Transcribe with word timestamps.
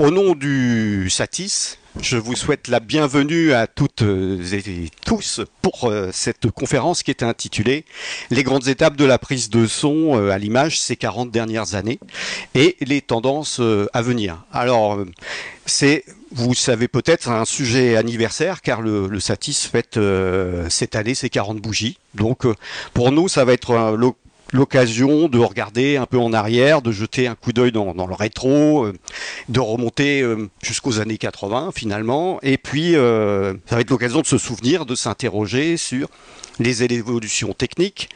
au 0.00 0.10
nom 0.10 0.34
du 0.34 1.10
Satis, 1.10 1.76
je 2.00 2.16
vous 2.16 2.34
souhaite 2.34 2.68
la 2.68 2.80
bienvenue 2.80 3.52
à 3.52 3.66
toutes 3.66 4.00
et 4.00 4.88
tous 5.04 5.42
pour 5.60 5.90
euh, 5.90 6.08
cette 6.10 6.50
conférence 6.50 7.02
qui 7.02 7.10
est 7.10 7.22
intitulée 7.22 7.84
Les 8.30 8.42
grandes 8.42 8.68
étapes 8.68 8.96
de 8.96 9.04
la 9.04 9.18
prise 9.18 9.50
de 9.50 9.66
son 9.66 10.18
euh, 10.18 10.30
à 10.30 10.38
l'image 10.38 10.80
ces 10.80 10.96
40 10.96 11.30
dernières 11.30 11.74
années 11.74 12.00
et 12.54 12.78
les 12.80 13.02
tendances 13.02 13.60
euh, 13.60 13.88
à 13.92 14.00
venir. 14.00 14.42
Alors, 14.54 15.04
c'est, 15.66 16.06
vous 16.32 16.54
savez 16.54 16.88
peut-être, 16.88 17.28
un 17.28 17.44
sujet 17.44 17.96
anniversaire 17.96 18.62
car 18.62 18.80
le, 18.80 19.20
Satis 19.20 19.68
fête 19.70 20.00
cette 20.70 20.96
année 20.96 21.14
ses 21.14 21.28
40 21.28 21.58
bougies. 21.58 21.98
Donc, 22.14 22.46
pour 22.94 23.12
nous, 23.12 23.28
ça 23.28 23.44
va 23.44 23.52
être 23.52 23.96
l'occasion 24.52 25.28
de 25.28 25.38
regarder 25.38 25.96
un 25.96 26.06
peu 26.06 26.18
en 26.18 26.32
arrière, 26.32 26.82
de 26.82 26.92
jeter 26.92 27.26
un 27.26 27.34
coup 27.34 27.52
d'œil 27.52 27.72
dans, 27.72 28.06
le 28.06 28.14
rétro, 28.14 28.84
euh, 28.84 28.92
de 29.48 29.60
remonter 29.60 30.22
euh, 30.22 30.48
jusqu'aux 30.62 31.00
années 31.00 31.18
80 31.18 31.70
finalement, 31.74 32.38
et 32.42 32.58
puis 32.58 32.96
euh, 32.96 33.54
ça 33.66 33.76
va 33.76 33.80
être 33.80 33.90
l'occasion 33.90 34.20
de 34.20 34.26
se 34.26 34.38
souvenir, 34.38 34.86
de 34.86 34.94
s'interroger 34.94 35.76
sur 35.76 36.08
les 36.60 36.84
évolutions 36.84 37.54
techniques, 37.54 38.10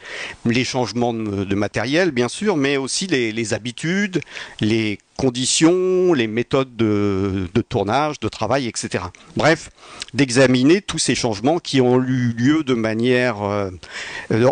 les 0.45 0.63
changements 0.63 1.13
de, 1.13 1.55
matériel 1.55 2.11
bien 2.11 2.29
sûr, 2.29 2.55
mais 2.55 2.77
aussi 2.77 3.07
les, 3.07 3.53
habitudes, 3.53 4.21
les 4.61 4.99
conditions, 5.17 6.13
les 6.13 6.27
méthodes 6.27 6.75
de, 6.75 7.47
tournage, 7.67 8.19
de 8.19 8.27
travail, 8.27 8.67
etc. 8.67 9.05
Bref, 9.35 9.69
d'examiner 10.13 10.81
tous 10.81 10.99
ces 10.99 11.15
changements 11.15 11.59
qui 11.59 11.79
ont 11.81 12.01
eu 12.01 12.33
lieu 12.37 12.63
de 12.63 12.73
manière, 12.73 13.41
euh, 13.41 13.71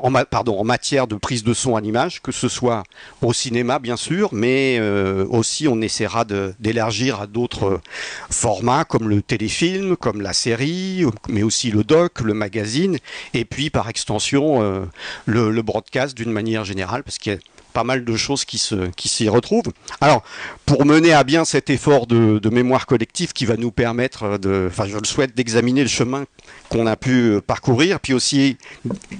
en, 0.02 0.12
pardon, 0.24 0.58
en 0.58 0.64
matière 0.64 1.08
de 1.08 1.16
prise 1.16 1.44
de 1.44 1.54
son 1.54 1.74
en 1.74 1.84
image, 1.84 2.22
que 2.22 2.32
ce 2.32 2.48
soit 2.48 2.84
au 3.22 3.34
cinéma 3.34 3.80
bien 3.80 3.98
sûr, 3.98 4.30
mais 4.32 4.78
euh, 4.80 5.26
aussi 5.30 5.68
on 5.68 5.82
essaiera 5.82 6.26
d'élargir 6.60 7.22
à 7.22 7.28
d'autres 7.28 7.82
formats 8.30 8.86
comme 8.86 9.10
le 9.10 9.22
téléfilm, 9.22 9.98
comme 9.98 10.22
la 10.22 10.34
série, 10.34 11.06
mais 11.28 11.44
aussi 11.44 11.72
le 11.72 11.84
doc, 11.84 12.22
le 12.22 12.34
magazine, 12.34 12.98
et 13.34 13.44
puis 13.44 13.70
par 13.70 13.83
extension 13.90 14.62
euh, 14.62 14.86
le, 15.26 15.62
broadcast 15.62 16.16
d'une 16.16 16.32
manière 16.32 16.66
générale, 16.66 17.04
parce 17.04 17.18
qu'il 17.18 17.34
y 17.34 17.36
a 17.36 17.40
pas 17.74 17.84
mal 17.84 18.06
de 18.06 18.16
choses 18.16 18.46
qui 18.46 18.60
se 18.60 18.88
qui 18.92 19.10
s'y 19.10 19.28
retrouvent. 19.30 19.72
Alors, 20.00 20.24
pour 20.68 20.86
mener 20.86 21.12
à 21.12 21.24
bien 21.24 21.44
cet 21.44 21.72
effort 21.72 22.06
de, 22.06 22.50
mémoire 22.50 22.86
collective 22.86 23.34
qui 23.34 23.46
va 23.46 23.58
nous 23.58 23.72
permettre 23.72 24.38
de, 24.38 24.68
enfin, 24.70 24.86
je 24.86 24.96
le 24.96 25.06
souhaite, 25.06 25.36
d'examiner 25.36 25.82
le 25.82 25.88
chemin 25.88 26.26
qu'on 26.70 26.86
a 26.86 26.96
pu 26.96 27.40
parcourir, 27.48 28.00
puis 28.00 28.14
aussi 28.14 28.58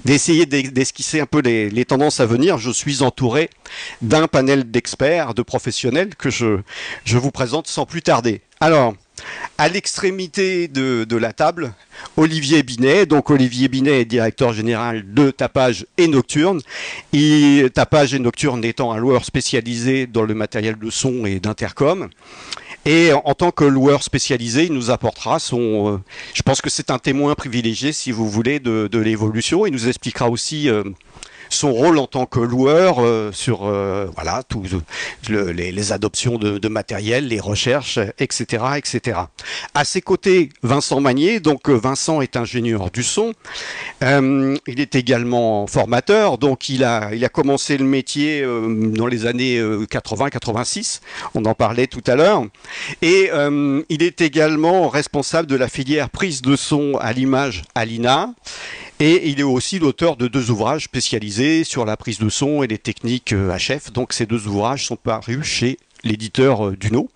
d'essayer 0.04 0.46
d'esquisser 0.46 1.20
un 1.20 1.26
peu 1.26 1.40
les, 1.40 1.68
les, 1.68 1.84
tendances 1.84 2.20
à 2.20 2.26
venir. 2.26 2.58
Je 2.58 2.70
suis 2.70 3.02
entouré 3.02 3.50
d'un 4.02 4.28
panel 4.28 4.70
d'experts, 4.70 5.34
de 5.34 5.42
professionnels 5.42 6.14
que 6.14 6.30
je 6.30 6.60
je 7.04 7.18
vous 7.18 7.32
présente 7.32 7.66
sans 7.66 7.86
plus 7.86 8.02
tarder. 8.02 8.40
Alors, 8.64 8.94
à 9.58 9.68
l'extrémité 9.68 10.68
de, 10.68 11.16
la 11.16 11.34
table, 11.34 11.74
Olivier 12.16 12.62
Binet. 12.62 13.04
Donc 13.04 13.28
Olivier 13.28 13.68
Binet 13.68 14.00
est 14.00 14.04
directeur 14.06 14.54
général 14.54 15.04
de 15.12 15.30
Tapage 15.30 15.84
et 15.98 16.08
Nocturne. 16.08 16.62
Tapage 17.74 18.14
et 18.14 18.18
Nocturne 18.18 18.64
étant 18.64 18.92
un 18.92 18.96
loueur 18.96 19.26
spécialisé 19.26 20.06
dans 20.06 20.22
le 20.22 20.32
matériel 20.32 20.78
de 20.78 20.88
son 20.88 21.26
et 21.26 21.40
d'intercom. 21.40 22.08
Et 22.86 23.12
en 23.12 23.34
tant 23.34 23.50
que 23.50 23.64
loueur 23.64 24.02
spécialisé, 24.02 24.64
il 24.64 24.72
nous 24.72 24.90
apportera 24.90 25.38
son. 25.38 25.94
Euh, 25.94 25.98
je 26.32 26.42
pense 26.42 26.60
que 26.62 26.68
c'est 26.68 26.90
un 26.90 26.98
témoin 26.98 27.34
privilégié, 27.34 27.92
si 27.92 28.12
vous 28.12 28.28
voulez, 28.28 28.60
de, 28.60 28.98
l'évolution. 28.98 29.66
Il 29.66 29.72
nous 29.72 29.88
expliquera 29.88 30.28
aussi 30.28 30.68
euh, 30.68 30.84
son 31.54 31.72
rôle 31.72 31.98
en 31.98 32.06
tant 32.06 32.26
que 32.26 32.40
loueur 32.40 32.96
euh, 32.98 33.30
sur 33.32 33.64
euh, 33.64 34.06
voilà 34.14 34.42
tous 34.42 34.64
les, 35.28 35.92
adoptions 35.92 36.36
de, 36.38 36.68
matériel, 36.68 37.28
les 37.28 37.40
recherches, 37.40 37.98
etc., 38.18 38.64
etc. 38.76 39.18
À 39.74 39.84
ses 39.84 40.00
côtés, 40.00 40.50
Vincent 40.62 41.00
Magnier. 41.00 41.40
Donc 41.40 41.68
euh, 41.68 41.74
Vincent 41.74 42.20
est 42.20 42.36
ingénieur 42.36 42.90
du 42.90 43.02
son. 43.02 43.32
il 44.02 44.80
est 44.80 44.94
également 44.94 45.66
formateur. 45.66 46.38
Donc 46.38 46.68
il 46.68 46.84
a 46.84 47.10
il 47.14 47.24
a 47.24 47.28
commencé 47.28 47.78
le 47.78 47.84
métier 47.84 48.42
dans 48.42 49.06
les 49.06 49.26
années 49.26 49.60
80-86. 49.60 51.00
On 51.34 51.44
en 51.44 51.54
parlait 51.54 51.86
tout 51.86 52.04
à 52.06 52.16
l'heure. 52.16 52.44
Et 53.02 53.30
il 53.88 54.02
est 54.02 54.20
également 54.20 54.88
responsable 54.88 55.48
de 55.48 55.56
la 55.56 55.68
filière 55.68 56.10
prise 56.10 56.42
de 56.42 56.56
son 56.56 56.96
à 57.00 57.12
l'image 57.12 57.62
à 57.74 57.84
l'INA. 57.84 58.34
Et 59.00 59.28
il 59.30 59.40
est 59.40 59.44
aussi 59.44 59.80
l'auteur 59.80 60.16
de 60.16 60.28
deux 60.28 60.50
ouvrages 60.50 60.84
spécialisés 60.84 61.64
sur 61.64 61.84
la 61.84 61.96
prise 61.96 62.18
de 62.18 62.28
son 62.28 62.62
et 62.62 62.68
les 62.68 62.78
techniques 62.78 63.32
HF. 63.34 63.88
Euh, 63.88 63.90
Donc 63.92 64.12
ces 64.12 64.24
deux 64.24 64.46
ouvrages 64.46 64.86
sont 64.86 64.96
parus 64.96 65.44
chez 65.44 65.78
l'éditeur 66.04 66.68
euh, 66.68 66.76
Duno. 66.76 67.10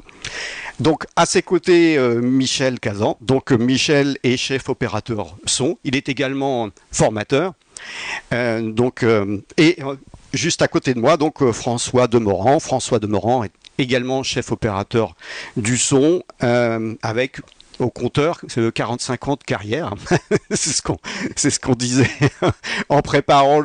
Donc 0.80 1.04
à 1.14 1.24
ses 1.24 1.42
côtés, 1.42 1.96
euh, 1.96 2.20
Michel 2.20 2.80
Kazan. 2.80 3.16
Donc 3.20 3.52
Michel 3.52 4.18
est 4.24 4.36
chef 4.36 4.68
opérateur 4.68 5.36
son. 5.44 5.78
Il 5.84 5.94
est 5.94 6.08
également 6.08 6.70
formateur. 6.90 7.54
donc 8.32 9.04
et 9.56 9.78
juste 10.34 10.62
à 10.62 10.68
côté 10.68 10.94
de 10.94 10.98
moi, 11.00 11.16
donc 11.16 11.48
François 11.52 12.08
Demorand. 12.08 12.58
François 12.58 12.98
Demorand 12.98 13.44
est 13.44 13.52
également 13.78 14.24
chef 14.24 14.50
opérateur 14.50 15.14
du 15.56 15.78
son 15.78 16.22
avec 16.40 17.38
au 17.78 17.90
compteur, 17.90 18.40
c'est 18.48 18.72
45 18.72 19.28
ans 19.28 19.36
de 19.36 19.44
carrière. 19.44 19.94
c'est 20.50 21.50
ce 21.50 21.60
qu'on 21.60 21.74
disait 21.74 22.10
en 22.88 23.02
préparant 23.02 23.62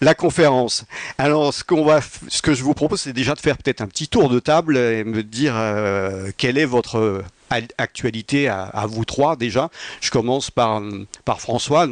la 0.00 0.14
conférence. 0.14 0.84
Alors 1.18 1.52
ce 1.54 1.64
que 1.64 2.54
je 2.54 2.62
vous 2.62 2.74
propose 2.74 3.00
c'est 3.00 3.12
déjà 3.12 3.34
de 3.34 3.40
faire 3.40 3.56
peut-être 3.56 3.80
un 3.80 3.86
petit 3.86 4.08
tour 4.08 4.28
de 4.28 4.38
table 4.38 4.76
et 4.76 5.04
me 5.04 5.22
dire 5.22 5.54
euh, 5.56 6.30
quelle 6.36 6.58
est 6.58 6.64
votre 6.64 7.24
actualité 7.78 8.48
à, 8.48 8.86
vous 8.88 9.04
trois 9.04 9.36
déjà. 9.36 9.70
Je 10.00 10.10
commence 10.10 10.50
par, 10.50 10.82
par 11.24 11.40
François, 11.40 11.86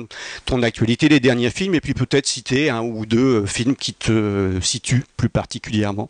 ton 0.45 0.63
actualité, 0.63 1.09
les 1.09 1.21
derniers 1.21 1.51
films, 1.51 1.75
et 1.75 1.81
puis 1.81 1.95
peut-être 1.95 2.27
citer 2.27 2.71
un 2.71 2.83
ou 2.83 3.07
deux 3.07 3.47
films 3.47 3.77
qui 3.77 3.95
te 3.95 4.59
situent 4.61 5.05
plus 5.17 5.29
particulièrement. 5.29 6.09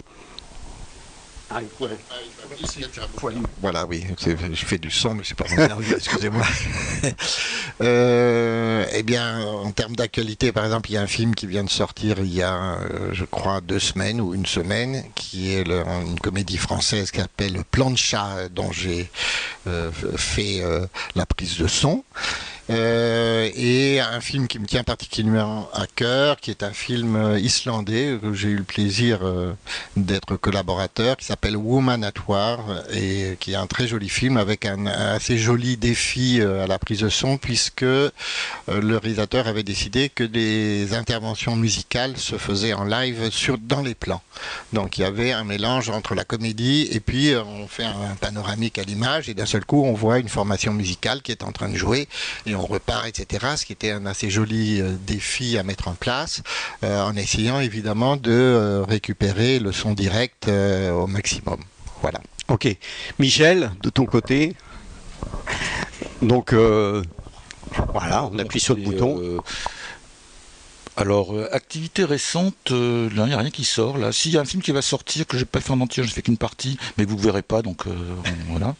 Ah, 1.50 1.60
voilà, 3.60 3.86
oui, 3.86 4.04
je 4.18 4.64
fais 4.64 4.78
du 4.78 4.90
son, 4.90 5.14
mais 5.14 5.22
je 5.22 5.26
suis 5.26 5.34
pas 5.34 5.44
nerveux, 5.54 5.96
excusez-moi. 5.96 6.42
euh, 7.82 8.86
eh 8.92 9.02
bien, 9.02 9.40
en 9.40 9.70
termes 9.70 9.94
d'actualité, 9.94 10.52
par 10.52 10.64
exemple, 10.64 10.90
il 10.90 10.94
y 10.94 10.96
a 10.96 11.02
un 11.02 11.06
film 11.06 11.34
qui 11.34 11.46
vient 11.46 11.64
de 11.64 11.70
sortir 11.70 12.16
il 12.20 12.32
y 12.32 12.42
a, 12.42 12.78
euh, 12.80 13.10
je 13.12 13.24
crois, 13.24 13.60
deux 13.60 13.78
semaines 13.78 14.20
ou 14.20 14.34
une 14.34 14.46
semaine, 14.46 15.04
qui 15.14 15.52
est 15.52 15.66
une 15.66 16.18
comédie 16.20 16.56
française 16.56 17.10
qui 17.10 17.20
s'appelle 17.20 17.62
Plan 17.70 17.90
de 17.90 17.98
chat, 17.98 18.48
dont 18.48 18.72
j'ai 18.72 19.10
euh, 19.66 19.90
fait 20.16 20.62
euh, 20.62 20.86
la 21.14 21.26
prise 21.26 21.58
de 21.58 21.66
son. 21.66 22.04
Euh, 22.70 23.50
et 23.54 24.00
un 24.00 24.20
film 24.20 24.48
qui 24.48 24.58
me 24.58 24.66
tient 24.66 24.84
particulièrement 24.84 25.68
à 25.74 25.86
cœur, 25.86 26.38
qui 26.38 26.50
est 26.50 26.62
un 26.62 26.72
film 26.72 27.14
euh, 27.14 27.38
islandais 27.38 28.18
où 28.22 28.34
j'ai 28.34 28.48
eu 28.48 28.56
le 28.56 28.62
plaisir 28.64 29.20
euh, 29.22 29.52
d'être 29.96 30.36
collaborateur, 30.36 31.16
qui 31.18 31.26
s'appelle 31.26 31.56
Woman 31.56 32.02
at 32.04 32.12
War 32.26 32.60
et 32.92 33.36
qui 33.38 33.52
est 33.52 33.56
un 33.56 33.66
très 33.66 33.86
joli 33.86 34.08
film 34.08 34.38
avec 34.38 34.64
un, 34.64 34.86
assez 34.86 35.36
joli 35.36 35.76
défi 35.76 36.40
à 36.40 36.66
la 36.66 36.78
prise 36.78 37.00
de 37.00 37.08
son 37.08 37.36
puisque 37.36 37.82
le 37.82 38.12
réalisateur 38.68 39.46
avait 39.46 39.62
décidé 39.62 40.08
que 40.08 40.24
les 40.24 40.94
interventions 40.94 41.56
musicales 41.56 42.16
se 42.16 42.36
faisaient 42.36 42.72
en 42.72 42.84
live 42.84 43.30
sur 43.30 43.58
dans 43.58 43.82
les 43.82 43.94
plans. 43.94 44.22
Donc 44.72 44.98
il 44.98 45.02
y 45.02 45.04
avait 45.04 45.32
un 45.32 45.44
mélange 45.44 45.90
entre 45.90 46.14
la 46.14 46.24
comédie 46.24 46.88
et 46.90 47.00
puis 47.00 47.34
on 47.36 47.68
fait 47.68 47.84
un 47.84 48.14
panoramique 48.20 48.78
à 48.78 48.82
l'image 48.82 49.28
et 49.28 49.34
d'un 49.34 49.46
seul 49.46 49.64
coup 49.64 49.84
on 49.84 49.92
voit 49.92 50.18
une 50.18 50.28
formation 50.28 50.72
musicale 50.72 51.22
qui 51.22 51.32
est 51.32 51.42
en 51.42 51.52
train 51.52 51.68
de 51.68 51.76
jouer 51.76 52.08
on 52.56 52.66
repart, 52.66 53.06
etc. 53.06 53.46
Ce 53.56 53.64
qui 53.64 53.72
était 53.72 53.90
un 53.90 54.06
assez 54.06 54.30
joli 54.30 54.80
euh, 54.80 54.92
défi 55.06 55.58
à 55.58 55.62
mettre 55.62 55.88
en 55.88 55.94
place, 55.94 56.42
euh, 56.82 57.02
en 57.02 57.14
essayant 57.16 57.60
évidemment 57.60 58.16
de 58.16 58.30
euh, 58.30 58.84
récupérer 58.84 59.58
le 59.58 59.72
son 59.72 59.92
direct 59.92 60.48
au 60.48 61.06
maximum. 61.06 61.60
Voilà. 62.02 62.20
Ok. 62.48 62.68
Michel, 63.18 63.70
de 63.82 63.90
ton 63.90 64.06
côté? 64.06 64.54
Donc, 66.20 66.52
voilà, 66.52 68.28
on 68.30 68.38
appuie 68.38 68.60
sur 68.60 68.76
le 68.76 68.82
bouton. 68.82 69.40
Alors, 70.96 71.34
activité 71.50 72.04
récente, 72.04 72.70
il 72.70 73.10
n'y 73.14 73.32
a 73.32 73.38
rien 73.38 73.50
qui 73.50 73.64
sort 73.64 73.98
là. 73.98 74.12
S'il 74.12 74.32
y 74.32 74.38
a 74.38 74.40
un 74.40 74.44
film 74.44 74.62
qui 74.62 74.72
va 74.72 74.82
sortir, 74.82 75.26
que 75.26 75.36
je 75.36 75.42
n'ai 75.42 75.46
pas 75.46 75.60
fait 75.60 75.72
en 75.72 75.80
entier, 75.80 76.04
je 76.04 76.12
fais 76.12 76.22
qu'une 76.22 76.36
partie, 76.36 76.78
mais 76.98 77.04
vous 77.04 77.16
ne 77.16 77.22
verrez 77.22 77.42
pas, 77.42 77.62
donc 77.62 77.84
voilà 78.48 78.74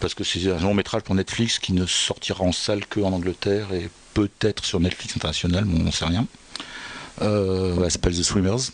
parce 0.00 0.14
que 0.14 0.24
c'est 0.24 0.50
un 0.50 0.60
long 0.60 0.74
métrage 0.74 1.02
pour 1.02 1.14
Netflix 1.14 1.58
qui 1.58 1.72
ne 1.72 1.86
sortira 1.86 2.44
en 2.44 2.52
salle 2.52 2.86
qu'en 2.86 3.12
Angleterre 3.12 3.72
et 3.72 3.90
peut-être 4.14 4.64
sur 4.64 4.80
Netflix 4.80 5.16
international, 5.16 5.64
mais 5.64 5.80
on 5.80 5.84
n'en 5.84 5.92
sait 5.92 6.06
rien. 6.06 6.26
Euh, 7.22 7.82
ça 7.84 7.90
s'appelle 7.90 8.16
The 8.16 8.22
Swimmers. 8.22 8.72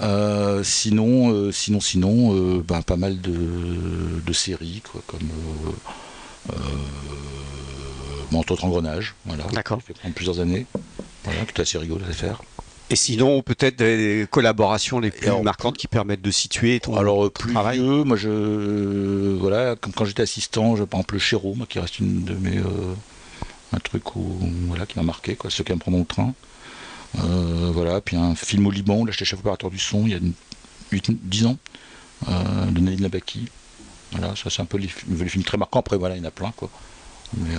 Euh, 0.00 0.64
sinon, 0.64 1.32
euh, 1.32 1.52
sinon, 1.52 1.80
sinon, 1.80 2.34
euh, 2.34 2.62
ben, 2.66 2.82
pas 2.82 2.96
mal 2.96 3.20
de, 3.20 4.32
séries, 4.32 4.82
quoi, 4.90 5.00
comme 5.06 5.20
Manteau 8.32 8.54
entre 8.54 8.64
engrenages, 8.64 9.14
voilà. 9.24 9.44
D'accord. 9.52 9.80
Fait 9.80 9.94
prendre 9.94 10.14
plusieurs 10.14 10.40
années. 10.40 10.66
Voilà, 11.22 11.44
tout 11.46 11.60
assez 11.62 11.78
rigolo 11.78 12.04
à 12.08 12.12
faire. 12.12 12.42
Et 12.90 12.96
sinon, 12.96 13.42
peut-être 13.42 13.76
des 13.76 14.26
collaborations 14.30 15.00
les 15.00 15.10
plus 15.10 15.30
marquantes 15.42 15.76
qui 15.76 15.88
permettent 15.88 16.22
de 16.22 16.30
situer 16.30 16.80
ton, 16.80 16.96
alors, 16.96 17.30
plus 17.32 17.52
travail. 17.52 17.78
Vieux, 17.78 18.04
moi, 18.04 18.16
je, 18.16 19.36
voilà, 19.36 19.74
comme 19.76 19.92
quand 19.92 20.04
j'étais 20.04 20.22
assistant, 20.22 20.76
je, 20.76 20.84
par 20.84 21.00
exemple, 21.00 21.14
le 21.14 21.20
Chéreau, 21.20 21.56
qui 21.68 21.78
reste 21.78 21.98
une 21.98 22.24
de 22.24 22.34
mes, 22.34 22.60
un 23.72 23.78
truc 23.78 24.14
où, 24.16 24.38
voilà, 24.68 24.86
qui 24.86 24.98
m'a 24.98 25.04
marqué, 25.04 25.34
quoi, 25.34 25.50
ceux 25.50 25.64
qui 25.64 25.72
me 25.72 25.78
prendre 25.78 25.98
le 25.98 26.04
train. 26.04 26.34
voilà, 27.14 28.00
puis 28.00 28.16
un 28.16 28.34
film 28.34 28.66
au 28.66 28.70
Liban, 28.70 29.04
là 29.04 29.12
j'étais 29.12 29.24
chef 29.24 29.40
opérateur 29.40 29.70
du 29.70 29.78
son 29.78 30.06
il 30.06 30.12
y 30.12 30.14
a 30.14 30.20
8, 30.92 31.10
10 31.10 31.46
ans, 31.46 31.56
de 32.28 32.80
Nadine 32.80 33.02
Labaki. 33.02 33.48
Voilà, 34.12 34.36
ça 34.36 34.48
c'est 34.48 34.62
un 34.62 34.66
peu 34.66 34.78
les, 34.78 34.88
films 34.88 35.44
très 35.44 35.56
marquants. 35.56 35.80
Après, 35.80 35.96
voilà, 35.96 36.16
il 36.16 36.20
y 36.20 36.24
en 36.24 36.28
a 36.28 36.30
plein, 36.30 36.52
quoi. 36.56 36.70
Euh, 37.36 37.58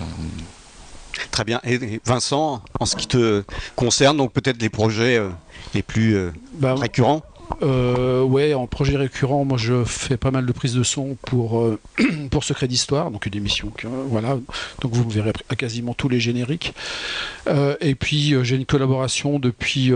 très 1.31 1.43
bien. 1.43 1.59
Et 1.63 2.01
Vincent, 2.05 2.61
en 2.79 2.85
ce 2.85 2.95
qui 2.95 3.07
te 3.07 3.43
concerne, 3.75 4.17
donc 4.17 4.33
peut-être 4.33 4.61
les 4.61 4.69
projets 4.69 5.17
euh, 5.17 5.29
les 5.73 5.81
plus 5.81 6.15
euh, 6.15 6.31
bah, 6.53 6.75
récurrents 6.75 7.23
euh, 7.61 8.23
ouais, 8.23 8.53
en 8.53 8.67
projet 8.67 8.97
récurrent, 8.97 9.45
moi 9.45 9.57
je 9.57 9.83
fais 9.83 10.17
pas 10.17 10.31
mal 10.31 10.45
de 10.45 10.51
prises 10.51 10.73
de 10.73 10.83
son 10.83 11.15
pour, 11.25 11.61
euh, 11.61 11.79
pour 12.31 12.43
Secret 12.43 12.67
d'Histoire, 12.67 13.11
donc 13.11 13.25
une 13.25 13.35
émission 13.35 13.69
que, 13.69 13.87
voilà, 13.87 14.37
donc 14.81 14.91
vous 14.93 15.07
verrez 15.09 15.31
à 15.49 15.55
quasiment 15.55 15.93
tous 15.93 16.09
les 16.09 16.19
génériques. 16.19 16.73
Euh, 17.47 17.75
et 17.81 17.95
puis 17.95 18.33
j'ai 18.43 18.55
une 18.55 18.65
collaboration 18.65 19.39
depuis, 19.39 19.89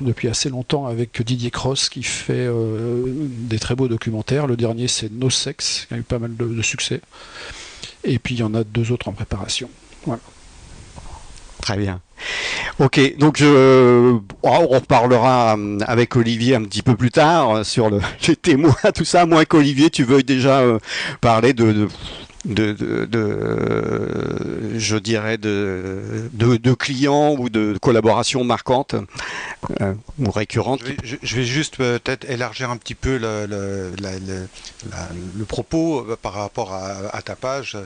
depuis 0.00 0.28
assez 0.28 0.48
longtemps 0.48 0.86
avec 0.86 1.22
Didier 1.22 1.50
Cross 1.50 1.88
qui 1.88 2.02
fait 2.02 2.48
des 3.06 3.58
très 3.58 3.74
beaux 3.74 3.88
documentaires. 3.88 4.46
Le 4.46 4.56
dernier 4.56 4.88
c'est 4.88 5.12
No 5.12 5.30
Sex, 5.30 5.86
qui 5.88 5.94
a 5.94 5.98
eu 5.98 6.02
pas 6.02 6.18
mal 6.18 6.36
de, 6.36 6.46
de 6.46 6.62
succès. 6.62 7.00
Et 8.04 8.18
puis 8.18 8.34
il 8.34 8.40
y 8.40 8.42
en 8.42 8.54
a 8.54 8.64
deux 8.64 8.92
autres 8.92 9.08
en 9.08 9.12
préparation. 9.12 9.68
Très 11.62 11.76
bien. 11.76 12.00
Ok, 12.78 13.16
donc 13.18 13.38
je, 13.38 14.12
oh, 14.12 14.20
on 14.42 14.66
reparlera 14.66 15.56
euh, 15.56 15.78
avec 15.86 16.14
Olivier 16.14 16.54
un 16.54 16.62
petit 16.62 16.82
peu 16.82 16.94
plus 16.94 17.10
tard 17.10 17.56
euh, 17.56 17.64
sur 17.64 17.90
le, 17.90 18.00
les 18.28 18.36
témoins, 18.36 18.74
tout 18.94 19.04
ça. 19.04 19.26
Moi, 19.26 19.44
qu'Olivier, 19.46 19.90
tu 19.90 20.04
veuilles 20.04 20.24
déjà 20.24 20.60
euh, 20.60 20.78
parler 21.20 21.54
de, 21.54 21.88
de, 22.46 22.76
je 24.76 24.96
dirais 24.96 25.38
de, 25.38 26.30
de, 26.32 26.74
clients 26.74 27.34
ou 27.38 27.48
de 27.48 27.76
collaborations 27.80 28.44
marquantes 28.44 28.94
euh, 29.80 29.94
ou 30.18 30.30
récurrentes. 30.30 30.80
Je 31.02 31.36
vais, 31.36 31.44
juste 31.44 31.76
peut-être 31.76 32.28
élargir 32.30 32.70
un 32.70 32.76
petit 32.76 32.94
peu 32.94 33.16
le, 33.16 33.46
le, 33.46 33.92
le, 35.36 35.44
propos 35.44 36.00
euh, 36.00 36.16
par 36.20 36.34
rapport 36.34 36.72
à, 36.72 37.22
ta 37.22 37.34
page. 37.36 37.76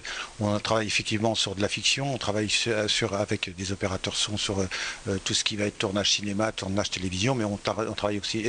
On 0.41 0.59
travaille 0.59 0.87
effectivement 0.87 1.35
sur 1.35 1.55
de 1.55 1.63
la 1.63 1.69
fiction, 1.69 2.15
on 2.15 2.19
travaille 2.19 2.51
sur, 2.51 3.15
avec 3.15 3.55
des 3.57 3.73
opérateurs 3.73 4.15
son 4.15 4.37
sur 4.37 4.61
euh, 4.61 5.19
tout 5.25 5.35
ce 5.35 5.45
qui 5.45 5.57
va 5.57 5.65
être 5.65 5.79
tournage 5.79 6.13
cinéma, 6.13 6.53
tournage 6.53 6.91
télévision, 6.91 7.35
mais 7.35 7.45
on, 7.45 7.57
travaille 7.57 8.19
aussi 8.19 8.45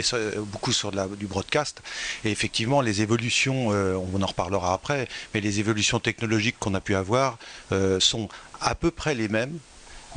beaucoup 0.52 0.74
sur 0.74 0.92
du 0.92 1.28
broadcast. 1.28 1.82
Et 2.26 2.32
effectivement, 2.32 2.82
les 2.82 3.02
évolutions, 3.02 3.68
on 3.70 4.22
en 4.22 4.26
reparlera 4.26 4.74
après, 4.74 5.08
mais 5.34 5.42
les 5.42 5.60
évolutions 5.60 6.01
technologiques 6.02 6.58
qu'on 6.60 6.74
a 6.74 6.82
pu 6.82 6.96
avoir 6.96 7.38
euh, 7.72 8.00
sont 8.00 8.30
à 8.60 8.76
peu 8.76 8.92
près 8.92 9.16
les 9.16 9.28
mêmes 9.28 9.58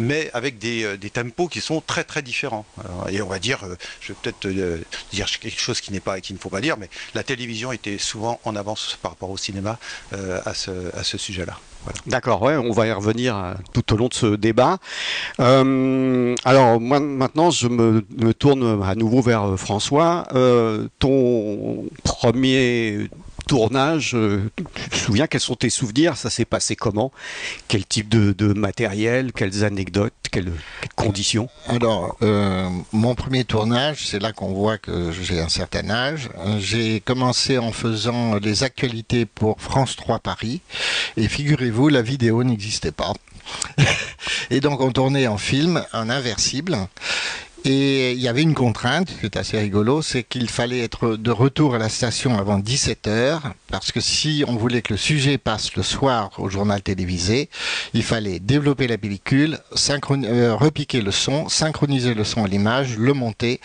mais 0.00 0.28
avec 0.34 0.58
des, 0.58 0.82
euh, 0.82 0.96
des, 0.96 1.08
tempos 1.08 1.46
qui 1.46 1.60
sont 1.60 1.80
très 1.80 2.02
très 2.02 2.20
différents. 2.20 2.66
et 3.08 3.22
on 3.22 3.28
va 3.28 3.38
dire, 3.38 3.62
euh, 3.62 3.76
je 4.00 4.08
vais 4.08 4.18
peut-être 4.20 4.48
dire 5.12 5.26
quelque 5.38 5.60
chose 5.60 5.80
qui 5.80 5.92
n'est 5.92 6.00
pas 6.00 6.20
qu'il 6.20 6.34
ne 6.34 6.40
faut 6.40 6.48
pas 6.48 6.60
dire, 6.60 6.76
mais 6.76 6.90
la 7.14 7.22
télévision 7.22 7.70
était 7.70 7.98
souvent 7.98 8.40
en 8.42 8.56
avance 8.56 8.98
par 9.02 9.12
rapport 9.12 9.30
au 9.30 9.36
cinéma 9.36 9.78
à 10.12 10.52
ce, 10.52 10.72
à 10.96 11.04
ce 11.04 11.16
sujet-là. 11.16 11.60
D'accord, 12.06 12.42
ouais, 12.42 12.56
on 12.56 12.72
va 12.72 12.88
y 12.88 12.92
revenir 12.92 13.54
tout 13.72 13.94
au 13.94 13.96
long 13.96 14.08
de 14.08 14.14
ce 14.14 14.34
débat. 14.34 14.78
alors 15.38 16.80
moi 16.80 16.98
maintenant, 16.98 17.52
je 17.52 17.68
me, 17.68 18.34
tourne 18.34 18.82
à 18.82 18.96
nouveau 18.96 19.22
vers 19.22 19.56
François. 19.56 20.26
ton 20.98 21.84
premier 22.02 23.08
tournage, 23.46 24.12
euh, 24.14 24.50
tu 24.56 24.90
te 24.90 24.96
souviens 24.96 25.26
quels 25.26 25.40
sont 25.40 25.54
tes 25.54 25.70
souvenirs? 25.70 26.16
Ça 26.16 26.30
s'est 26.30 26.44
passé 26.44 26.76
comment? 26.76 27.12
Quel 27.68 27.84
type 27.84 28.08
de, 28.08 28.52
matériel? 28.52 29.32
Quelles 29.32 29.64
anecdotes? 29.64 30.12
Quelles, 30.30 30.52
conditions? 30.96 31.48
Alors, 31.68 32.16
euh, 32.22 32.68
mon 32.92 33.14
premier 33.14 33.44
tournage, 33.44 34.06
c'est 34.06 34.18
là 34.18 34.32
qu'on 34.32 34.52
voit 34.52 34.78
que 34.78 35.12
j'ai 35.12 35.40
un 35.40 35.48
certain 35.48 35.88
âge. 35.90 36.28
J'ai 36.58 37.00
commencé 37.00 37.58
en 37.58 37.72
faisant 37.72 38.36
les 38.36 38.64
actualités 38.64 39.26
pour 39.26 39.60
France 39.60 39.96
3 39.96 40.18
Paris. 40.18 40.60
Et 41.16 41.28
figurez-vous, 41.28 41.88
la 41.88 42.02
vidéo 42.02 42.42
n'existait 42.42 42.92
pas. 42.92 43.12
Et 44.50 44.60
donc 44.60 44.80
on 44.80 44.90
tournait 44.90 45.26
en 45.26 45.38
film, 45.38 45.84
en 45.92 46.08
inversible. 46.10 46.76
Et 47.66 48.12
il 48.12 48.20
y 48.20 48.28
avait 48.28 48.42
une 48.42 48.52
contrainte, 48.52 49.08
c'est 49.22 49.38
assez 49.38 49.58
rigolo, 49.58 50.02
c'est 50.02 50.22
qu'il 50.22 50.50
fallait 50.50 50.80
être 50.80 51.16
de 51.16 51.30
retour 51.30 51.74
à 51.74 51.78
la 51.78 51.88
station 51.88 52.38
avant 52.38 52.58
17 52.58 53.08
heures, 53.08 53.54
parce 53.68 53.90
que 53.90 54.00
si 54.00 54.44
on 54.46 54.56
voulait 54.56 54.82
que 54.82 54.92
le 54.92 54.98
sujet 54.98 55.38
passe 55.38 55.74
le 55.74 55.82
soir 55.82 56.32
au 56.36 56.50
journal 56.50 56.82
télévisé, 56.82 57.48
il 57.94 58.02
fallait 58.02 58.38
développer 58.38 58.86
la 58.86 58.98
pellicule, 58.98 59.60
euh, 59.90 60.54
repiquer 60.54 61.00
le 61.00 61.10
son, 61.10 61.48
synchroniser 61.48 62.12
le 62.12 62.24
son 62.24 62.44
à 62.44 62.48
l'image, 62.48 62.98
le 62.98 63.14
monter, 63.14 63.62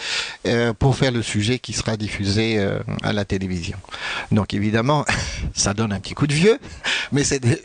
euh, 0.48 0.72
pour 0.72 0.96
faire 0.96 1.12
le 1.12 1.22
sujet 1.22 1.60
qui 1.60 1.74
sera 1.74 1.98
diffusé 1.98 2.57
euh, 2.57 2.80
à 3.04 3.12
la 3.12 3.25
télévision. 3.25 3.78
Donc 4.31 4.54
évidemment, 4.54 5.04
ça 5.54 5.74
donne 5.74 5.92
un 5.92 6.00
petit 6.00 6.13
coup 6.13 6.25
de 6.25 6.34
vieux, 6.34 6.57
mais, 7.12 7.24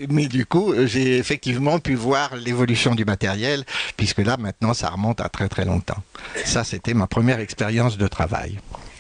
mais 0.09 0.27
du 0.27 0.47
coup, 0.47 0.75
j'ai 0.85 1.17
effectivement 1.17 1.79
pu 1.79 1.95
voir 1.95 2.35
l'évolution 2.35 2.97
du 2.97 3.05
matériel, 3.05 3.65
puisque 3.97 4.19
là 4.19 4.37
maintenant, 4.37 4.75
ça 4.75 4.89
remonte 4.89 5.21
à 5.21 5.29
très 5.29 5.49
très 5.49 5.65
longtemps. 5.65 6.03
Ça, 6.45 6.65
c'était 6.65 6.95
ma 6.95 7.07
première 7.07 7.41
expérience 7.41 7.97
de 7.97 8.07
travail. 8.07 8.59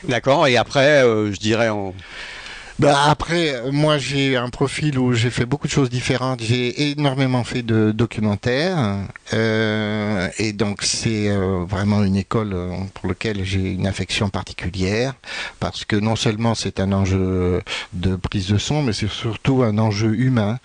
D'accord, 0.08 0.46
et 0.46 0.56
après, 0.56 1.02
euh, 1.02 1.32
je 1.32 1.38
dirais 1.40 1.68
en, 1.68 1.94
bah 2.80 3.04
après, 3.06 3.70
moi 3.70 3.98
j'ai 3.98 4.36
un 4.36 4.48
profil 4.48 4.98
où 4.98 5.12
j'ai 5.12 5.30
fait 5.30 5.46
beaucoup 5.46 5.68
de 5.68 5.72
choses 5.72 5.90
différentes. 5.90 6.42
J'ai 6.42 6.90
énormément 6.90 7.44
fait 7.44 7.62
de 7.62 7.92
documentaires 7.92 9.06
euh, 9.32 10.28
et 10.38 10.52
donc 10.52 10.82
c'est 10.82 11.28
euh, 11.28 11.64
vraiment 11.68 12.02
une 12.02 12.16
école 12.16 12.52
euh, 12.52 12.74
pour 12.94 13.08
laquelle 13.08 13.44
j'ai 13.44 13.70
une 13.70 13.86
affection 13.86 14.28
particulière 14.28 15.14
parce 15.60 15.84
que 15.84 15.94
non 15.94 16.16
seulement 16.16 16.56
c'est 16.56 16.80
un 16.80 16.90
enjeu 16.90 17.62
de 17.92 18.16
prise 18.16 18.48
de 18.48 18.58
son, 18.58 18.82
mais 18.82 18.92
c'est 18.92 19.08
surtout 19.08 19.62
un 19.62 19.78
enjeu 19.78 20.12
humain 20.18 20.58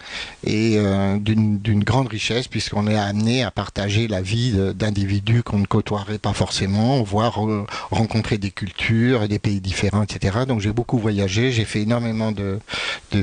et 0.44 0.80
d'une 1.20 1.84
grande 1.84 2.08
richesse 2.08 2.48
puisqu'on 2.48 2.88
est 2.88 2.98
amené 2.98 3.44
à 3.44 3.52
partager 3.52 4.08
la 4.08 4.22
vie 4.22 4.54
d'individus 4.74 5.44
qu'on 5.44 5.60
ne 5.60 5.66
côtoierait 5.66 6.18
pas 6.18 6.34
forcément, 6.34 7.04
voire 7.04 7.40
rencontrer 7.92 8.40
des 8.40 8.50
cultures 8.50 9.22
et 9.22 9.28
des 9.28 9.40
pays 9.40 9.62
différents, 9.62 10.02
etc. 10.02 10.40
Donc 10.48 10.60
j'ai 10.60 10.74
beaucoup 10.74 10.98
voyagé, 10.98 11.52
j'ai 11.52 11.66
fait 11.66 11.82
énormément 11.82 11.99
énormément 12.00 12.32
de, 12.32 12.60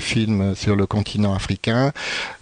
films 0.00 0.54
sur 0.54 0.76
le 0.76 0.86
continent 0.86 1.34
africain. 1.34 1.92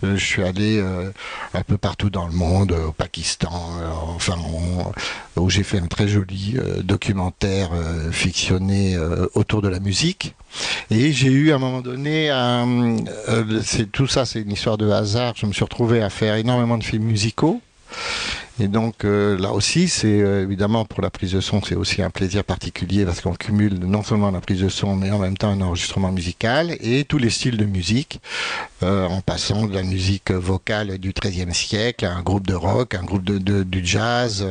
Euh, 0.03 0.17
je 0.17 0.25
suis 0.25 0.43
allé 0.43 0.79
euh, 0.79 1.11
un 1.53 1.63
peu 1.63 1.77
partout 1.77 2.11
dans 2.11 2.27
le 2.27 2.33
monde, 2.33 2.73
au 2.73 2.93
Pakistan, 2.93 3.53
euh, 3.81 3.89
enfin, 4.17 4.37
où 5.37 5.51
j'ai 5.51 5.63
fait 5.63 5.79
un 5.79 5.87
très 5.87 6.09
joli 6.09 6.57
documentaire 6.83 7.71
fictionné 8.13 8.97
autour 9.35 9.63
de 9.63 9.69
la 9.69 9.79
musique. 9.79 10.35
Et 10.91 11.13
j'ai 11.13 11.29
eu 11.29 11.53
à 11.53 11.57
un 11.57 11.59
moment 11.59 11.81
donné, 11.81 12.31
c'est 13.63 13.91
tout 13.91 14.07
ça, 14.07 14.25
c'est 14.25 14.41
une 14.41 14.53
histoire 14.53 14.79
de 14.79 14.91
hasard. 14.91 15.35
Je 15.37 15.47
me 15.47 15.53
suis 15.53 15.65
retrouvé 15.65 16.03
à 16.03 16.11
faire 16.11 16.35
énormément 16.37 16.79
de 16.79 16.85
films 16.85 17.05
musicaux. 17.05 17.61
Et 18.61 18.69
donc 18.69 19.05
euh, 19.05 19.37
là 19.37 19.51
aussi, 19.51 19.89
c'est 19.89 20.21
euh, 20.21 20.45
évidemment 20.45 20.85
pour 20.85 21.03
la 21.03 21.11
prise 21.11 21.33
de 21.33 21.41
son, 21.41 21.61
c'est 21.61 21.75
aussi 21.75 22.03
un 22.03 22.11
plaisir 22.11 22.45
particulier 22.45 23.05
parce 23.05 23.21
qu'on 23.21 23.35
cumule 23.35 23.81
non 23.81 24.05
seulement 24.05 24.31
la 24.31 24.41
prise 24.41 24.61
de 24.61 24.69
son, 24.69 24.95
mais 24.95 25.11
en 25.11 25.19
même 25.19 25.37
temps 25.37 25.49
un 25.49 25.61
enregistrement 25.61 26.13
musical 26.13 26.77
et 26.81 27.05
tous 27.05 27.19
les 27.19 27.31
styles 27.31 27.57
de 27.57 27.65
musique, 27.65 28.21
euh, 28.85 29.09
en 29.09 29.21
passant 29.23 29.67
de 29.67 29.75
la 29.75 29.83
musique 29.83 30.31
vocale 30.31 30.99
du 30.99 31.13
XIIIe 31.13 31.53
siècle 31.53 32.05
à 32.05 32.15
un 32.15 32.23
groupe 32.23 32.47
de 32.47 32.55
rock, 32.55 32.95
un 32.95 33.03
groupe 33.03 33.25
de, 33.25 33.65
du 33.65 33.85
jazz, 33.85 34.47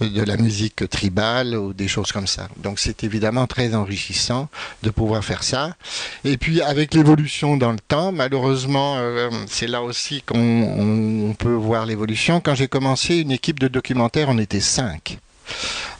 de 0.00 0.22
la 0.22 0.36
musique 0.36 0.88
tribale 0.88 1.54
ou 1.54 1.72
des 1.72 1.86
choses 1.86 2.10
comme 2.10 2.26
ça. 2.26 2.48
Donc 2.56 2.80
c'est 2.80 3.04
évidemment 3.04 3.46
très 3.46 3.76
enrichissant 3.76 4.48
de 4.82 4.90
pouvoir 4.90 5.24
faire 5.24 5.44
ça. 5.44 5.76
Et 6.24 6.36
puis 6.36 6.62
avec 6.62 6.94
l'évolution 6.94 7.56
dans 7.56 7.70
le 7.70 7.78
temps, 7.78 8.10
malheureusement, 8.10 8.98
c'est 9.46 9.68
là 9.68 9.82
aussi 9.82 10.22
qu'on 10.22 11.36
peut 11.38 11.54
voir 11.54 11.86
l'évolution. 11.86 12.40
Quand 12.40 12.56
j'ai 12.56 12.68
commencé 12.68 13.24
équipe 13.36 13.60
de 13.60 13.68
documentaire, 13.68 14.28
on 14.28 14.38
était 14.38 14.60
cinq. 14.60 15.18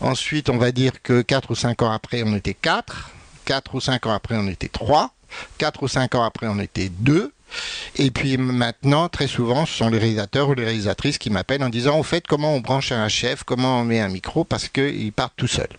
Ensuite, 0.00 0.50
on 0.50 0.58
va 0.58 0.72
dire 0.72 1.02
que 1.02 1.22
quatre 1.22 1.52
ou 1.52 1.54
cinq 1.54 1.82
ans 1.82 1.92
après, 1.92 2.22
on 2.24 2.34
était 2.34 2.54
quatre. 2.54 3.10
Quatre 3.44 3.76
ou 3.76 3.80
cinq 3.80 4.06
ans 4.06 4.12
après, 4.12 4.36
on 4.36 4.48
était 4.48 4.68
trois. 4.68 5.14
Quatre 5.58 5.84
ou 5.84 5.88
cinq 5.88 6.14
ans 6.14 6.24
après, 6.24 6.48
on 6.48 6.58
était 6.58 6.88
deux. 6.88 7.32
Et 7.96 8.10
puis 8.10 8.36
maintenant, 8.38 9.08
très 9.08 9.28
souvent, 9.28 9.66
ce 9.66 9.74
sont 9.74 9.88
les 9.88 9.98
réalisateurs 9.98 10.48
ou 10.48 10.54
les 10.54 10.64
réalisatrices 10.64 11.18
qui 11.18 11.30
m'appellent 11.30 11.62
en 11.62 11.68
disant, 11.68 11.98
au 11.98 12.02
fait, 12.02 12.26
comment 12.26 12.54
on 12.54 12.60
branche 12.60 12.90
un 12.90 13.08
chef, 13.08 13.44
comment 13.44 13.80
on 13.80 13.84
met 13.84 14.00
un 14.00 14.08
micro, 14.08 14.42
parce 14.44 14.68
qu'ils 14.68 15.12
partent 15.12 15.36
tout 15.36 15.46
seuls. 15.46 15.76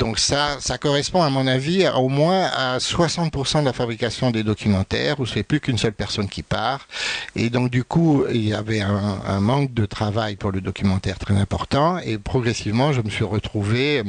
Donc 0.00 0.18
ça, 0.18 0.56
correspond 0.80 1.22
à 1.22 1.28
mon 1.28 1.46
avis 1.46 1.86
au 1.94 2.08
moins 2.08 2.46
à 2.46 2.78
60% 2.78 3.60
de 3.60 3.66
la 3.66 3.74
fabrication 3.74 4.30
des 4.30 4.42
documentaires 4.42 5.20
où 5.20 5.26
c'est 5.26 5.42
plus 5.42 5.60
qu'une 5.60 5.76
seule 5.76 5.92
personne 5.92 6.26
qui 6.26 6.42
part. 6.42 6.88
Et 7.36 7.50
donc 7.50 7.70
du 7.70 7.84
coup, 7.84 8.24
il 8.30 8.48
y 8.48 8.54
avait 8.54 8.80
un, 8.80 9.20
un 9.26 9.40
manque 9.40 9.74
de 9.74 9.84
travail 9.84 10.36
pour 10.36 10.52
le 10.52 10.62
documentaire 10.62 11.18
très 11.18 11.34
important. 11.34 11.98
Et 11.98 12.16
progressivement, 12.16 12.94
je 12.94 13.02
me 13.02 13.10
suis 13.10 13.24
retrouvé 13.24 14.02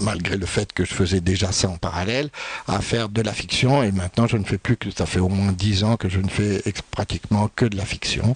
malgré 0.00 0.36
le 0.36 0.46
fait 0.46 0.72
que 0.72 0.84
je 0.84 0.92
faisais 0.94 1.20
déjà 1.20 1.52
ça 1.52 1.68
en 1.68 1.76
parallèle, 1.76 2.30
à 2.66 2.80
faire 2.80 3.08
de 3.08 3.22
la 3.22 3.32
fiction. 3.32 3.84
Et 3.84 3.92
maintenant, 3.92 4.26
je 4.26 4.36
ne 4.36 4.42
fais 4.42 4.58
plus 4.58 4.76
que 4.76 4.90
ça 4.90 5.06
fait 5.06 5.20
au 5.20 5.28
moins 5.28 5.52
dix 5.52 5.84
ans 5.84 5.96
que 5.96 6.08
je 6.08 6.18
ne 6.18 6.28
fais 6.28 6.60
pratiquement 6.90 7.48
que 7.54 7.66
de 7.66 7.76
la 7.76 7.84
fiction. 7.84 8.34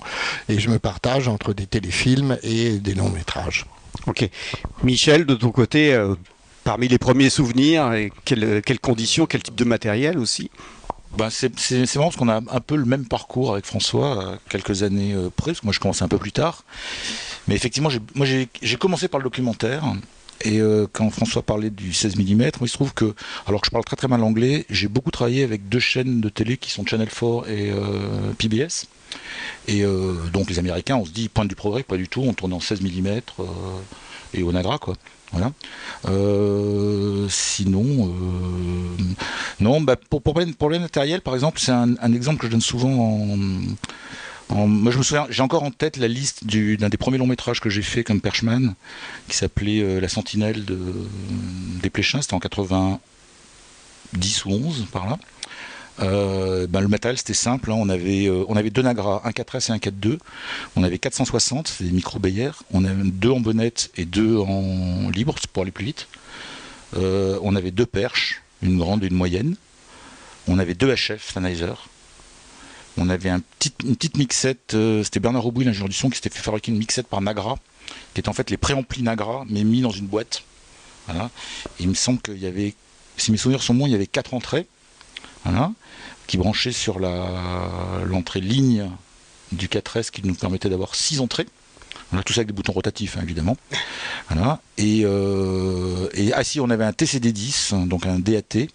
Et 0.49 0.61
je 0.61 0.71
me 0.71 0.79
partage 0.79 1.27
entre 1.27 1.53
des 1.55 1.67
téléfilms 1.67 2.39
et 2.45 2.79
des 2.79 2.95
longs 2.95 3.11
métrages. 3.11 3.67
Ok. 4.07 4.29
Michel, 4.83 5.25
de 5.25 5.35
ton 5.35 5.51
côté, 5.51 5.95
euh, 5.95 6.15
parmi 6.65 6.89
les 6.89 6.99
premiers 6.99 7.31
souvenirs, 7.31 7.93
et 7.93 8.13
quelles, 8.25 8.63
quelles 8.63 8.81
conditions, 8.81 9.27
quel 9.27 9.43
type 9.43 9.55
de 9.55 9.65
matériel 9.65 10.19
aussi 10.19 10.51
ben 11.17 11.31
c'est 11.31 11.49
marrant 11.95 12.09
parce 12.09 12.17
qu'on 12.17 12.29
a 12.29 12.37
un 12.39 12.61
peu 12.61 12.75
le 12.75 12.85
même 12.85 13.07
parcours 13.07 13.53
avec 13.53 13.67
François, 13.67 14.39
quelques 14.49 14.83
années 14.83 15.13
euh, 15.13 15.31
près, 15.35 15.53
parce 15.53 15.61
que 15.61 15.67
moi 15.67 15.73
je 15.73 15.79
commençais 15.79 16.03
un 16.03 16.09
peu 16.09 16.19
plus 16.19 16.33
tard. 16.33 16.65
Mais 17.47 17.55
effectivement, 17.55 17.89
moi 18.15 18.27
j'ai 18.27 18.77
commencé 18.77 19.07
par 19.07 19.21
le 19.21 19.25
documentaire, 19.25 19.85
et 20.43 20.61
euh, 20.61 20.87
quand 20.93 21.11
François 21.11 21.43
parlait 21.43 21.71
du 21.71 21.93
16 21.93 22.17
mm, 22.17 22.51
il 22.61 22.69
se 22.69 22.75
trouve 22.75 22.93
que, 22.93 23.15
alors 23.47 23.61
que 23.61 23.67
je 23.67 23.71
parle 23.71 23.85
très 23.85 23.97
très 23.97 24.09
mal 24.09 24.23
anglais, 24.23 24.67
j'ai 24.71 24.89
beaucoup 24.89 25.11
travaillé 25.11 25.43
avec 25.43 25.69
deux 25.69 25.79
chaînes 25.79 26.21
de 26.21 26.29
télé 26.29 26.57
qui 26.57 26.71
sont 26.71 26.85
Channel 26.85 27.09
4 27.09 27.49
et 27.49 27.71
euh, 27.71 28.33
PBS. 28.39 28.87
Et 29.69 29.85
euh, 29.85 30.15
donc 30.33 30.51
les 30.51 30.59
Américains, 30.59 30.97
on 30.97 31.05
se 31.05 31.11
dit, 31.11 31.29
point 31.29 31.45
du 31.45 31.55
progrès, 31.55 31.83
pas 31.83 31.97
du 31.97 32.09
tout, 32.09 32.23
on 32.23 32.35
tourne 32.35 32.53
en 32.53 32.61
16 32.61 32.81
mm 32.83 33.21
et 34.35 34.43
au 34.43 34.53
Nagra, 34.53 34.79
quoi. 34.79 34.95
Voilà. 35.33 35.53
sinon, 37.29 38.15
non, 39.59 39.81
bah, 39.81 39.97
pour, 39.97 40.23
pour, 40.23 40.35
pour, 40.59 40.71
le 40.71 40.79
matériel, 40.79 41.23
par 41.23 41.35
exemple, 41.35 41.59
c'est 41.59 41.73
un, 41.73 41.95
un, 42.01 42.13
exemple 42.13 42.39
que 42.39 42.47
je 42.47 42.53
donne 42.53 42.61
souvent 42.61 42.93
en 42.93 43.37
moi, 44.51 44.93
je 44.93 44.99
me 44.99 45.03
souviens, 45.03 45.27
j'ai 45.31 45.43
encore 45.43 45.63
en 45.63 45.71
tête 45.71 45.97
la 45.97 46.09
liste 46.09 46.47
d'un 46.47 46.89
des 46.89 46.97
premiers 46.97 47.19
longs 47.19 47.27
métrages 47.27 47.61
que 47.61 47.71
j'ai 47.71 47.83
fait 47.83 48.05
comme 48.05 48.21
Perchman, 48.21 48.75
qui 49.29 49.37
s'appelait 49.37 49.81
euh, 49.81 50.01
La 50.01 50.09
Sentinelle 50.09 50.65
de, 50.65 50.79
des 51.83 51.91
Pléchins. 51.91 52.21
C'était 52.21 52.35
en 52.35 52.41
90 52.41 54.45
ou 54.45 54.51
11 54.51 54.87
par 54.93 55.09
là. 55.09 55.19
Euh, 56.01 56.67
ben, 56.67 56.81
le 56.81 56.89
matériel 56.89 57.17
c'était 57.17 57.35
simple, 57.35 57.71
hein. 57.71 57.77
on, 57.79 57.89
avait, 57.89 58.27
euh, 58.27 58.45
on 58.49 58.57
avait 58.57 58.71
deux 58.71 58.83
Nagra, 58.83 59.23
un 59.25 59.31
4S 59.31 59.71
et 59.71 59.73
un 59.73 59.79
4.2. 59.79 60.19
On 60.75 60.83
avait 60.83 60.99
460, 60.99 61.69
c'est 61.69 61.85
des 61.85 61.93
micro 61.93 62.19
Bayer. 62.19 62.51
On 62.73 62.85
avait 62.85 63.05
deux 63.05 63.31
en 63.31 63.41
bonnette 63.41 63.91
et 63.97 64.05
deux 64.05 64.37
en 64.37 65.09
libre 65.11 65.37
pour 65.53 65.63
aller 65.63 65.73
plus 65.73 65.87
vite. 65.87 66.09
on 66.97 67.57
avait 67.57 67.71
deux 67.71 67.87
perches, 67.87 68.43
une 68.63 68.79
grande 68.79 69.05
et 69.05 69.07
une 69.07 69.15
moyenne. 69.15 69.57
On 70.49 70.59
avait 70.59 70.75
deux 70.75 70.95
HF 70.95 71.33
Sennheiser 71.33 71.73
on 72.97 73.09
avait 73.09 73.31
un 73.31 73.41
petit, 73.41 73.73
une 73.85 73.97
petite 73.97 74.17
mixette, 74.17 74.75
euh, 74.75 75.03
c'était 75.03 75.21
Bernard 75.21 75.47
Aubry, 75.47 75.65
l'ingénieur 75.65 75.89
du 75.89 75.95
son, 75.95 76.11
qui 76.11 76.17
s'était 76.17 76.31
fait 76.31 76.43
fabriquer 76.43 76.73
une 76.73 76.79
mixette 76.79 77.07
par 77.07 77.21
Nagra, 77.21 77.59
qui 78.15 78.21
est 78.21 78.29
en 78.29 78.33
fait 78.33 78.51
les 78.51 78.57
préamplis 78.57 79.03
Nagra, 79.03 79.45
mais 79.49 79.65
mis 79.65 79.81
dans 79.81 79.91
une 79.91 80.07
boîte. 80.07 80.43
Il 81.81 81.89
me 81.89 81.95
semble 81.95 82.21
qu'il 82.21 82.39
y 82.39 82.47
avait, 82.47 82.75
si 83.17 83.31
mes 83.31 83.37
souvenirs 83.37 83.63
sont 83.63 83.75
bons, 83.75 83.87
il 83.87 83.93
y 83.93 83.95
avait 83.95 84.07
quatre 84.07 84.33
entrées, 84.33 84.67
qui 86.27 86.39
branchaient 86.39 86.73
sur 86.73 86.99
l'entrée 86.99 88.41
ligne 88.41 88.91
du 89.53 89.69
4S, 89.69 90.11
qui 90.11 90.23
nous 90.25 90.35
permettait 90.35 90.71
d'avoir 90.71 90.95
six 90.95 91.21
entrées. 91.21 91.47
On 92.13 92.19
a 92.19 92.23
tout 92.23 92.33
ça 92.33 92.41
avec 92.41 92.49
des 92.49 92.53
boutons 92.53 92.73
rotatifs, 92.73 93.17
hein, 93.17 93.23
évidemment. 93.23 93.57
Et, 94.79 95.03
euh, 95.05 96.09
ah 96.35 96.43
on 96.61 96.71
avait 96.71 96.85
un 96.85 96.93
TCD10, 96.93 97.89
donc 97.89 98.07
un 98.07 98.19
DAT, 98.19 98.69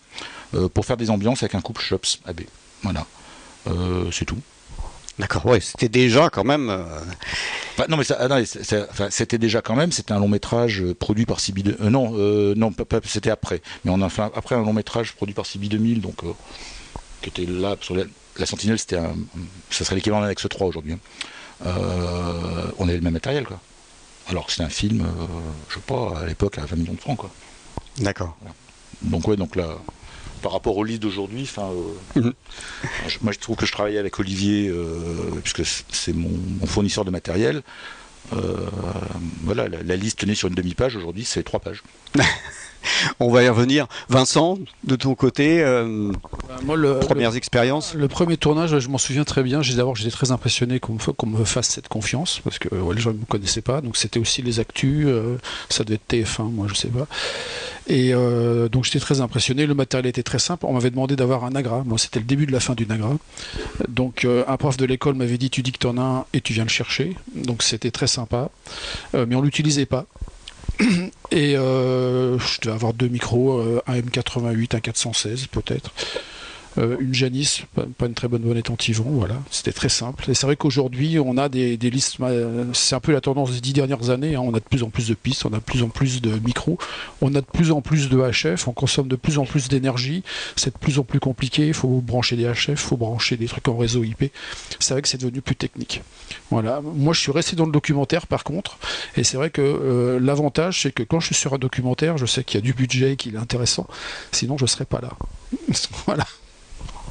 euh, 0.53 0.67
pour 0.69 0.85
faire 0.85 0.97
des 0.97 1.09
ambiances 1.09 1.43
avec 1.43 1.55
un 1.55 1.61
couple 1.61 1.81
Shops 1.81 2.19
AB. 2.25 2.41
Voilà. 2.83 3.05
Euh, 3.67 4.09
c'est 4.11 4.25
tout. 4.25 4.37
D'accord, 5.17 5.45
ouais, 5.47 5.59
c'était 5.59 5.89
déjà 5.89 6.29
quand 6.29 6.45
même. 6.45 6.69
Euh, 6.69 7.85
non, 7.89 7.97
mais 7.97 8.03
c'était 9.09 9.37
déjà 9.37 9.61
quand 9.61 9.75
même. 9.75 9.91
C'était 9.91 10.13
un 10.13 10.19
long 10.19 10.29
métrage 10.29 10.81
euh, 10.81 10.95
produit 10.95 11.25
par 11.25 11.41
CB. 11.41 11.75
non, 11.81 12.11
non, 12.55 12.73
c'était 13.03 13.29
après. 13.29 13.61
Mais 13.83 13.91
on 13.91 14.01
a 14.01 14.09
fait 14.09 14.21
après 14.21 14.55
un 14.55 14.61
long 14.61 14.73
métrage 14.73 15.13
produit 15.13 15.35
par 15.35 15.45
CB 15.45 15.67
2000, 15.67 16.01
donc 16.01 16.21
qui 17.21 17.29
était 17.29 17.45
là 17.45 17.75
sur 17.81 17.95
la, 17.95 18.45
Sentinelle. 18.45 18.79
C'était 18.79 18.97
un, 18.97 19.13
ça 19.69 19.83
serait 19.83 19.95
l'équivalent 19.95 20.21
d'un 20.21 20.29
Axe 20.29 20.47
3 20.47 20.67
aujourd'hui. 20.67 20.93
Hein. 20.93 20.99
on 22.77 22.87
avait 22.87 22.97
le 22.97 23.01
même 23.01 23.13
matériel, 23.13 23.43
quoi. 23.43 23.59
Alors 24.29 24.49
c'était 24.49 24.63
un 24.63 24.69
film, 24.69 25.05
je 25.69 25.73
sais 25.73 25.81
pas, 25.81 26.13
à 26.21 26.25
l'époque 26.25 26.59
à 26.59 26.65
20 26.65 26.75
millions 26.77 26.93
de 26.93 26.99
francs, 26.99 27.17
quoi. 27.17 27.31
D'accord. 27.97 28.37
Donc 29.01 29.27
ouais, 29.27 29.35
donc 29.35 29.55
là 29.57 29.67
par 30.41 30.51
rapport 30.51 30.77
au 30.77 30.83
liste 30.83 31.01
d'aujourd'hui. 31.01 31.43
Enfin, 31.43 31.69
euh, 32.15 32.21
mhm. 32.21 32.33
moi, 33.21 33.31
je 33.31 33.39
trouve 33.39 33.55
que 33.55 33.65
je 33.65 33.71
travaille 33.71 33.97
avec 33.97 34.19
Olivier, 34.19 34.69
euh, 34.69 34.85
puisque 35.43 35.65
c'est 35.91 36.13
mon, 36.13 36.29
fournisseur 36.65 37.05
de 37.05 37.11
matériel. 37.11 37.61
Euh, 38.33 38.67
voilà, 39.43 39.67
la, 39.67 39.95
liste 39.95 40.19
tenait 40.19 40.35
sur 40.35 40.47
une 40.47 40.55
demi-page. 40.55 40.95
Aujourd'hui, 40.95 41.25
c'est 41.25 41.43
trois 41.43 41.59
pages. 41.59 41.83
On 43.19 43.29
va 43.29 43.43
y 43.43 43.49
revenir. 43.49 43.87
Vincent, 44.07 44.57
de 44.83 44.95
ton 44.95 45.15
côté, 45.15 45.61
euh, 45.61 46.11
Moi, 46.63 46.77
le, 46.77 46.99
premières 46.99 47.35
expériences 47.35 47.93
Le 47.93 48.07
premier 48.07 48.37
tournage, 48.37 48.77
je 48.77 48.87
m'en 48.87 48.97
souviens 48.97 49.23
très 49.23 49.43
bien. 49.43 49.61
D'abord, 49.75 49.95
j'étais 49.95 50.11
très 50.11 50.31
impressionné 50.31 50.79
qu'on 50.79 50.97
me, 51.25 51.43
fasse 51.43 51.69
cette 51.69 51.87
confiance, 51.87 52.41
parce 52.43 52.59
que 52.59 52.69
les 52.93 53.01
gens 53.01 53.11
ne 53.13 53.19
me 53.19 53.25
connaissaient 53.25 53.61
pas. 53.61 53.81
Donc, 53.81 53.97
c'était 53.97 54.19
aussi 54.19 54.41
les 54.41 54.59
actus. 54.59 55.05
Euh, 55.07 55.37
ça 55.69 55.83
devait 55.83 55.95
être 55.95 56.07
TF1, 56.09 56.51
moi, 56.51 56.67
je 56.69 56.75
sais 56.75 56.87
pas. 56.87 57.07
Et 57.89 58.13
euh, 58.13 58.69
donc, 58.69 58.85
j'étais 58.85 58.99
très 58.99 59.19
impressionné. 59.19 59.65
Le 59.65 59.73
matériel 59.73 60.07
était 60.07 60.23
très 60.23 60.39
simple. 60.39 60.65
On 60.65 60.73
m'avait 60.73 60.91
demandé 60.91 61.15
d'avoir 61.15 61.43
un 61.43 61.49
Nagra. 61.49 61.83
Moi, 61.85 61.97
c'était 61.97 62.19
le 62.19 62.25
début 62.25 62.45
de 62.45 62.51
la 62.51 62.59
fin 62.59 62.75
du 62.75 62.85
Nagra. 62.85 63.17
Donc, 63.87 64.25
un 64.25 64.57
prof 64.57 64.77
de 64.77 64.85
l'école 64.85 65.15
m'avait 65.15 65.37
dit 65.37 65.49
Tu 65.49 65.63
dis 65.63 65.71
que 65.71 65.79
tu 65.79 65.87
en 65.87 65.97
as 65.97 66.01
un 66.01 66.25
et 66.33 66.41
tu 66.41 66.53
viens 66.53 66.63
le 66.63 66.69
chercher. 66.69 67.15
Donc, 67.35 67.63
c'était 67.63 67.91
très 67.91 68.07
sympa. 68.07 68.49
mais 69.13 69.35
on 69.35 69.41
l'utilisait 69.41 69.87
pas. 69.87 70.05
Et 71.31 71.55
euh, 71.57 72.39
je 72.39 72.61
devais 72.61 72.73
avoir 72.73 72.93
deux 72.93 73.07
micros, 73.07 73.59
euh, 73.59 73.81
un 73.87 73.99
M88, 73.99 74.75
un 74.75 74.79
416 74.79 75.47
peut-être. 75.47 75.91
Euh, 76.79 76.97
une 76.99 77.13
Janis, 77.13 77.63
pas, 77.75 78.05
une 78.05 78.13
très 78.13 78.27
bonne 78.27 78.41
bonnette 78.41 78.69
anti-vent, 78.69 79.05
voilà, 79.05 79.35
c'était 79.51 79.73
très 79.73 79.89
simple. 79.89 80.29
Et 80.29 80.33
c'est 80.33 80.45
vrai 80.45 80.55
qu'aujourd'hui, 80.55 81.19
on 81.19 81.37
a 81.37 81.49
des, 81.49 81.77
listes, 81.77 82.17
c'est 82.73 82.95
un 82.95 82.99
peu 82.99 83.11
la 83.11 83.21
tendance 83.21 83.51
des 83.51 83.59
dix 83.59 83.73
dernières 83.73 84.09
années, 84.09 84.35
hein. 84.35 84.41
on 84.43 84.53
a 84.53 84.59
de 84.59 84.63
plus 84.63 84.83
en 84.83 84.89
plus 84.89 85.07
de 85.07 85.13
pistes, 85.13 85.45
on 85.45 85.53
a 85.53 85.57
de 85.57 85.63
plus 85.63 85.83
en 85.83 85.89
plus 85.89 86.21
de 86.21 86.39
micros, 86.39 86.77
on 87.21 87.35
a 87.35 87.41
de 87.41 87.45
plus 87.45 87.71
en 87.71 87.81
plus 87.81 88.09
de 88.09 88.17
HF, 88.17 88.67
on 88.67 88.71
consomme 88.71 89.07
de 89.07 89.15
plus 89.15 89.39
en 89.39 89.45
plus 89.45 89.67
d'énergie, 89.67 90.23
c'est 90.55 90.73
de 90.73 90.79
plus 90.79 90.99
en 90.99 91.03
plus 91.03 91.19
compliqué, 91.19 91.67
il 91.67 91.73
faut 91.73 92.01
brancher 92.01 92.35
des 92.35 92.45
HF, 92.45 92.69
il 92.69 92.77
faut 92.77 92.97
brancher 92.97 93.35
des 93.35 93.47
trucs 93.47 93.67
en 93.67 93.77
réseau 93.77 94.03
IP, 94.03 94.31
c'est 94.79 94.93
vrai 94.93 95.01
que 95.01 95.07
c'est 95.07 95.19
devenu 95.19 95.41
plus 95.41 95.55
technique. 95.55 96.01
Voilà, 96.49 96.81
moi 96.81 97.13
je 97.13 97.19
suis 97.19 97.31
resté 97.31 97.55
dans 97.55 97.65
le 97.65 97.71
documentaire 97.71 98.25
par 98.27 98.43
contre, 98.43 98.77
et 99.17 99.23
c'est 99.23 99.37
vrai 99.37 99.49
que 99.49 99.61
euh, 99.61 100.19
l'avantage 100.19 100.83
c'est 100.83 100.91
que 100.91 101.03
quand 101.03 101.19
je 101.19 101.27
suis 101.27 101.35
sur 101.35 101.53
un 101.53 101.57
documentaire, 101.57 102.17
je 102.17 102.25
sais 102.25 102.43
qu'il 102.43 102.57
y 102.57 102.63
a 102.63 102.65
du 102.65 102.73
budget, 102.73 103.17
qu'il 103.17 103.35
est 103.35 103.39
intéressant, 103.39 103.87
sinon 104.31 104.57
je 104.57 104.63
ne 104.63 104.67
serais 104.67 104.85
pas 104.85 105.01
là. 105.01 105.11
voilà. 106.05 106.25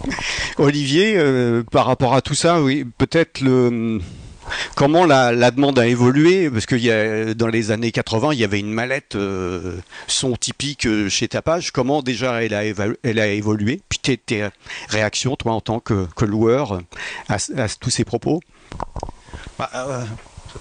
Olivier, 0.59 1.15
euh, 1.17 1.63
par 1.71 1.87
rapport 1.87 2.15
à 2.15 2.23
tout 2.23 2.35
ça, 2.35 2.63
oui, 2.63 2.85
peut-être 2.99 3.41
le 3.41 4.01
comment 4.75 5.05
la, 5.05 5.51
demande 5.51 5.79
a 5.79 5.87
évolué? 5.87 6.51
Parce 6.51 6.67
a 6.91 7.35
dans 7.35 7.49
les 7.49 7.71
années 7.71 7.93
80 7.93 8.33
il 8.33 8.39
y 8.39 8.45
avait 8.45 8.61
une 8.61 8.73
mallette 8.73 9.15
euh, 9.15 9.77
son 10.07 10.37
typique 10.37 10.87
euh, 10.87 11.09
chez 11.09 11.29
Tapage. 11.29 11.71
Comment 11.71 12.03
déjà 12.03 12.43
elle 12.43 12.55
a, 12.55 12.63
elle 13.03 13.19
a 13.19 13.27
évolué? 13.29 13.81
Puis 13.89 13.99
tes, 13.99 14.17
tes, 14.17 14.49
réactions 14.89 15.37
toi 15.37 15.53
en 15.53 15.61
tant 15.61 15.81
que, 15.81 16.07
loueur 16.23 16.81
à, 17.29 17.37
tous 17.81 17.91
ces 17.91 18.05
propos? 18.05 18.41
Bah, 19.59 19.71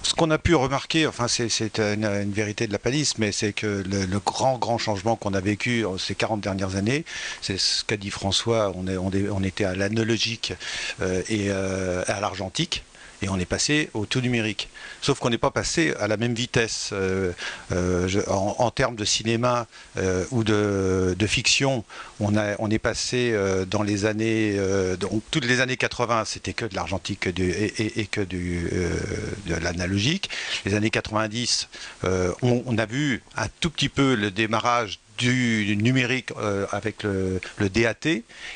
ce 0.03 0.13
qu'on 0.13 0.31
a 0.31 0.37
pu 0.37 0.55
remarquer, 0.55 1.07
enfin 1.07 1.27
c'est 1.27 1.79
une, 1.79 2.31
vérité 2.31 2.67
de 2.67 2.71
la 2.71 2.79
palisse, 2.79 3.17
mais 3.17 3.31
c'est 3.31 3.53
que 3.53 3.83
le, 3.87 4.19
grand 4.19 4.57
grand 4.57 4.77
changement 4.77 5.15
qu'on 5.15 5.33
a 5.33 5.41
vécu 5.41 5.85
ces 5.97 6.15
40 6.15 6.41
dernières 6.41 6.75
années, 6.75 7.05
c'est 7.41 7.57
ce 7.57 7.83
qu'a 7.83 7.97
dit 7.97 8.09
François, 8.09 8.73
on, 8.75 9.43
était 9.43 9.63
à 9.63 9.75
l'analogique 9.75 10.53
euh, 11.01 11.21
et 11.29 11.47
euh, 11.49 12.03
à 12.07 12.19
l'argentique 12.19 12.83
et 13.21 13.29
on 13.29 13.37
est 13.37 13.45
passé 13.45 13.89
au 13.93 14.05
tout 14.05 14.21
numérique. 14.21 14.69
Sauf 15.01 15.19
qu'on 15.19 15.29
n'est 15.29 15.37
pas 15.37 15.51
passé 15.51 15.93
à 15.99 16.07
la 16.07 16.17
même 16.17 16.33
vitesse 16.33 16.89
euh, 16.93 17.31
euh, 17.71 18.07
en, 18.27 18.71
termes 18.71 18.95
de 18.95 19.05
cinéma 19.05 19.67
euh, 19.97 20.25
ou 20.31 20.43
de, 20.43 21.15
fiction. 21.27 21.83
On, 22.19 22.35
a, 22.37 22.55
on 22.59 22.69
est 22.69 22.79
passé 22.79 23.35
dans 23.69 23.83
les 23.83 24.05
années, 24.05 24.59
toutes 25.31 25.45
les 25.45 25.61
années 25.61 25.77
80, 25.77 26.25
c'était 26.25 26.53
que 26.53 26.65
de 26.65 26.75
l'argentique 26.75 27.27
et, 27.27 28.07
que 28.07 28.21
de 28.21 29.55
l'analogique. 29.61 30.29
Les 30.65 30.73
années 30.73 30.89
90, 30.89 31.67
on, 32.03 32.63
on, 32.65 32.77
a 32.77 32.85
vu 32.85 33.21
un 33.35 33.47
tout 33.59 33.69
petit 33.69 33.89
peu 33.89 34.15
le 34.15 34.31
démarrage 34.31 34.99
du 35.17 35.75
numérique 35.77 36.29
avec 36.71 37.03
le, 37.03 37.39
DAT. 37.59 38.05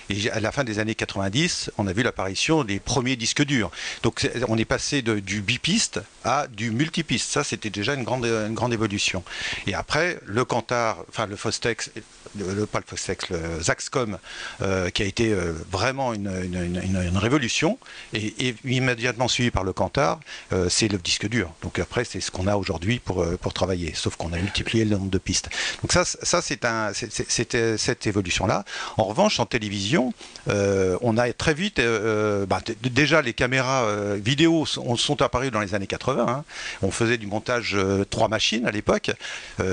Et 0.09 0.31
à 0.31 0.39
la 0.39 0.51
fin 0.51 0.63
des 0.63 0.79
années 0.79 0.95
90, 0.95 1.71
on 1.77 1.87
a 1.87 1.93
vu 1.93 2.03
l'apparition 2.03 2.63
des 2.63 2.79
premiers 2.79 3.15
disques 3.15 3.43
durs. 3.43 3.71
Donc 4.03 4.29
on 4.47 4.57
est 4.57 4.65
passé 4.65 5.01
du 5.01 5.41
bipiste 5.41 5.99
à 6.23 6.47
du 6.47 6.71
multipiste. 6.71 7.31
Ça, 7.31 7.43
c'était 7.43 7.69
déjà 7.69 7.93
une 7.93 8.03
grande, 8.03 8.25
une 8.25 8.53
grande 8.53 8.73
évolution. 8.73 9.23
Et 9.67 9.73
après, 9.73 10.19
le 10.25 10.45
Cantar, 10.45 11.03
enfin 11.09 11.25
le 11.25 11.35
Fostex, 11.35 11.91
pas 12.71 12.79
le 12.79 12.85
Fostex, 12.85 13.29
le 13.29 13.61
Zaxcom, 13.61 14.17
qui 14.93 15.03
a 15.03 15.05
été 15.05 15.33
vraiment 15.71 16.13
une, 16.13 16.31
une, 16.43 17.17
révolution, 17.17 17.77
et, 18.13 18.55
immédiatement 18.65 19.27
suivi 19.27 19.51
par 19.51 19.63
le 19.63 19.73
Cantar, 19.73 20.19
c'est 20.69 20.87
le 20.87 20.97
disque 20.97 21.27
dur. 21.27 21.51
Donc 21.61 21.79
après, 21.79 22.05
c'est 22.05 22.21
ce 22.21 22.31
qu'on 22.31 22.47
a 22.47 22.55
aujourd'hui 22.55 22.99
pour, 22.99 23.25
pour 23.37 23.53
travailler, 23.53 23.93
sauf 23.95 24.15
qu'on 24.15 24.33
a 24.33 24.37
multiplié 24.37 24.85
le 24.85 24.97
nombre 24.97 25.11
de 25.11 25.17
pistes. 25.17 25.49
Donc 25.81 25.91
ça, 25.91 26.05
ça 26.05 26.41
c'est 26.41 26.50
un, 26.63 26.91
c'était 26.93 27.77
cette 27.77 28.07
évolution-là. 28.07 28.65
En 28.97 29.03
revanche, 29.03 29.39
en 29.39 29.45
télévision, 29.45 30.13
euh, 30.49 30.97
on 31.01 31.17
a 31.17 31.31
très 31.33 31.53
vite, 31.53 31.79
euh, 31.79 32.45
bah, 32.45 32.61
déjà 32.83 33.21
les 33.21 33.33
caméras 33.33 33.83
euh, 33.83 34.17
vidéo 34.21 34.65
sont, 34.65 35.21
apparues 35.21 35.51
dans 35.51 35.59
les 35.59 35.75
années 35.75 35.87
80. 35.87 36.25
Hein. 36.27 36.43
On 36.81 36.91
faisait 36.91 37.17
du 37.17 37.27
montage 37.27 37.77
trois 38.09 38.27
machines 38.27 38.65
à 38.65 38.71
l'époque. 38.71 39.11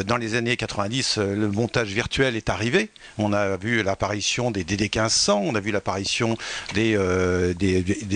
dans 0.06 0.16
les 0.16 0.34
années 0.34 0.56
90, 0.56 1.18
le 1.18 1.48
montage 1.48 1.88
virtuel 1.88 2.36
est 2.36 2.50
arrivé. 2.50 2.90
On 3.18 3.32
a 3.32 3.56
vu 3.56 3.82
l'apparition 3.82 4.50
des 4.50 4.64
DD 4.64 4.82
1500, 4.82 5.42
on 5.44 5.54
a 5.54 5.60
vu 5.60 5.70
l'apparition 5.70 6.36
des, 6.74 6.98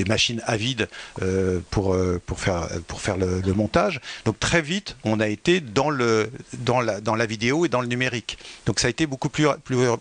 machines 0.06 0.42
à 0.46 0.56
vide 0.56 0.88
pour, 1.70 1.96
faire, 2.36 3.16
le, 3.16 3.52
montage. 3.54 4.00
Donc 4.24 4.38
très 4.40 4.62
vite, 4.62 4.96
on 5.04 5.20
a 5.20 5.28
été 5.28 5.60
dans 5.60 5.90
la 5.90 7.26
vidéo 7.26 7.64
et 7.64 7.68
dans 7.68 7.80
le 7.80 7.86
numérique. 7.86 8.38
Donc 8.66 8.80
ça 8.80 8.86
a 8.86 8.90
été 8.90 9.06
beaucoup 9.06 9.28
plus, 9.28 9.46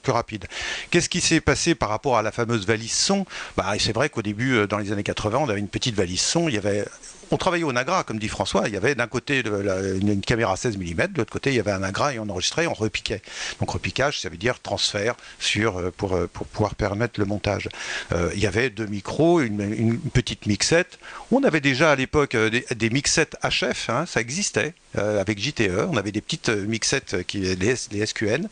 rapide. 0.08 0.46
Qu'est-ce 0.89 1.10
qui 1.10 1.22
s'est 1.22 1.41
passé 1.41 1.75
par 1.75 1.89
rapport 1.89 2.17
à 2.17 2.22
la 2.22 2.31
fameuse 2.31 2.65
valise 2.65 2.93
son? 2.93 3.25
Bah, 3.58 3.74
C'est 3.79 3.93
vrai 3.93 4.10
qu'au 4.10 4.22
début, 4.22 4.53
euh, 4.53 4.67
dans 4.67 4.77
les 4.77 4.91
années 4.91 5.03
80, 5.03 5.39
on 5.39 5.50
avait 5.50 5.60
une 5.60 5.67
petite 5.67 5.96
valise 5.96 6.22
son. 6.22 6.48
Il 6.48 6.55
y 6.55 6.58
avait 6.58 6.86
on 7.31 7.38
travaillait 7.38 7.63
au 7.63 7.71
Nagra, 7.71 8.03
comme 8.03 8.19
dit 8.19 8.27
François. 8.27 8.67
Il 8.67 8.73
y 8.73 8.77
avait 8.77 8.93
d'un 8.93 9.07
côté 9.07 9.41
une, 9.41 10.21
caméra 10.21 10.55
16 10.55 10.77
mm, 10.77 11.07
de 11.07 11.17
l'autre 11.17 11.31
côté 11.31 11.51
il 11.51 11.55
y 11.55 11.59
avait 11.59 11.71
un 11.71 11.79
Nagra 11.79 12.13
et 12.13 12.19
on 12.19 12.29
enregistrait, 12.29 12.67
on 12.67 12.73
repiquait. 12.73 13.21
Donc 13.59 13.71
repiquage, 13.71 14.19
ça 14.19 14.29
veut 14.29 14.38
dire 14.38 14.59
transfert 14.59 15.15
sur, 15.39 15.79
euh, 15.79 15.91
pour, 15.95 16.15
euh, 16.15 16.29
pour 16.31 16.45
pouvoir 16.47 16.75
permettre 16.75 17.19
le 17.19 17.25
montage. 17.25 17.69
Euh, 18.11 18.31
il 18.35 18.41
y 18.41 18.47
avait 18.47 18.69
deux 18.69 18.85
micros, 18.85 19.41
une, 19.41 20.00
petite 20.13 20.45
mixette. 20.45 21.00
On 21.31 21.43
avait 21.43 21.61
déjà 21.61 21.91
à 21.91 21.95
l'époque 21.95 22.35
des, 22.35 22.89
mixettes 22.89 23.38
HF, 23.43 23.89
hein, 23.89 24.05
ça 24.05 24.19
existait. 24.19 24.73
avec 24.95 25.39
JTE, 25.39 25.88
on 25.89 25.95
avait 25.95 26.11
des 26.11 26.19
petites 26.19 26.50
mixettes, 26.50 27.25
qui, 27.25 27.39
les, 27.39 27.75
les 27.91 28.05
SQN, 28.05 28.47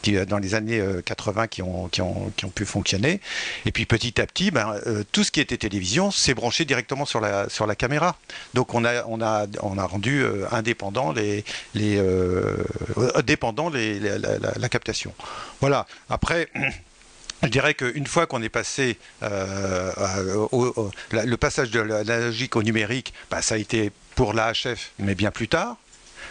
qui 0.00 0.12
dans 0.26 0.38
les 0.38 0.54
années 0.54 0.82
80 1.04 1.48
qui 1.48 1.60
ont, 1.60 1.90
pu 2.54 2.64
fonctionner. 2.64 3.20
Et 3.66 3.72
puis 3.72 3.84
petit 3.84 4.18
à 4.20 4.26
petit, 4.26 4.50
ben, 4.50 4.80
tout 5.12 5.22
ce 5.22 5.30
qui 5.30 5.40
était 5.40 5.58
télévision 5.58 6.10
s'est 6.10 6.34
branché 6.34 6.64
directement 6.64 7.04
sur 7.04 7.20
la 7.20 7.76
caméra. 7.76 8.16
Donc 8.54 8.74
on 8.74 8.84
a, 8.84 9.04
on 9.06 9.20
a, 9.20 9.46
on 9.62 9.78
a 9.78 9.84
rendu 9.84 10.22
euh, 10.22 10.46
indépendant 10.50 11.12
les, 11.12 11.44
les, 11.74 11.96
euh, 11.98 12.56
dépendant 13.24 13.70
les, 13.70 13.98
la, 14.00 14.68
captation. 14.68 15.14
Voilà. 15.60 15.86
Après. 16.08 16.48
Je 17.44 17.48
dirais 17.48 17.74
qu'une 17.74 18.06
fois 18.06 18.28
qu'on 18.28 18.40
est 18.40 18.48
passé 18.48 18.98
euh, 19.24 20.46
au, 20.52 20.92
le 21.10 21.34
passage 21.34 21.72
de 21.72 21.80
l'analogique 21.80 22.54
au 22.54 22.62
numérique, 22.62 23.12
bah, 23.32 23.42
ça 23.42 23.56
a 23.56 23.58
été 23.58 23.90
pour 24.14 24.32
l'AHF, 24.32 24.92
mais 25.00 25.16
bien 25.16 25.32
plus 25.32 25.48
tard. 25.48 25.76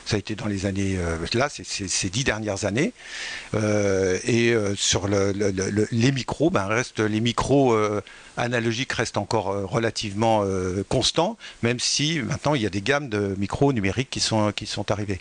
Ça 0.06 0.16
a 0.16 0.20
été 0.20 0.36
dans 0.36 0.48
les 0.48 0.66
années, 0.66 0.98
là, 1.34 1.48
c'est 1.50 1.66
ces 1.66 2.10
dix 2.10 2.24
dernières 2.24 2.66
années. 2.66 2.94
et 3.54 4.54
sur 4.76 5.08
le, 5.08 5.32
les 5.92 6.12
micros, 6.12 6.50
ben, 6.50 6.68
les 6.98 7.20
micros 7.20 7.76
analogique 8.38 8.94
reste 8.94 9.18
encore 9.18 9.50
euh, 9.52 9.66
relativement 9.66 10.44
euh, 10.44 10.84
constant, 10.88 11.38
même 11.64 11.80
si 11.80 12.20
maintenant 12.20 12.56
il 12.56 12.62
y 12.62 12.66
a 12.66 12.70
des 12.70 12.82
gammes 12.82 13.10
de 13.10 13.36
micros 13.38 13.74
numériques 13.74 14.10
qui 14.10 14.20
sont, 14.20 14.52
qui 14.52 14.66
sont 14.66 14.92
arrivées. 14.92 15.20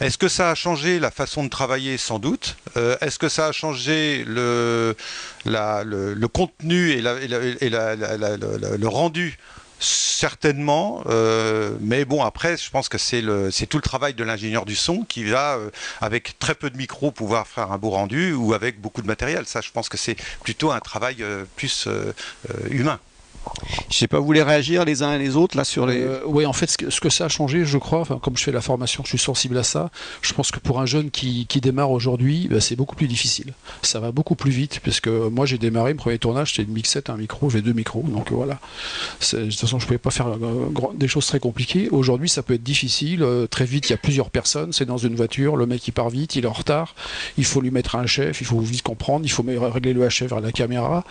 Est-ce 0.00 0.18
que 0.18 0.28
ça 0.28 0.50
a 0.50 0.54
changé 0.56 0.98
la 0.98 1.12
façon 1.12 1.44
de 1.44 1.48
travailler? 1.48 1.96
Sans 1.98 2.18
doute. 2.18 2.56
Euh, 2.76 2.96
est-ce 3.00 3.18
que 3.18 3.28
ça 3.28 3.46
a 3.46 3.52
changé 3.52 4.24
le, 4.26 4.96
le, 5.44 6.26
contenu 6.26 6.90
et 6.90 7.00
le 7.00 8.86
rendu 8.88 9.38
Certainement, 9.84 11.02
euh, 11.06 11.76
mais 11.80 12.06
bon 12.06 12.24
après, 12.24 12.56
je 12.56 12.70
pense 12.70 12.88
que 12.88 12.96
c'est 12.96 13.20
le, 13.20 13.50
c'est 13.50 13.66
tout 13.66 13.76
le 13.76 13.82
travail 13.82 14.14
de 14.14 14.24
l'ingénieur 14.24 14.64
du 14.64 14.74
son 14.74 15.02
qui 15.02 15.24
va, 15.24 15.56
euh, 15.56 15.68
avec 16.00 16.38
très 16.38 16.54
peu 16.54 16.70
de 16.70 16.78
micros, 16.78 17.10
pouvoir 17.10 17.46
faire 17.46 17.70
un 17.70 17.76
beau 17.76 17.90
rendu 17.90 18.32
ou 18.32 18.54
avec 18.54 18.80
beaucoup 18.80 19.02
de 19.02 19.06
matériel. 19.06 19.46
Ça, 19.46 19.60
je 19.60 19.70
pense 19.70 19.90
que 19.90 19.98
c'est 19.98 20.16
plutôt 20.42 20.72
un 20.72 20.80
travail 20.80 21.16
euh, 21.20 21.44
plus 21.56 21.86
humain. 22.70 22.98
Je 23.90 23.96
sais 23.96 24.08
pas, 24.08 24.18
vous 24.18 24.26
voulez 24.26 24.42
réagir 24.42 24.84
les 24.84 25.02
uns 25.02 25.14
et 25.14 25.18
les 25.18 25.36
autres 25.36 25.56
là 25.56 25.64
sur 25.64 25.86
les. 25.86 26.00
Euh, 26.00 26.20
oui, 26.26 26.46
en 26.46 26.52
fait, 26.52 26.70
ce 26.70 27.00
que, 27.00 27.08
ça 27.08 27.26
a 27.26 27.28
changé, 27.28 27.64
je 27.64 27.78
crois, 27.78 28.04
comme 28.22 28.36
je 28.36 28.42
fais 28.42 28.52
la 28.52 28.60
formation, 28.60 29.02
je 29.04 29.10
suis 29.10 29.18
sensible 29.18 29.56
à 29.56 29.62
ça. 29.62 29.90
Je 30.22 30.32
pense 30.32 30.50
que 30.50 30.58
pour 30.58 30.80
un 30.80 30.86
jeune 30.86 31.10
qui, 31.10 31.46
démarre 31.62 31.92
aujourd'hui, 31.92 32.48
bah, 32.50 32.60
c'est 32.60 32.76
beaucoup 32.76 32.96
plus 32.96 33.06
difficile. 33.06 33.52
Ça 33.82 34.00
va 34.00 34.12
beaucoup 34.12 34.34
plus 34.34 34.50
vite, 34.50 34.80
puisque 34.82 35.08
moi 35.08 35.46
j'ai 35.46 35.58
démarré, 35.58 35.94
mon 35.94 35.98
premier 35.98 36.18
tournage, 36.18 36.52
c'était 36.52 36.64
une 36.64 36.74
mixette, 36.74 37.08
un 37.08 37.16
micro, 37.16 37.48
j'ai 37.48 37.62
deux 37.62 37.72
micros, 37.72 38.02
donc 38.02 38.32
voilà. 38.32 38.58
De 39.20 39.44
toute 39.44 39.60
façon, 39.60 39.78
je 39.78 39.86
pouvais 39.86 39.98
pas 39.98 40.10
faire 40.10 40.28
euh, 40.28 40.70
des 40.94 41.08
choses 41.08 41.26
très 41.26 41.38
compliquées. 41.38 41.88
Aujourd'hui, 41.90 42.28
ça 42.28 42.42
peut 42.42 42.54
être 42.54 42.62
difficile. 42.62 43.22
Euh, 43.22 43.46
très 43.46 43.64
vite, 43.64 43.88
il 43.88 43.92
y 43.92 43.94
a 43.94 43.98
plusieurs 43.98 44.30
personnes, 44.30 44.72
c'est 44.72 44.84
dans 44.84 44.98
une 44.98 45.14
voiture, 45.14 45.56
le 45.56 45.66
mec 45.66 45.86
il 45.86 45.92
part 45.92 46.10
vite, 46.10 46.36
il 46.36 46.44
est 46.44 46.48
en 46.48 46.52
retard, 46.52 46.94
il 47.38 47.44
faut 47.44 47.60
lui 47.60 47.70
mettre 47.70 47.94
un 47.96 48.06
chef, 48.06 48.40
il 48.40 48.46
faut 48.46 48.60
vite 48.60 48.82
comprendre, 48.82 49.24
il 49.24 49.30
faut 49.30 49.44
régler 49.46 49.92
le 49.92 50.06
HF 50.06 50.24
vers 50.24 50.40
la 50.40 50.52
caméra. 50.52 51.04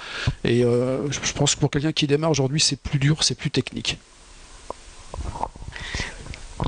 Et 0.43 0.61
je 0.61 1.33
pense 1.33 1.55
que 1.55 1.59
pour 1.59 1.71
quelqu'un 1.71 1.91
qui 1.91 2.07
démarre 2.07 2.22
aujourd'hui, 2.29 2.59
c'est 2.59 2.79
plus 2.79 2.99
dur, 2.99 3.23
c'est 3.23 3.35
plus 3.35 3.51
technique. 3.51 3.97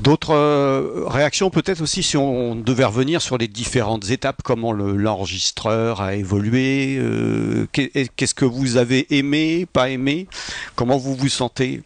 D'autres 0.01 0.33
euh, 0.33 1.03
réactions 1.07 1.49
peut-être 1.49 1.81
aussi 1.81 2.03
si 2.03 2.17
on 2.17 2.55
devait 2.55 2.83
revenir 2.83 3.21
sur 3.21 3.37
les 3.37 3.47
différentes 3.47 4.09
étapes, 4.09 4.41
comment 4.43 4.73
l'enregistreur 4.73 6.01
a 6.01 6.15
évolué, 6.15 6.97
euh, 6.99 7.67
qu'est-ce 7.71 8.33
que 8.33 8.45
vous 8.45 8.77
avez 8.77 9.15
aimé, 9.15 9.65
pas 9.71 9.89
aimé, 9.89 10.27
comment 10.75 10.97
vous 10.97 11.15
vous 11.15 11.29
sentez? 11.29 11.81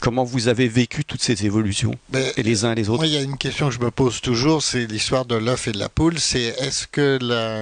Comment 0.00 0.24
vous 0.24 0.48
avez 0.48 0.66
vécu 0.66 1.04
toutes 1.04 1.22
ces 1.22 1.44
évolutions 1.44 1.94
ben, 2.08 2.24
et 2.36 2.42
les 2.42 2.64
uns 2.64 2.72
et 2.72 2.74
les 2.74 2.88
autres 2.88 3.00
Moi, 3.00 3.06
il 3.06 3.12
y 3.12 3.18
a 3.18 3.22
une 3.22 3.36
question 3.36 3.68
que 3.68 3.74
je 3.74 3.80
me 3.80 3.90
pose 3.90 4.22
toujours, 4.22 4.62
c'est 4.62 4.86
l'histoire 4.86 5.26
de 5.26 5.34
l'œuf 5.34 5.68
et 5.68 5.72
de 5.72 5.78
la 5.78 5.90
poule. 5.90 6.18
C'est 6.18 6.54
est-ce 6.58 6.86
que 6.86 7.18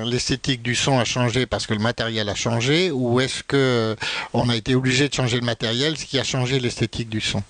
l'esthétique 0.09 0.63
du 0.63 0.77
son 0.77 0.99
a 0.99 1.05
changé 1.05 1.47
parce 1.47 1.67
que 1.67 1.75
le 1.75 1.81
matériel 1.81 2.29
a 2.29 2.37
changé, 2.37 2.91
ou 2.93 3.21
est-ce 3.21 3.43
que 3.43 3.97
on 4.33 4.49
a 4.49 4.57
été 4.57 4.75
obligé 4.77 5.09
de 5.09 5.15
changer 5.15 5.39
le 5.41 5.47
matériel, 5.47 5.97
ce 5.97 6.05
qui 6.05 6.19
a 6.19 6.25
changé 6.25 6.61
l'esthétique 6.61 7.09
du 7.09 7.21
son? 7.21 7.43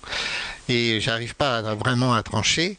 Et 0.69 1.01
j'arrive 1.01 1.35
pas 1.35 1.61
vraiment 1.75 2.13
à 2.13 2.23
trancher. 2.23 2.77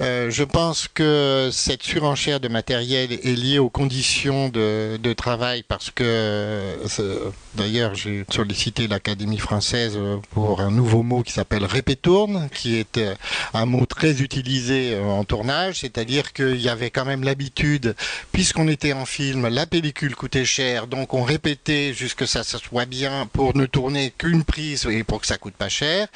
Euh, 0.00 0.30
je 0.30 0.44
pense 0.44 0.88
que 0.88 1.50
cette 1.52 1.82
surenchère 1.82 2.40
de 2.40 2.48
matériel 2.48 3.12
est 3.12 3.36
liée 3.36 3.58
aux 3.58 3.70
conditions 3.70 4.48
de, 4.48 5.12
travail 5.12 5.62
parce 5.62 5.90
que, 5.90 6.02
euh, 6.04 7.30
d'ailleurs, 7.54 7.94
j'ai 7.94 8.24
sollicité 8.30 8.88
l'Académie 8.88 9.38
française 9.38 9.98
pour 10.30 10.60
un 10.60 10.70
nouveau 10.70 11.02
mot 11.02 11.22
qui 11.22 11.32
s'appelle 11.32 11.64
répétourne, 11.64 12.48
qui 12.54 12.76
est 12.76 12.96
euh, 12.96 13.14
un 13.52 13.66
mot 13.66 13.84
très 13.84 14.22
utilisé 14.22 14.98
en 14.98 15.24
tournage, 15.24 15.80
c'est-à-dire 15.80 16.32
qu'il 16.32 16.60
y 16.60 16.70
avait 16.70 16.90
quand 16.90 17.04
même 17.04 17.24
l'habitude, 17.24 17.94
puisqu'on 18.32 18.68
était 18.68 18.94
en 18.94 19.04
film, 19.04 19.48
la 19.48 19.66
pellicule 19.66 20.16
coûtait 20.16 20.46
cher, 20.46 20.86
donc 20.86 21.12
on 21.12 21.22
répétait 21.22 21.92
jusque 21.92 22.26
ça, 22.26 22.42
ça 22.42 22.58
soit 22.58 22.86
bien 22.86 23.28
pour 23.32 23.54
ne 23.56 23.66
tourner 23.66 24.12
qu'une 24.16 24.44
prise 24.44 24.86
et 24.86 25.04
pour 25.04 25.20
que 25.20 25.26
ça 25.26 25.36
coûte 25.36 25.54
pas 25.54 25.68
cher. 25.68 26.08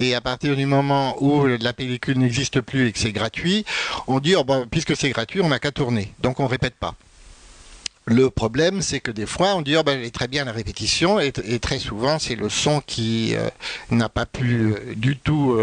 Et 0.00 0.14
à 0.14 0.20
partir 0.20 0.56
du 0.56 0.66
moment 0.70 1.16
où 1.22 1.46
la 1.46 1.72
pellicule 1.72 2.18
n'existe 2.18 2.60
plus 2.60 2.88
et 2.88 2.92
que 2.92 2.98
c'est 2.98 3.12
gratuit, 3.12 3.64
on 4.06 4.20
dit, 4.20 4.34
oh, 4.36 4.44
puisque 4.70 4.96
c'est 4.96 5.10
gratuit, 5.10 5.40
on 5.40 5.48
n'a 5.48 5.58
qu'à 5.58 5.72
tourner. 5.72 6.12
Donc 6.20 6.40
on 6.40 6.46
répète 6.46 6.74
pas. 6.74 6.94
Le 8.06 8.30
problème, 8.30 8.80
c'est 8.80 8.98
que 9.00 9.10
des 9.10 9.26
fois, 9.26 9.54
on 9.54 9.62
dit 9.62 9.76
oh, 9.76 9.82
ben, 9.82 9.98
elle 9.98 10.06
est 10.06 10.14
très 10.14 10.26
bien 10.26 10.44
la 10.44 10.52
répétition, 10.52 11.20
et, 11.20 11.32
très 11.60 11.78
souvent, 11.78 12.18
c'est 12.18 12.34
le 12.34 12.48
son 12.48 12.80
qui 12.80 13.36
euh, 13.36 13.48
n'a 13.90 14.08
pas 14.08 14.24
pu 14.24 14.72
euh, 14.72 14.94
du 14.96 15.18
tout 15.18 15.56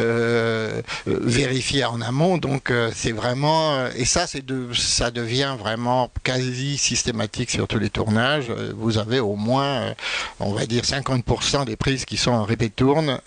euh, 0.00 0.82
vérifier 1.06 1.84
en 1.84 2.00
amont. 2.00 2.38
Donc, 2.38 2.72
c'est 2.94 3.12
vraiment, 3.12 3.86
et 3.96 4.04
ça, 4.04 4.26
ça 4.26 5.10
devient 5.10 5.56
vraiment 5.58 6.10
quasi 6.24 6.76
systématique 6.76 7.50
sur 7.50 7.68
tous 7.68 7.78
les 7.78 7.90
tournages. 7.90 8.50
Vous 8.76 8.98
avez 8.98 9.20
au 9.20 9.36
moins, 9.36 9.94
on 10.40 10.52
va 10.52 10.66
dire, 10.66 10.82
50% 10.82 11.64
des 11.64 11.76
prises 11.76 12.04
qui 12.04 12.16
sont 12.16 12.32
en 12.32 12.44
répétourne. 12.44 13.20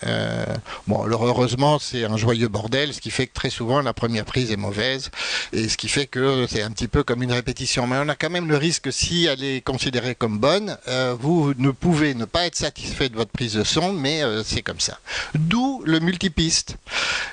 bon, 0.87 1.03
alors 1.03 1.25
heureusement, 1.25 1.79
c'est 1.79 2.03
un 2.03 2.17
joyeux 2.17 2.49
bordel, 2.49 2.93
ce 2.93 3.01
qui 3.01 3.09
fait 3.09 3.27
que 3.27 3.33
très 3.33 3.49
souvent, 3.49 3.81
la 3.81 3.93
première 3.93 4.25
prise 4.25 4.51
est 4.51 4.57
mauvaise, 4.57 5.09
et 5.53 5.69
ce 5.69 5.77
qui 5.77 5.87
fait 5.87 6.07
que 6.07 6.45
c'est 6.49 6.61
un 6.61 6.71
petit 6.71 6.87
peu 6.87 7.03
comme 7.03 7.23
une 7.23 7.31
répétition. 7.31 7.87
Mais 7.87 7.97
on 7.99 8.09
a 8.09 8.15
quand 8.15 8.29
même 8.29 8.48
le 8.49 8.57
risque 8.57 8.85
que 8.85 8.91
si 8.91 9.25
elle 9.25 9.43
est 9.43 9.61
considérée 9.61 10.15
comme 10.15 10.39
bonne, 10.39 10.75
euh, 10.87 11.15
vous 11.17 11.53
ne 11.57 11.69
pouvez 11.69 12.15
ne 12.15 12.25
pas 12.25 12.47
être 12.47 12.55
satisfait 12.55 13.07
de 13.07 13.15
votre 13.15 13.29
prise 13.29 13.53
de 13.53 13.63
son, 13.63 13.93
mais 13.93 14.23
euh, 14.23 14.43
c'est 14.43 14.63
comme 14.63 14.79
ça. 14.79 14.97
D'où 15.35 15.83
le 15.85 15.99
multipiste. 15.99 16.75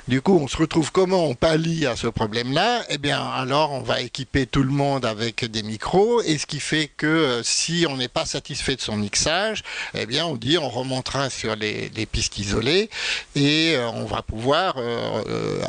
Du 0.09 0.21
coup, 0.21 0.39
on 0.39 0.47
se 0.47 0.59
retrouve 0.59 0.93
comment 0.93 1.25
on 1.25 1.35
pallie 1.35 1.87
à 1.87 1.97
ce 1.97 2.07
problème-là? 2.07 2.83
Eh 2.91 2.99
bien, 2.99 3.21
alors 3.21 3.73
on 3.73 3.81
va 3.81 4.03
équiper 4.03 4.47
tout 4.47 4.63
le 4.63 4.71
monde 4.71 5.07
avec 5.07 5.45
des 5.51 5.63
micros, 5.63 6.21
et 6.23 6.37
ce 6.37 6.45
qui 6.45 6.61
fait 6.61 6.91
que 6.95 7.07
euh, 7.07 7.43
si 7.43 7.87
on 7.89 7.97
n'est 7.97 8.09
pas 8.09 8.27
satisfait 8.27 8.77
de 8.77 8.83
son 8.83 8.99
mixage, 8.99 9.65
eh 9.95 10.05
bien, 10.05 10.27
on 10.27 10.37
dit 10.37 10.59
on 10.59 10.69
remontera 10.69 11.31
sur 11.31 11.57
les, 11.57 11.91
pistes 12.13 12.39
isolées 12.39 12.91
et 13.35 13.77
on 13.95 14.05
va 14.05 14.23
pouvoir 14.23 14.77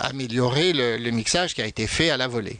améliorer 0.01 0.73
le 0.73 1.09
mixage 1.09 1.55
qui 1.55 1.61
a 1.61 1.65
été 1.65 1.87
fait 1.87 2.09
à 2.09 2.17
la 2.17 2.27
volée. 2.27 2.59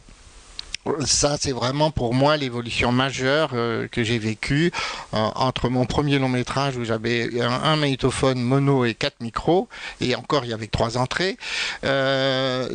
Ça, 1.04 1.36
c'est 1.40 1.52
vraiment 1.52 1.90
pour 1.90 2.14
moi 2.14 2.36
l'évolution 2.36 2.92
majeure 2.92 3.50
euh, 3.54 3.88
que 3.88 4.02
j'ai 4.02 4.18
vécue 4.18 4.70
euh, 5.14 5.16
entre 5.34 5.68
mon 5.68 5.84
premier 5.86 6.18
long 6.18 6.28
métrage 6.28 6.76
où 6.76 6.84
j'avais 6.84 7.40
un, 7.40 7.50
un 7.50 7.76
magnétophone 7.76 8.40
mono 8.40 8.84
et 8.84 8.94
quatre 8.94 9.20
micros, 9.20 9.68
et 10.00 10.14
encore 10.14 10.44
il 10.44 10.50
y 10.50 10.54
avait 10.54 10.66
trois 10.66 10.96
entrées. 10.98 11.36
Euh, 11.84 12.68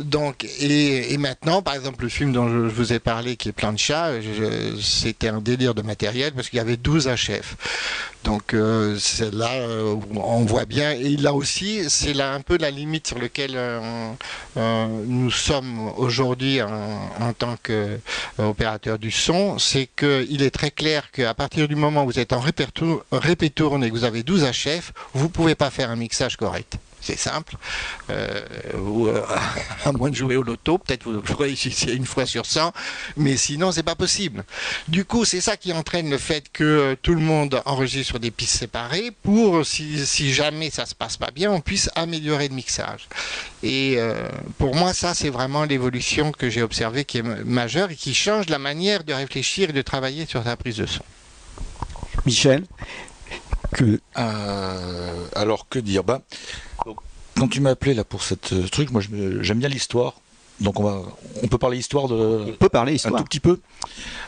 et, 0.60 1.16
maintenant, 1.18 1.62
par 1.62 1.74
exemple, 1.74 2.02
le 2.04 2.08
film 2.08 2.32
dont 2.32 2.48
je, 2.48 2.56
vous 2.58 2.92
ai 2.92 2.98
parlé, 2.98 3.36
qui 3.36 3.48
est 3.48 3.52
Plein 3.52 3.72
de 3.72 3.78
chats, 3.78 4.20
je- 4.20 4.76
c'était 4.80 5.28
un 5.28 5.40
délire 5.40 5.74
de 5.74 5.82
matériel 5.82 6.32
parce 6.32 6.48
qu'il 6.48 6.56
y 6.58 6.60
avait 6.60 6.76
12 6.76 7.06
HF. 7.08 7.56
Donc 8.24 8.54
euh, 8.54 8.96
c'est 8.98 9.32
là 9.34 9.52
euh, 9.52 9.96
on 10.16 10.44
voit 10.46 10.64
bien 10.64 10.92
et 10.92 11.18
là 11.18 11.34
aussi 11.34 11.90
c'est 11.90 12.14
là 12.14 12.32
un 12.32 12.40
peu 12.40 12.56
la 12.56 12.70
limite 12.70 13.06
sur 13.06 13.18
laquelle 13.18 13.52
euh, 13.54 14.12
euh, 14.56 14.86
nous 15.06 15.30
sommes 15.30 15.92
aujourd'hui 15.98 16.62
en, 16.62 17.32
tant 17.36 17.56
qu'opérateur 17.62 18.98
du 18.98 19.10
son, 19.10 19.58
c'est 19.58 19.88
qu'il 19.94 20.42
est 20.42 20.50
très 20.50 20.70
clair 20.70 21.10
qu'à 21.10 21.34
partir 21.34 21.68
du 21.68 21.76
moment 21.76 22.04
où 22.04 22.06
vous 22.06 22.18
êtes 22.18 22.32
en 22.32 22.40
répétourne 22.40 23.84
et 23.84 23.90
que 23.90 23.94
vous 23.94 24.04
avez 24.04 24.22
12 24.22 24.44
HF, 24.44 24.92
vous 25.12 25.28
pouvez 25.28 25.54
pas 25.54 25.70
faire 25.70 25.90
un 25.90 25.96
mixage 25.96 26.36
correct. 26.36 26.78
C'est 27.04 27.18
simple. 27.18 27.56
Euh, 28.08 28.40
euh, 28.74 29.22
à 29.84 29.92
moins 29.92 30.08
de 30.08 30.16
jouer 30.16 30.36
au 30.36 30.42
loto, 30.42 30.78
peut-être 30.78 31.04
vous 31.04 31.36
réussissez 31.36 31.92
une 31.92 32.06
fois 32.06 32.24
sur 32.24 32.46
100, 32.46 32.72
mais 33.18 33.36
sinon 33.36 33.72
c'est 33.72 33.82
pas 33.82 33.94
possible. 33.94 34.42
Du 34.88 35.04
coup, 35.04 35.26
c'est 35.26 35.42
ça 35.42 35.58
qui 35.58 35.74
entraîne 35.74 36.08
le 36.08 36.16
fait 36.16 36.46
que 36.50 36.64
euh, 36.64 36.96
tout 37.00 37.14
le 37.14 37.20
monde 37.20 37.60
enregistre 37.66 38.06
sur 38.06 38.20
des 38.20 38.30
pistes 38.30 38.56
séparées 38.56 39.10
pour, 39.22 39.66
si, 39.66 40.32
jamais 40.32 40.70
ça 40.70 40.86
se 40.86 40.94
passe 40.94 41.18
pas 41.18 41.30
bien, 41.30 41.50
on 41.50 41.60
puisse 41.60 41.90
améliorer 41.94 42.48
le 42.48 42.54
mixage. 42.54 43.06
Et 43.62 43.98
pour 44.58 44.74
moi, 44.74 44.92
ça, 44.92 45.14
c'est 45.14 45.30
vraiment 45.30 45.64
l'évolution 45.64 46.32
que 46.32 46.50
j'ai 46.50 46.62
observée 46.62 47.04
qui 47.04 47.18
est 47.18 47.22
ma- 47.22 47.36
majeure 47.44 47.90
et 47.90 47.96
qui 47.96 48.14
change 48.14 48.48
la 48.48 48.58
manière 48.58 49.04
de 49.04 49.12
réfléchir 49.12 49.70
et 49.70 49.72
de 49.72 49.82
travailler 49.82 50.26
sur 50.26 50.42
sa 50.44 50.56
prise 50.56 50.76
de 50.76 50.86
son. 50.86 51.02
Michel? 52.26 52.64
Que 53.72 54.00
Euh, 54.18 55.26
alors 55.34 55.68
que 55.68 55.78
dire? 55.78 56.04
Bah, 56.04 56.22
donc, 56.86 56.98
Quand 57.36 57.48
tu 57.48 57.60
m'as 57.60 57.70
appelé 57.70 57.94
là 57.94 58.04
pour 58.04 58.22
cette 58.22 58.52
euh, 58.52 58.68
truc, 58.68 58.90
moi 58.90 59.00
j'aime 59.40 59.58
bien 59.58 59.68
l'histoire. 59.68 60.14
Donc 60.60 60.78
on 60.78 60.84
va, 60.84 61.02
on 61.42 61.48
peut 61.48 61.58
parler 61.58 61.78
histoire 61.78 62.06
de 62.06 62.44
on 62.46 62.52
peut 62.52 62.68
parler 62.68 62.92
un 62.92 62.94
histoire. 62.94 63.16
tout 63.16 63.24
petit 63.24 63.40
peu. 63.40 63.60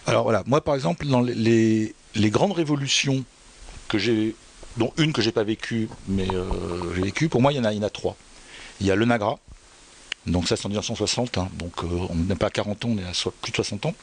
Alors 0.07 0.25
voilà, 0.25 0.42
moi 0.46 0.61
par 0.61 0.75
exemple 0.75 1.07
dans 1.07 1.20
les, 1.20 1.35
les, 1.35 1.94
les 2.16 2.31
grandes 2.31 2.51
révolutions 2.53 3.25
que 3.87 3.96
j'ai, 3.96 4.35
dont 4.77 4.92
une 4.99 5.12
que 5.12 5.22
j'ai 5.22 5.31
pas 5.31 5.44
vécue, 5.44 5.88
mais 6.09 6.29
euh, 6.35 6.44
j'ai 6.96 7.03
vécu, 7.03 7.29
pour 7.29 7.40
moi 7.40 7.53
il 7.53 7.57
y 7.57 7.61
en 7.61 7.64
a, 7.64 7.72
il 7.72 7.77
y 7.77 7.81
en 7.81 7.85
a 7.87 7.90
trois. 7.90 8.16
Il 8.81 8.87
y 8.88 8.90
a 8.90 8.96
le 8.96 9.05
Nagra, 9.05 9.38
donc 10.27 10.49
ça 10.49 10.57
c'est 10.57 10.66
en 10.66 10.70
1960, 10.70 11.38
hein, 11.38 11.49
donc 11.55 11.85
euh, 11.85 11.87
on 12.11 12.16
n'est 12.16 12.35
pas 12.35 12.49
à 12.49 12.51
40 12.51 12.85
ans, 12.85 12.88
on 12.90 12.99
est 12.99 13.05
à 13.07 13.14
so- 13.14 13.33
plus 13.40 13.53
de 13.53 13.57
60 13.57 13.87
ans. 13.87 13.94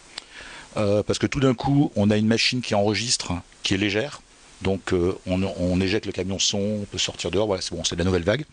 Euh, 0.78 1.04
parce 1.04 1.20
que 1.20 1.28
tout 1.28 1.42
d'un 1.42 1.54
coup, 1.54 1.92
on 1.98 2.10
a 2.10 2.16
une 2.16 2.26
machine 2.28 2.62
qui 2.62 2.74
enregistre, 2.74 3.34
qui 3.64 3.74
est 3.74 3.78
légère. 3.78 4.22
Donc 4.64 4.94
euh, 4.94 5.14
on, 5.28 5.82
éjecte 5.82 6.06
le 6.06 6.12
camion 6.12 6.40
son, 6.40 6.58
on 6.58 6.86
peut 6.86 6.98
sortir 6.98 7.30
dehors, 7.32 7.48
voilà, 7.48 7.62
c'est 7.62 7.76
bon, 7.76 7.84
c'est 7.84 7.96
de 7.96 8.00
la 8.00 8.06
nouvelle 8.06 8.24
vague. 8.24 8.46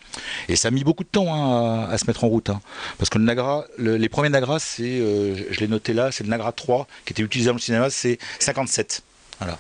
Et 0.49 0.57
ça 0.57 0.68
a 0.68 0.70
mis 0.70 0.83
beaucoup 0.85 1.05
de 1.05 1.09
temps 1.09 1.33
hein, 1.33 1.88
à, 1.88 1.96
se 1.99 2.07
mettre 2.07 2.25
en 2.25 2.29
route. 2.29 2.51
hein. 2.51 2.61
Parce 2.99 3.09
que 3.11 3.18
le 3.18 3.25
Nagra, 3.25 3.64
le- 3.79 3.96
les 3.96 4.09
premiers 4.09 4.29
Nagra, 4.29 4.59
c'est, 4.59 4.83
euh, 4.83 5.37
je- 5.51 5.61
l'ai 5.61 5.68
noté 5.68 5.92
là, 5.92 6.11
c'est 6.12 6.25
le 6.25 6.31
Nagra 6.31 6.53
3 6.53 6.87
qui 7.07 7.12
était 7.12 7.23
utilisé 7.23 7.49
dans 7.49 7.55
le 7.57 7.61
cinéma, 7.61 7.88
c'est 7.90 8.18
57. 8.40 9.03
Voilà. 9.38 9.59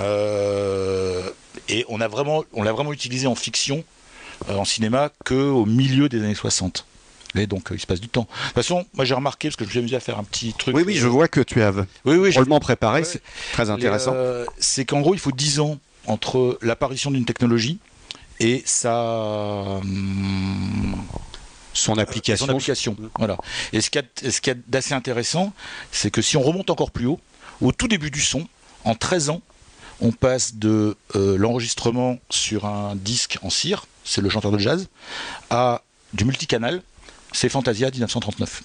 Euh, 0.00 1.22
et 1.68 1.84
on 1.88 2.00
a 2.00 2.08
vraiment, 2.08 2.44
on 2.52 2.62
l'a 2.62 2.72
vraiment 2.72 2.92
utilisé 2.92 3.26
en 3.26 3.34
fiction, 3.34 3.84
en 4.48 4.64
cinéma, 4.64 5.10
que 5.24 5.34
au 5.34 5.64
milieu 5.66 6.08
des 6.08 6.18
années 6.22 6.34
60. 6.34 6.86
Et 7.36 7.46
donc 7.46 7.70
euh, 7.70 7.74
il 7.74 7.80
se 7.80 7.86
passe 7.86 8.00
du 8.00 8.08
temps. 8.08 8.22
De 8.22 8.26
toute 8.46 8.54
façon, 8.54 8.84
moi 8.94 9.04
j'ai 9.04 9.14
remarqué 9.14 9.48
parce 9.48 9.56
que 9.56 9.64
je 9.64 9.68
me 9.68 9.70
suis 9.70 9.78
amusé 9.80 9.96
à 9.96 10.00
faire 10.00 10.18
un 10.18 10.24
petit 10.24 10.52
truc. 10.52 10.74
Oui, 10.76 10.82
oui, 10.86 10.94
je 10.94 11.06
vois 11.08 11.28
que 11.28 11.40
tu 11.40 11.62
as 11.62 11.72
Oui, 12.04 12.32
drôlement 12.32 12.60
préparé. 12.60 13.00
Ouais. 13.00 13.04
C'est 13.04 13.22
très 13.52 13.70
intéressant. 13.70 14.12
euh, 14.14 14.46
c'est 14.58 14.84
qu'en 14.84 15.00
gros, 15.00 15.14
il 15.14 15.20
faut 15.20 15.32
10 15.32 15.60
ans 15.60 15.78
entre 16.06 16.58
l'apparition 16.62 17.10
d'une 17.10 17.24
technologie 17.24 17.78
et 18.40 18.62
sa, 18.66 19.80
hum, 19.82 20.96
Son 21.72 21.98
application. 21.98 22.46
son 22.46 22.52
application. 22.52 22.96
Voilà. 23.18 23.36
Et 23.72 23.80
ce 23.80 23.90
qu'il 23.90 24.02
y 24.02 24.28
a, 24.28 24.30
ce 24.30 24.40
qu'il 24.40 24.52
y 24.52 24.56
a 24.56 24.58
d'assez 24.68 24.94
intéressant, 24.94 25.52
c'est 25.92 26.10
que 26.10 26.22
si 26.22 26.36
on 26.36 26.42
remonte 26.42 26.70
encore 26.70 26.90
plus 26.92 27.06
haut, 27.06 27.20
au 27.60 27.72
tout 27.72 27.88
début 27.88 28.10
du 28.10 28.20
son, 28.20 28.46
en 28.84 28.94
13 28.94 29.30
ans, 29.30 29.40
on 30.00 30.12
passe 30.12 30.54
de 30.56 30.96
euh, 31.16 31.36
l'enregistrement 31.36 32.18
sur 32.30 32.66
un 32.66 32.94
disque 32.96 33.38
en 33.42 33.50
cire, 33.50 33.86
c'est 34.04 34.20
le 34.20 34.28
chanteur 34.28 34.50
de 34.52 34.58
jazz, 34.58 34.88
à 35.50 35.82
du 36.12 36.24
multicanal, 36.24 36.82
c'est 37.34 37.48
Fantasia 37.50 37.90
1939. 37.90 38.62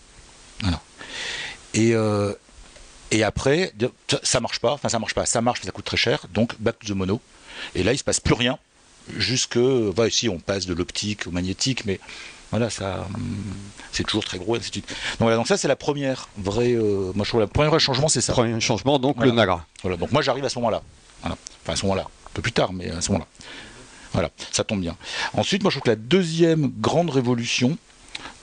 Voilà. 0.61 0.79
Et, 1.73 1.93
euh, 1.93 2.33
et 3.11 3.23
après, 3.23 3.73
ça- 4.23 4.39
marche 4.39 4.59
pas, 4.59 4.71
enfin 4.73 4.87
ça 4.89 4.99
marche 4.99 5.13
pas, 5.13 5.25
ça 5.25 5.41
marche, 5.41 5.59
mais 5.61 5.65
ça 5.65 5.71
coûte 5.71 5.85
très 5.85 5.97
cher, 5.97 6.25
donc 6.33 6.53
back 6.59 6.79
to 6.79 6.87
the 6.93 6.95
mono. 6.95 7.19
Et 7.75 7.83
là, 7.83 7.91
il 7.93 7.97
se 7.97 8.03
passe 8.03 8.19
plus 8.19 8.33
rien, 8.35 8.57
jusque, 9.17 9.59
bah, 9.95 10.07
ici, 10.07 10.29
on 10.29 10.39
passe 10.39 10.65
de 10.65 10.73
l'optique 10.73 11.27
au 11.27 11.31
magnétique, 11.31 11.85
mais 11.85 11.99
voilà, 12.51 12.69
ça, 12.69 13.07
hum, 13.13 13.37
c'est 13.91 14.03
toujours 14.03 14.23
très 14.23 14.37
gros, 14.39 14.55
et 14.55 14.59
ainsi 14.59 14.69
de 14.69 14.73
suite. 14.75 14.87
Donc 14.87 14.95
voilà, 15.21 15.35
donc 15.35 15.47
ça, 15.47 15.57
c'est 15.57 15.67
la 15.67 15.75
première 15.75 16.29
vraie, 16.37 16.73
euh, 16.73 17.11
moi 17.15 17.23
je 17.25 17.29
trouve, 17.29 17.41
le 17.41 17.47
premier 17.47 17.69
vrai 17.69 17.79
changement, 17.79 18.07
c'est 18.07 18.21
ça. 18.21 18.33
Premier 18.33 18.59
changement, 18.61 18.97
donc 18.99 19.17
Voilà. 19.17 19.31
le 19.31 19.35
Nagra. 19.37 19.65
Voilà, 19.81 19.97
donc 19.97 20.11
moi 20.11 20.21
j'arrive 20.21 20.45
à 20.45 20.49
ce 20.49 20.57
moment-là. 20.59 20.81
Voilà. 21.21 21.37
Enfin 21.63 21.73
à 21.73 21.75
ce 21.75 21.83
moment-là, 21.83 22.03
un 22.03 22.29
peu 22.33 22.41
plus 22.41 22.51
tard, 22.53 22.71
mais 22.73 22.89
à 22.89 23.01
ce 23.01 23.11
moment-là. 23.11 23.27
Voilà, 24.13 24.29
ça 24.51 24.63
tombe 24.63 24.81
bien. 24.81 24.95
Ensuite, 25.33 25.61
moi 25.61 25.69
je 25.69 25.75
trouve 25.75 25.83
que 25.83 25.89
la 25.89 25.95
deuxième 25.95 26.71
grande 26.79 27.09
révolution, 27.11 27.77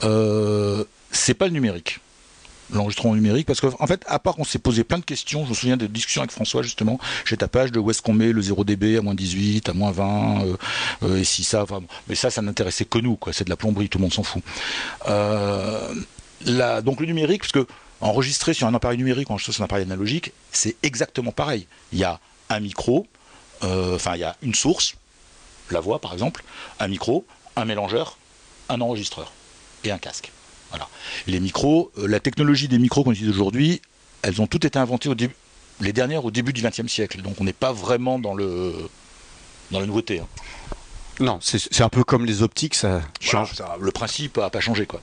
euh, 0.05 0.85
c'est 1.11 1.35
pas 1.35 1.47
le 1.47 1.53
numérique. 1.53 2.01
L'enregistrement 2.73 3.15
numérique, 3.15 3.47
parce 3.47 3.61
qu'en 3.61 3.73
en 3.79 3.87
fait, 3.87 4.03
à 4.09 4.19
part 4.19 4.35
qu'on 4.35 4.43
s'est 4.45 4.59
posé 4.59 4.83
plein 4.83 4.99
de 4.99 5.05
questions, 5.05 5.45
je 5.45 5.51
me 5.51 5.55
souviens 5.55 5.77
de 5.77 5.87
discussions 5.87 6.23
avec 6.23 6.33
François 6.33 6.63
justement, 6.63 6.99
chez 7.25 7.37
Tapage, 7.37 7.71
de 7.71 7.79
où 7.79 7.91
est-ce 7.91 8.03
qu'on 8.03 8.13
met 8.13 8.33
le 8.33 8.43
0 8.43 8.65
dB 8.65 8.97
à 8.99 9.03
moins 9.03 9.15
18, 9.15 9.69
à 9.69 9.73
moins 9.73 9.93
20, 9.93 10.43
euh, 10.43 10.57
euh, 11.05 11.17
et 11.19 11.25
si 11.25 11.45
ça, 11.45 11.63
enfin, 11.63 11.81
mais 12.09 12.17
ça, 12.17 12.29
ça 12.29 12.43
n'intéressait 12.43 12.85
que 12.85 12.99
nous, 12.99 13.15
quoi. 13.15 13.33
C'est 13.33 13.45
de 13.45 13.51
la 13.51 13.57
plomberie, 13.57 13.89
tout 13.89 13.99
le 13.99 14.03
monde 14.03 14.13
s'en 14.13 14.25
fout. 14.25 14.43
Donc 15.05 17.01
le 17.01 17.07
numérique, 17.07 17.43
parce 17.43 17.53
que 17.53 17.67
sur 18.53 18.67
un 18.67 18.75
appareil 18.75 18.99
numérique 18.99 19.31
ou 19.31 19.35
enregistrer 19.35 19.53
sur 19.53 19.63
un 19.63 19.67
appareil 19.67 19.85
analogique, 19.85 20.33
c'est 20.51 20.75
exactement 20.83 21.31
pareil. 21.31 21.69
Il 21.93 22.01
y 22.01 22.05
a 22.05 22.19
un 22.51 22.59
micro, 22.59 23.07
enfin 23.63 24.17
il 24.17 24.21
y 24.21 24.25
a 24.25 24.37
une 24.43 24.57
source, 24.57 24.97
la 25.71 25.79
voix 25.79 26.01
par 26.01 26.13
exemple, 26.13 26.43
un 26.81 26.89
micro, 26.89 27.25
un 27.55 27.65
mélangeur, 27.65 28.19
un 28.69 28.81
enregistreur 28.81 29.33
et 29.87 29.93
un 29.93 29.99
casque. 29.99 30.31
Voilà. 30.71 30.89
Les 31.27 31.41
micros, 31.41 31.93
euh, 31.99 32.07
la 32.07 32.21
technologie 32.21 32.69
des 32.69 32.79
micros 32.79 33.05
qu'on 33.05 33.13
utilise 33.13 33.31
aujourd'hui, 33.31 33.81
elles 34.23 34.41
ont 34.43 34.47
toutes 34.47 34.65
été 34.65 34.79
inventées 34.79 35.09
au 35.09 35.15
début, 35.15 35.35
les 35.81 35.93
dernières 35.93 36.25
au 36.25 36.31
début 36.31 36.53
du 36.53 36.63
XXe 36.63 36.89
siècle. 36.89 37.23
Donc 37.23 37.41
on 37.41 37.45
n'est 37.45 37.53
pas 37.53 37.73
vraiment 37.73 38.19
dans 38.19 38.35
le 38.35 38.75
dans 39.71 39.81
la 39.81 39.87
nouveauté. 39.87 40.21
hein. 40.21 40.27
Non, 41.19 41.39
c'est 41.41 41.81
un 41.81 41.89
peu 41.89 42.05
comme 42.05 42.27
les 42.27 42.43
optiques, 42.43 42.75
ça 42.75 43.01
change. 43.21 43.53
Voilà, 43.57 43.73
ça- 43.75 43.79
le 43.81 43.91
principe 43.91 44.37
n'a 44.37 44.51
pas 44.51 44.61
changé 44.61 44.85
quoi. 44.87 45.01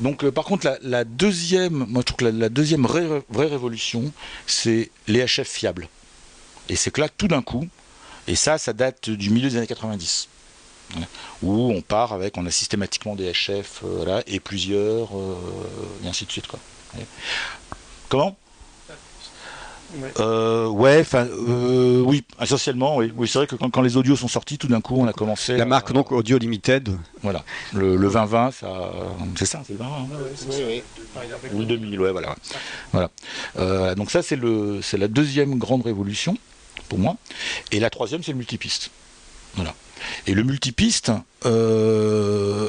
Donc 0.00 0.24
euh, 0.24 0.32
par 0.32 0.44
contre 0.44 0.66
la, 0.66 0.78
la 0.82 1.04
deuxième, 1.04 1.84
moi 1.88 2.00
je 2.02 2.06
trouve 2.06 2.16
que 2.18 2.24
la, 2.24 2.30
la 2.32 2.48
deuxième 2.48 2.84
vraie, 2.86 3.06
vraie 3.28 3.46
révolution, 3.46 4.12
c'est 4.46 4.90
les 5.06 5.24
HF 5.24 5.46
fiables. 5.46 5.88
Et 6.68 6.76
c'est 6.76 6.90
que 6.90 7.00
là 7.00 7.08
tout 7.08 7.28
d'un 7.28 7.42
coup, 7.42 7.66
et 8.26 8.34
ça 8.36 8.58
ça 8.58 8.72
date 8.72 9.10
du 9.10 9.30
milieu 9.30 9.48
des 9.48 9.56
années 9.56 9.66
90, 9.66 10.26
voilà, 10.26 10.37
où 11.42 11.72
on 11.72 11.80
part 11.82 12.12
avec, 12.12 12.36
on 12.36 12.46
a 12.46 12.50
systématiquement 12.50 13.14
des 13.16 13.30
HF, 13.32 13.48
euh, 13.84 13.88
voilà, 13.96 14.22
et 14.26 14.40
plusieurs, 14.40 15.16
euh, 15.16 15.34
et 16.04 16.08
ainsi 16.08 16.24
de 16.26 16.30
suite 16.32 16.46
quoi. 16.46 16.58
Ouais. 16.96 17.06
Comment 18.08 18.36
Euh, 20.20 20.66
ouais, 20.68 21.00
enfin, 21.00 21.26
euh, 21.26 22.02
oui, 22.04 22.22
essentiellement, 22.42 22.96
oui. 22.96 23.10
oui 23.16 23.26
c'est 23.26 23.38
vrai 23.38 23.46
que 23.46 23.56
quand, 23.56 23.70
quand 23.70 23.80
les 23.80 23.96
audios 23.96 24.16
sont 24.16 24.28
sortis, 24.28 24.58
tout 24.58 24.68
d'un 24.68 24.82
coup, 24.82 24.96
on 24.98 25.06
a 25.06 25.14
commencé. 25.14 25.56
La 25.56 25.62
à- 25.62 25.66
marque 25.66 25.92
donc 25.92 26.12
Audio 26.12 26.36
Limited. 26.36 26.90
voilà, 27.22 27.42
le, 27.72 27.96
le 27.96 28.08
2020, 28.10 28.50
ça, 28.50 28.90
c'est 29.36 29.46
ça, 29.46 29.62
c'est 29.66 29.72
le 29.72 29.78
2020. 29.78 29.96
hein 29.96 30.08
Ou 31.54 31.58
le 31.60 31.64
2000, 31.64 32.00
ouais, 32.00 32.12
voilà. 32.12 32.36
voilà. 32.92 33.10
Euh, 33.58 33.94
donc 33.94 34.10
ça, 34.10 34.20
c'est 34.22 34.36
le, 34.36 34.80
c'est 34.82 34.98
la 34.98 35.08
deuxième 35.08 35.56
grande 35.58 35.82
révolution 35.86 36.36
pour 36.90 36.98
moi. 36.98 37.16
Et 37.72 37.80
la 37.80 37.88
troisième, 37.88 38.22
c'est 38.22 38.32
le 38.32 38.38
multipiste. 38.38 38.90
Voilà. 39.54 39.74
Et 40.26 40.34
le 40.34 40.42
multipiste, 40.42 41.12
euh, 41.46 42.68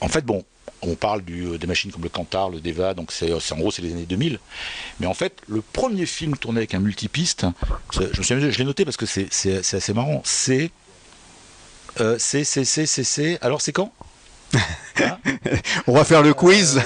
en 0.00 0.08
fait, 0.08 0.24
bon, 0.24 0.44
on 0.82 0.94
parle 0.94 1.22
du, 1.22 1.58
des 1.58 1.66
machines 1.66 1.92
comme 1.92 2.02
le 2.02 2.08
Cantar, 2.08 2.50
le 2.50 2.60
Deva, 2.60 2.94
donc 2.94 3.12
c'est 3.12 3.32
en 3.32 3.56
gros 3.58 3.70
c'est 3.70 3.82
les 3.82 3.92
années 3.92 4.06
2000. 4.06 4.38
Mais 5.00 5.06
en 5.06 5.14
fait, 5.14 5.40
le 5.46 5.60
premier 5.60 6.06
film 6.06 6.36
tourné 6.36 6.58
avec 6.58 6.74
un 6.74 6.80
multipiste, 6.80 7.46
je 7.92 8.00
me 8.00 8.22
suis 8.22 8.52
je 8.52 8.58
l'ai 8.58 8.64
noté 8.64 8.84
parce 8.84 8.96
que 8.96 9.06
c'est 9.06 9.74
assez 9.74 9.92
marrant. 9.92 10.22
C'est 10.24 10.70
c'est 12.18 12.44
c'est 12.44 12.64
c'est 12.64 12.86
c'est 12.86 13.38
alors 13.42 13.60
c'est 13.60 13.72
quand? 13.72 13.92
Hein 15.00 15.18
On 15.86 15.92
va 15.92 16.04
faire 16.04 16.22
le 16.22 16.34
quiz. 16.34 16.80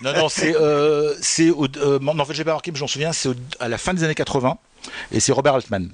non, 0.00 0.12
non, 0.14 0.28
c'est. 0.28 0.54
Euh, 0.54 1.14
euh, 1.40 1.98
en 2.06 2.24
fait, 2.24 2.34
j'ai 2.34 2.44
pas 2.44 2.52
marqué, 2.52 2.70
mais 2.70 2.78
j'en 2.78 2.86
souviens, 2.86 3.12
c'est 3.12 3.30
à 3.60 3.68
la 3.68 3.78
fin 3.78 3.94
des 3.94 4.04
années 4.04 4.14
80, 4.14 4.56
et 5.12 5.20
c'est 5.20 5.32
Robert 5.32 5.54
Altman. 5.54 5.90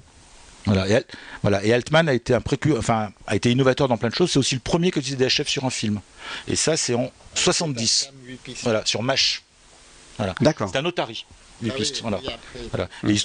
Voilà 0.69 0.89
et, 0.89 1.05
voilà, 1.43 1.65
et 1.65 1.73
Altman 1.73 2.09
a 2.09 2.15
été, 2.15 2.35
un 2.35 2.43
enfin, 2.77 3.11
a 3.27 3.37
été 3.37 3.51
innovateur 3.51 3.89
dans 3.89 3.97
plein 3.97 4.11
de 4.11 4.15
choses. 4.15 4.31
C'est 4.31 4.39
aussi 4.39 4.55
le 4.55 4.61
premier 4.61 4.91
qui 4.91 4.99
utilisait 4.99 5.17
des 5.25 5.29
chefs 5.29 5.49
sur 5.49 5.65
un 5.65 5.71
film. 5.71 6.01
Et 6.47 6.57
ça, 6.57 6.77
c'est 6.77 6.95
en 6.95 7.11
70. 7.35 8.13
Voilà, 8.63 8.85
sur 8.85 9.03
MASH. 9.03 9.43
Voilà. 10.19 10.35
D'accord. 10.41 10.69
C'est 10.71 10.79
un 10.79 10.85
Otari, 10.85 11.25
8 11.63 11.71
ah 11.71 11.77
pistes. 11.77 12.01
Voilà. 12.03 12.21
Voilà. 12.71 12.89
il... 13.05 13.21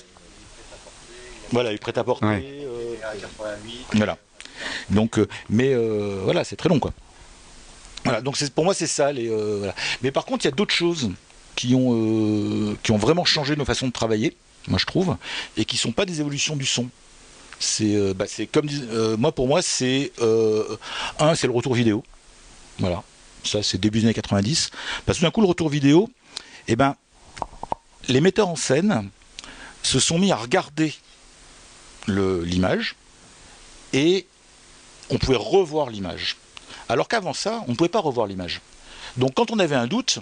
voilà, 1.52 1.72
il 1.72 1.80
prêt 1.80 1.98
à 1.98 2.04
porter. 2.04 2.26
Euh... 2.26 2.96
Voilà. 3.94 4.18
Donc, 4.90 5.18
euh, 5.18 5.28
mais 5.50 5.74
euh, 5.74 6.22
voilà, 6.24 6.44
c'est 6.44 6.56
très 6.56 6.70
long, 6.70 6.80
quoi. 6.80 6.94
Voilà, 8.04 8.22
donc 8.22 8.38
pour 8.50 8.66
moi 8.66 8.74
c'est 8.74 8.88
ça. 8.88 9.12
Les, 9.12 9.30
euh, 9.30 9.72
Mais 10.02 10.12
par 10.12 10.26
contre, 10.26 10.46
il 10.46 10.50
y 10.50 10.52
a 10.52 10.56
d'autres 10.56 10.74
choses 10.74 11.12
qui 11.56 11.76
ont, 11.76 11.94
euh, 11.94 12.78
qui 12.84 12.92
ont 12.92 12.98
vraiment 12.98 13.26
changé 13.26 13.56
nos 13.56 13.66
façons 13.66 13.88
de 13.88 13.94
travailler, 13.94 14.36
moi 14.68 14.80
je 14.80 14.86
trouve, 14.86 15.16
et 15.58 15.66
qui 15.66 15.76
ne 15.76 15.80
sont 15.80 15.92
pas 15.92 16.06
des 16.06 16.20
évolutions 16.20 16.56
du 16.56 16.66
son. 16.66 16.90
C'est 17.64 17.96
euh, 17.96 18.14
bah, 18.14 18.26
comme 18.52 18.70
moi 19.18 19.32
pour 19.32 19.48
moi 19.48 19.62
c'est 19.62 20.12
un 21.20 21.36
c'est 21.36 21.48
le 21.48 21.54
retour 21.54 21.74
vidéo. 21.74 22.04
Voilà, 22.80 23.04
ça 23.44 23.64
c'est 23.64 23.80
début 23.80 24.00
des 24.00 24.06
années 24.06 24.14
90. 24.14 24.70
Parce 25.06 25.20
que 25.20 25.24
d'un 25.24 25.32
coup 25.32 25.42
le 25.42 25.48
retour 25.48 25.70
vidéo, 25.70 26.10
eh 26.68 26.76
ben 26.76 26.96
les 28.10 28.20
metteurs 28.20 28.50
en 28.50 28.58
scène 28.58 29.10
se 29.82 30.00
sont 30.00 30.20
mis 30.20 30.32
à 30.32 30.36
regarder 30.36 30.94
l'image 32.08 32.96
et 33.94 34.28
on 35.10 35.18
pouvait 35.18 35.38
revoir 35.38 35.90
l'image. 35.90 36.38
Alors 36.90 37.08
qu'avant 37.08 37.34
ça, 37.34 37.64
on 37.68 37.72
ne 37.72 37.76
pouvait 37.76 37.90
pas 37.90 38.00
revoir 38.00 38.28
l'image. 38.28 38.62
Donc 39.18 39.36
quand 39.36 39.52
on 39.52 39.60
avait 39.60 39.76
un 39.76 39.88
doute, 39.88 40.20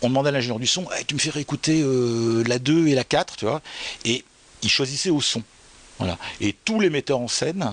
on 0.00 0.08
demandait 0.08 0.30
à 0.30 0.32
l'ingénieur 0.32 0.58
du 0.58 0.66
son, 0.66 0.86
tu 1.06 1.14
me 1.14 1.20
fais 1.20 1.30
réécouter 1.30 1.80
euh, 1.82 2.42
la 2.46 2.58
2 2.58 2.88
et 2.88 2.94
la 2.94 3.04
4, 3.04 3.36
tu 3.36 3.44
vois, 3.44 3.62
et 4.04 4.24
il 4.62 4.70
choisissait 4.70 5.10
au 5.10 5.20
son. 5.20 5.42
Et 6.40 6.52
tous 6.52 6.80
les 6.80 6.90
metteurs 6.90 7.20
en 7.20 7.28
scène, 7.28 7.70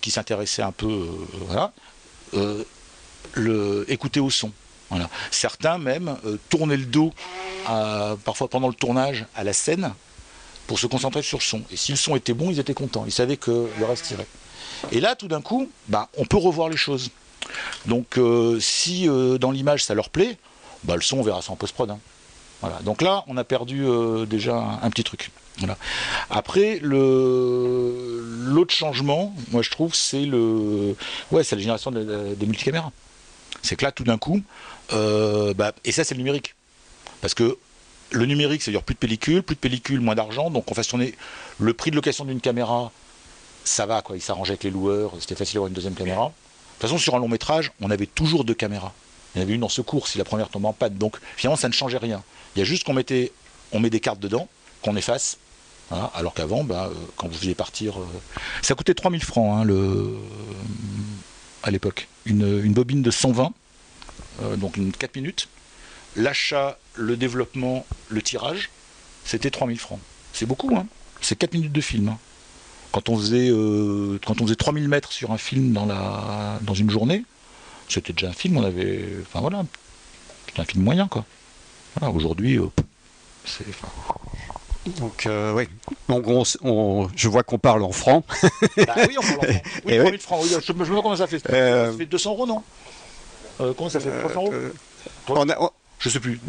qui 0.00 0.10
s'intéressaient 0.10 0.62
un 0.62 0.72
peu, 0.72 0.86
euh, 0.86 1.10
voilà, 1.48 1.72
euh, 2.34 3.84
écoutaient 3.88 4.20
au 4.20 4.30
son. 4.30 4.52
Certains 5.32 5.78
même 5.78 6.16
tournaient 6.48 6.76
le 6.76 6.84
dos, 6.84 7.12
parfois 8.24 8.48
pendant 8.48 8.68
le 8.68 8.74
tournage, 8.74 9.26
à 9.34 9.42
la 9.42 9.52
scène, 9.52 9.92
pour 10.66 10.78
se 10.78 10.86
concentrer 10.86 11.22
sur 11.22 11.38
le 11.38 11.42
son. 11.42 11.62
Et 11.70 11.76
si 11.76 11.92
le 11.92 11.96
son 11.96 12.16
était 12.16 12.34
bon, 12.34 12.50
ils 12.50 12.60
étaient 12.60 12.74
contents. 12.74 13.04
Ils 13.06 13.12
savaient 13.12 13.36
que 13.36 13.68
le 13.78 13.84
reste 13.84 14.10
irait. 14.10 14.26
Et 14.92 15.00
là, 15.00 15.16
tout 15.16 15.28
d'un 15.28 15.40
coup, 15.40 15.68
bah, 15.88 16.08
on 16.16 16.24
peut 16.24 16.36
revoir 16.36 16.68
les 16.68 16.76
choses. 16.76 17.10
Donc, 17.86 18.18
euh, 18.18 18.58
si 18.60 19.08
euh, 19.08 19.38
dans 19.38 19.50
l'image 19.50 19.84
ça 19.84 19.94
leur 19.94 20.10
plaît, 20.10 20.36
bah, 20.84 20.96
le 20.96 21.02
son, 21.02 21.18
on 21.18 21.22
verra 21.22 21.42
ça 21.42 21.52
en 21.52 21.56
post-prod. 21.56 21.90
Hein. 21.90 21.98
Voilà. 22.60 22.78
Donc 22.82 23.02
là, 23.02 23.24
on 23.26 23.36
a 23.36 23.44
perdu 23.44 23.84
euh, 23.84 24.26
déjà 24.26 24.56
un, 24.82 24.90
petit 24.90 25.04
truc. 25.04 25.30
Après, 26.30 26.78
l'autre 26.82 28.74
changement, 28.74 29.34
moi 29.50 29.62
je 29.62 29.70
trouve, 29.70 29.94
c'est 29.94 30.24
le, 30.24 30.94
ouais, 31.30 31.44
c'est 31.44 31.56
la 31.56 31.62
génération 31.62 31.90
des 31.90 32.46
multicaméras. 32.46 32.92
C'est 33.62 33.76
que 33.76 33.84
là, 33.84 33.92
tout 33.92 34.04
d'un 34.04 34.18
coup, 34.18 34.42
bah, 34.90 35.72
et 35.84 35.92
ça, 35.92 36.04
c'est 36.04 36.14
le 36.14 36.18
numérique. 36.18 36.54
Parce 37.20 37.34
que 37.34 37.56
le 38.10 38.26
numérique, 38.26 38.62
c'est-à-dire 38.62 38.82
plus 38.82 38.94
de 38.94 39.00
pellicule, 39.00 39.42
plus 39.42 39.56
de 39.56 39.60
pellicule, 39.60 40.00
moins 40.00 40.14
d'argent, 40.14 40.50
donc 40.50 40.70
on 40.70 40.74
fait 40.74 40.84
tourner 40.84 41.14
le 41.58 41.72
prix 41.72 41.90
de 41.90 41.96
location 41.96 42.24
d'une 42.24 42.40
caméra 42.40 42.92
ça 43.66 43.86
va, 43.86 44.02
quoi. 44.02 44.16
Il 44.16 44.22
s'arrangeait 44.22 44.52
avec 44.52 44.64
les 44.64 44.70
loueurs, 44.70 45.12
c'était 45.20 45.34
facile 45.34 45.54
d'avoir 45.54 45.68
une 45.68 45.74
deuxième 45.74 45.94
caméra. 45.94 46.26
De 46.26 46.32
toute 46.74 46.82
façon, 46.82 46.98
sur 46.98 47.14
un 47.14 47.18
long 47.18 47.28
métrage, 47.28 47.72
on 47.80 47.90
avait 47.90 48.06
toujours 48.06 48.44
deux 48.44 48.54
caméras. 48.54 48.92
Il 49.34 49.38
y 49.38 49.40
en 49.40 49.44
avait 49.44 49.54
une 49.54 49.64
en 49.64 49.68
secours 49.68 50.08
si 50.08 50.18
la 50.18 50.24
première 50.24 50.48
tombe 50.48 50.64
en 50.64 50.72
panne. 50.72 50.94
Donc 50.94 51.16
finalement, 51.36 51.56
ça 51.56 51.68
ne 51.68 51.72
changeait 51.72 51.98
rien. 51.98 52.22
Il 52.54 52.60
y 52.60 52.62
a 52.62 52.64
juste 52.64 52.84
qu'on 52.84 52.94
mettait, 52.94 53.32
on 53.72 53.80
met 53.80 53.90
des 53.90 54.00
cartes 54.00 54.20
dedans, 54.20 54.48
qu'on 54.82 54.96
efface. 54.96 55.38
Alors 55.90 56.34
qu'avant, 56.34 56.64
bah, 56.64 56.90
euh, 56.90 56.94
quand 57.16 57.28
vous 57.28 57.34
faisiez 57.34 57.54
partir, 57.54 58.00
euh, 58.00 58.06
ça 58.62 58.74
coûtait 58.74 58.94
3000 58.94 59.22
francs 59.22 59.66
hein, 59.66 59.72
à 61.62 61.70
l'époque. 61.70 62.08
Une, 62.24 62.72
bobine 62.72 63.02
de 63.02 63.10
120, 63.10 63.52
euh, 64.42 64.56
donc 64.56 64.76
une 64.76 64.92
4 64.92 65.14
minutes. 65.16 65.48
L'achat, 66.16 66.78
le 66.94 67.16
développement, 67.16 67.86
le 68.08 68.22
tirage, 68.22 68.70
c'était 69.24 69.50
3000 69.50 69.78
francs. 69.78 70.00
C'est 70.32 70.46
beaucoup, 70.46 70.74
hein. 70.76 70.86
C'est 71.20 71.36
4 71.36 71.54
minutes 71.54 71.72
de 71.72 71.80
film. 71.80 72.08
Hein. 72.08 72.18
Quand 72.92 73.08
on 73.08 73.16
faisait, 73.16 73.48
euh, 73.50 74.18
quand 74.26 74.40
on 74.40 74.44
faisait 74.44 74.56
3000 74.56 74.88
mètres 74.88 75.12
sur 75.12 75.30
un 75.30 75.38
film 75.38 75.72
dans, 75.72 76.74
une 76.74 76.90
journée, 76.90 77.24
c'était 77.88 78.12
déjà 78.12 78.28
un 78.28 78.32
film, 78.32 78.56
on 78.56 78.64
avait. 78.64 79.04
Enfin 79.22 79.40
voilà, 79.40 79.64
c'était 80.46 80.60
un 80.60 80.64
film 80.64 80.82
moyen 80.82 81.06
quoi. 81.06 81.24
Aujourd'hui, 82.00 82.58
c'est. 83.44 83.64
Donc, 84.86 85.26
euh, 85.26 85.52
oui. 85.52 85.68
Donc, 86.08 86.26
je 87.16 87.28
vois 87.28 87.42
qu'on 87.42 87.58
parle 87.58 87.82
en 87.82 87.92
francs. 87.92 88.24
bah, 88.76 88.94
oui, 89.08 89.16
on 89.18 89.22
parle 89.22 89.38
en 89.38 89.42
francs. 89.42 89.62
Oui, 89.84 89.98
3000 89.98 90.20
francs. 90.20 90.40
Oui, 90.42 90.48
je, 90.64 90.72
me 90.72 90.84
demande 90.84 91.02
comment 91.02 91.16
ça 91.16 91.26
fait. 91.26 91.38
Ça 91.38 91.92
fait 91.96 92.06
200 92.06 92.30
euros, 92.32 92.46
non 92.46 92.62
Comment 93.58 93.88
ça 93.88 94.00
fait 94.00 94.10
300 94.20 94.44
euros 94.44 94.52
on 95.28 95.50
a, 95.50 95.72
Je 95.98 96.08
sais 96.08 96.20
plus. 96.20 96.40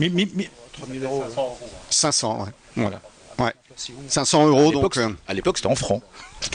3000 0.73 1.04
euros. 1.04 1.23
500, 1.89 2.43
ouais. 2.43 2.52
Voilà. 2.76 3.02
Ouais. 3.39 3.54
500 4.08 4.47
euros, 4.47 4.71
donc. 4.71 4.97
À 5.28 5.34
l'époque, 5.34 5.58
c'était 5.58 5.69
en 5.69 5.76
francs. 5.76 6.04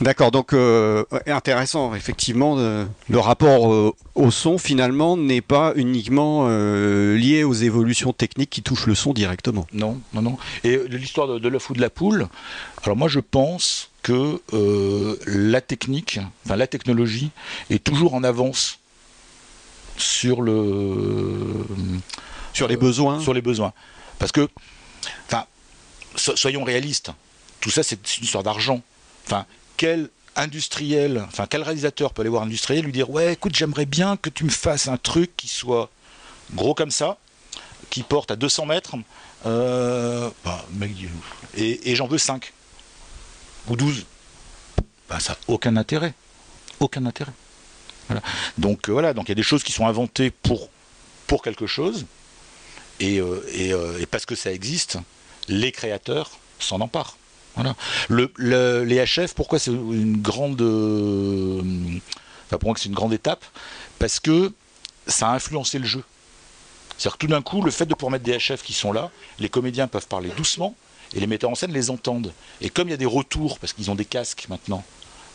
D'accord, 0.00 0.30
donc 0.30 0.52
euh, 0.52 1.04
intéressant, 1.26 1.94
effectivement, 1.94 2.56
euh, 2.58 2.84
le 3.08 3.18
rapport 3.18 3.72
euh, 3.72 3.94
au 4.14 4.30
son 4.30 4.58
finalement 4.58 5.16
n'est 5.16 5.40
pas 5.40 5.72
uniquement 5.74 6.48
lié 6.48 7.44
aux 7.44 7.54
évolutions 7.54 8.12
techniques 8.12 8.50
qui 8.50 8.62
touchent 8.62 8.86
le 8.86 8.94
son 8.94 9.12
directement. 9.12 9.66
Non, 9.72 9.98
non, 10.12 10.22
non. 10.22 10.38
Et 10.64 10.78
l'histoire 10.88 11.28
de, 11.28 11.38
de 11.38 11.48
l'œuf 11.48 11.70
ou 11.70 11.74
de 11.74 11.80
la 11.80 11.90
poule, 11.90 12.28
alors 12.82 12.96
moi 12.96 13.08
je 13.08 13.20
pense 13.20 13.90
que 14.02 14.40
la 15.26 15.60
technique, 15.60 16.20
enfin 16.44 16.56
la 16.56 16.66
technologie 16.66 17.30
est 17.70 17.82
toujours 17.82 18.14
en 18.14 18.22
avance 18.22 18.78
sur 19.96 20.42
le 20.42 21.64
sur 22.52 22.68
les 22.68 22.76
besoins. 22.76 23.20
Sur 23.20 23.34
les 23.34 23.42
besoins, 23.42 23.72
parce 24.18 24.32
que, 24.32 24.48
enfin, 25.26 25.44
soyons 26.16 26.64
réalistes 26.64 27.12
tout 27.60 27.70
ça, 27.70 27.82
c'est 27.82 28.18
une 28.18 28.24
histoire 28.24 28.44
d'argent. 28.44 28.80
Enfin, 29.26 29.44
quel 29.76 30.08
industriel, 30.36 31.24
enfin, 31.28 31.46
quel 31.48 31.62
réalisateur 31.62 32.12
peut 32.12 32.22
aller 32.22 32.30
voir 32.30 32.42
un 32.42 32.46
industriel 32.46 32.84
lui 32.84 32.92
dire 32.92 33.10
Ouais, 33.10 33.32
écoute, 33.32 33.54
j'aimerais 33.54 33.86
bien 33.86 34.16
que 34.16 34.30
tu 34.30 34.44
me 34.44 34.50
fasses 34.50 34.88
un 34.88 34.98
truc 34.98 35.36
qui 35.36 35.48
soit 35.48 35.90
gros 36.54 36.74
comme 36.74 36.90
ça, 36.90 37.18
qui 37.90 38.02
porte 38.02 38.30
à 38.30 38.36
200 38.36 38.66
mètres, 38.66 38.96
euh, 39.46 40.30
bah, 40.44 40.64
et, 41.56 41.94
j'en 41.94 42.06
veux 42.06 42.18
5 42.18 42.52
ou 43.68 43.76
12. 43.76 44.06
Bah, 45.08 45.20
ça 45.20 45.32
n'a 45.32 45.38
aucun 45.48 45.76
intérêt. 45.76 46.14
Aucun 46.80 47.06
intérêt. 47.06 47.32
Donc 48.58 48.88
euh, 48.88 48.92
voilà, 48.92 49.14
donc 49.14 49.26
il 49.26 49.30
y 49.30 49.32
a 49.32 49.36
des 49.36 49.42
choses 49.42 49.64
qui 49.64 49.72
sont 49.72 49.86
inventées 49.86 50.30
pour, 50.30 50.68
quelque 51.42 51.66
chose, 51.66 52.06
euh, 53.02 53.98
et 54.00 54.06
parce 54.06 54.26
que 54.26 54.36
ça 54.36 54.52
existe, 54.52 54.98
les 55.48 55.72
créateurs 55.72 56.30
s'en 56.58 56.80
emparent. 56.80 57.16
Voilà. 57.56 57.74
Le, 58.08 58.84
les 58.84 59.04
HF, 59.04 59.34
pourquoi 59.34 59.58
c'est 59.58 59.70
une 59.70 60.20
grande, 60.20 60.60
euh, 60.60 61.62
enfin 62.46 62.58
pour 62.58 62.68
moi 62.68 62.76
c'est 62.78 62.88
une 62.88 62.94
grande 62.94 63.12
étape, 63.12 63.44
parce 63.98 64.20
que 64.20 64.52
ça 65.06 65.28
a 65.28 65.34
influencé 65.34 65.78
le 65.78 65.86
jeu. 65.86 66.04
C'est-à-dire 66.96 67.12
que 67.12 67.18
tout 67.18 67.26
d'un 67.26 67.42
coup, 67.42 67.62
le 67.62 67.70
fait 67.70 67.86
de 67.86 67.94
pouvoir 67.94 68.12
mettre 68.12 68.24
des 68.24 68.38
HF 68.38 68.62
qui 68.62 68.72
sont 68.72 68.92
là, 68.92 69.10
les 69.38 69.48
comédiens 69.48 69.86
peuvent 69.86 70.06
parler 70.06 70.30
doucement 70.36 70.74
et 71.14 71.20
les 71.20 71.26
metteurs 71.26 71.50
en 71.50 71.54
scène 71.54 71.72
les 71.72 71.90
entendent. 71.90 72.32
Et 72.60 72.70
comme 72.70 72.88
il 72.88 72.90
y 72.90 72.94
a 72.94 72.98
des 72.98 73.06
retours, 73.06 73.58
parce 73.58 73.72
qu'ils 73.72 73.90
ont 73.90 73.94
des 73.94 74.04
casques 74.04 74.46
maintenant, 74.48 74.84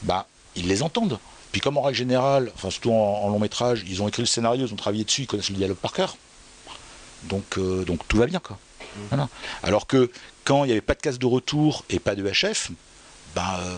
bah 0.03 0.27
ils 0.55 0.67
les 0.67 0.83
entendent. 0.83 1.19
Puis 1.51 1.61
comme 1.61 1.77
en 1.77 1.81
règle 1.81 1.97
générale, 1.97 2.51
enfin 2.55 2.69
surtout 2.69 2.91
en, 2.91 3.29
long 3.29 3.39
métrage, 3.39 3.83
ils 3.87 4.01
ont 4.01 4.07
écrit 4.07 4.21
le 4.21 4.27
scénario, 4.27 4.65
ils 4.65 4.73
ont 4.73 4.77
travaillé 4.77 5.03
dessus, 5.03 5.23
ils 5.23 5.27
connaissent 5.27 5.49
le 5.49 5.55
dialogue 5.55 5.77
par 5.77 5.93
cœur. 5.93 6.17
Donc, 7.23 7.57
euh, 7.57 7.83
donc 7.83 8.07
tout 8.07 8.17
va 8.17 8.25
bien 8.25 8.39
quoi. 8.39 8.57
Alors 9.63 9.87
que 9.87 10.11
quand 10.43 10.63
il 10.63 10.67
n'y 10.67 10.73
avait 10.73 10.81
pas 10.81 10.95
de 10.95 11.01
casse 11.01 11.19
de 11.19 11.25
retour 11.25 11.85
et 11.89 11.99
pas 11.99 12.15
de 12.15 12.23
HF, 12.27 12.71
ben, 13.35 13.43
euh, 13.59 13.77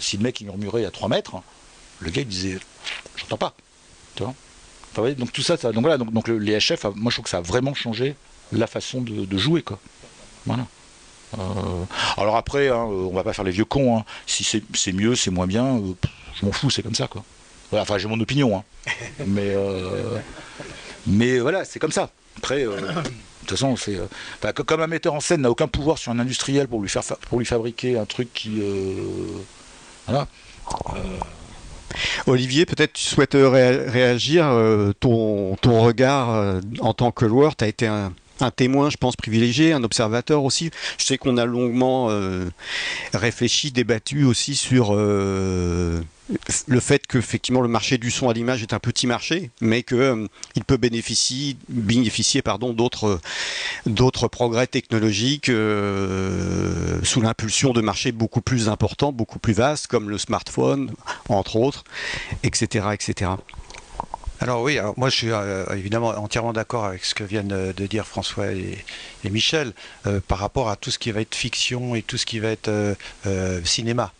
si 0.00 0.16
le 0.16 0.22
mec 0.22 0.40
il 0.40 0.46
murmurait 0.46 0.84
à 0.84 0.90
3 0.90 1.08
mètres, 1.08 1.36
le 2.00 2.10
gars 2.10 2.22
il 2.22 2.28
disait 2.28 2.58
J'entends 3.16 3.38
pas. 3.38 3.54
Tu 4.14 4.22
vois 4.22 4.34
donc 5.16 5.32
tout 5.32 5.42
ça, 5.42 5.56
donc 5.56 5.80
voilà, 5.80 5.96
donc, 5.96 6.28
les 6.28 6.58
HF, 6.58 6.84
moi 6.96 7.10
je 7.10 7.16
trouve 7.16 7.24
que 7.24 7.30
ça 7.30 7.38
a 7.38 7.40
vraiment 7.40 7.72
changé 7.72 8.14
la 8.52 8.66
façon 8.66 9.00
de, 9.00 9.38
jouer. 9.38 9.62
Quoi. 9.62 9.78
Voilà. 10.44 10.66
Euh, 11.38 11.84
alors 12.18 12.36
après, 12.36 12.68
hein, 12.68 12.84
on 12.84 13.14
va 13.14 13.24
pas 13.24 13.32
faire 13.32 13.44
les 13.44 13.52
vieux 13.52 13.64
cons. 13.64 13.96
Hein. 13.96 14.04
Si 14.26 14.44
c'est 14.44 14.92
mieux, 14.92 15.14
c'est 15.14 15.30
moins 15.30 15.46
bien, 15.46 15.78
euh, 15.78 15.94
je 16.34 16.44
m'en 16.44 16.52
fous, 16.52 16.68
c'est 16.68 16.82
comme 16.82 16.94
ça. 16.94 17.06
Quoi. 17.06 17.24
Enfin, 17.72 17.96
j'ai 17.96 18.08
mon 18.08 18.20
opinion, 18.20 18.58
hein. 18.58 18.92
mais, 19.26 19.54
euh, 19.54 20.18
mais 21.06 21.38
voilà, 21.38 21.64
c'est 21.64 21.78
comme 21.78 21.92
ça. 21.92 22.10
Après, 22.36 22.66
euh, 22.66 22.78
toute 23.46 23.50
façon, 23.58 23.76
c'est 23.76 23.96
euh, 23.96 24.52
comme 24.64 24.80
un 24.80 24.86
metteur 24.86 25.14
en 25.14 25.20
scène 25.20 25.42
n'a 25.42 25.50
aucun 25.50 25.68
pouvoir 25.68 25.98
sur 25.98 26.12
un 26.12 26.18
industriel 26.18 26.68
pour 26.68 26.80
lui 26.80 26.88
faire 26.88 27.04
fa- 27.04 27.18
pour 27.28 27.38
lui 27.38 27.46
fabriquer 27.46 27.98
un 27.98 28.04
truc 28.06 28.32
qui, 28.32 28.60
euh, 28.60 28.94
voilà. 30.06 30.26
Olivier, 32.26 32.64
peut-être 32.66 32.94
tu 32.94 33.04
souhaites 33.04 33.34
euh, 33.34 33.48
ré- 33.48 33.88
réagir. 33.88 34.46
euh, 34.46 34.92
ton, 34.98 35.56
ton 35.56 35.82
regard 35.82 36.30
euh, 36.34 36.60
en 36.80 36.94
tant 36.94 37.10
que 37.10 37.28
joueur, 37.28 37.54
tu 37.56 37.64
as 37.64 37.68
été 37.68 37.86
un, 37.86 38.12
témoin, 38.56 38.90
je 38.90 38.96
pense, 38.96 39.14
privilégié, 39.14 39.72
un 39.72 39.84
observateur 39.84 40.42
aussi. 40.42 40.70
Je 40.98 41.04
sais 41.04 41.18
qu'on 41.18 41.36
a 41.36 41.44
longuement 41.44 42.08
euh, 42.10 42.46
réfléchi, 43.12 43.70
débattu 43.72 44.24
aussi 44.24 44.54
sur 44.56 44.88
euh, 44.92 46.00
le 46.66 46.80
fait 46.80 47.06
que 47.06 47.18
effectivement 47.18 47.60
le 47.60 47.68
marché 47.68 47.98
du 47.98 48.10
son 48.10 48.28
à 48.28 48.32
l'image 48.32 48.62
est 48.62 48.72
un 48.72 48.78
petit 48.78 49.06
marché, 49.06 49.50
mais 49.60 49.82
que 49.82 49.94
euh, 49.94 50.26
peut 50.66 50.76
bénéficier, 50.76 51.56
bénéficier 51.68 52.42
pardon, 52.42 52.72
d'autres 52.72 53.20
d'autres 53.86 54.28
progrès 54.28 54.66
technologiques 54.66 55.48
euh, 55.48 56.98
sous 57.02 57.20
l'impulsion 57.20 57.72
de 57.72 57.80
marchés 57.80 58.12
beaucoup 58.12 58.40
plus 58.40 58.68
importants, 58.68 59.12
beaucoup 59.12 59.38
plus 59.38 59.52
vastes, 59.52 59.86
comme 59.86 60.10
le 60.10 60.18
smartphone, 60.18 60.92
entre 61.28 61.56
autres, 61.56 61.84
etc., 62.42 62.86
etc. 62.92 63.32
Alors 64.42 64.62
oui, 64.62 64.76
alors 64.76 64.94
moi 64.96 65.08
je 65.08 65.14
suis 65.14 65.30
euh, 65.30 65.64
évidemment 65.76 66.08
entièrement 66.08 66.52
d'accord 66.52 66.84
avec 66.84 67.04
ce 67.04 67.14
que 67.14 67.22
viennent 67.22 67.52
euh, 67.52 67.72
de 67.72 67.86
dire 67.86 68.04
François 68.04 68.46
et, 68.50 68.84
Michel 69.30 69.72
euh, 70.08 70.18
par 70.26 70.38
rapport 70.38 70.68
à 70.68 70.74
tout 70.74 70.90
ce 70.90 70.98
qui 70.98 71.12
va 71.12 71.20
être 71.20 71.36
fiction 71.36 71.94
et 71.94 72.02
tout 72.02 72.16
ce 72.16 72.26
qui 72.26 72.40
va 72.40 72.48
être 72.48 72.66
euh, 72.66 72.96
euh, 73.26 73.60
cinéma. 73.64 74.12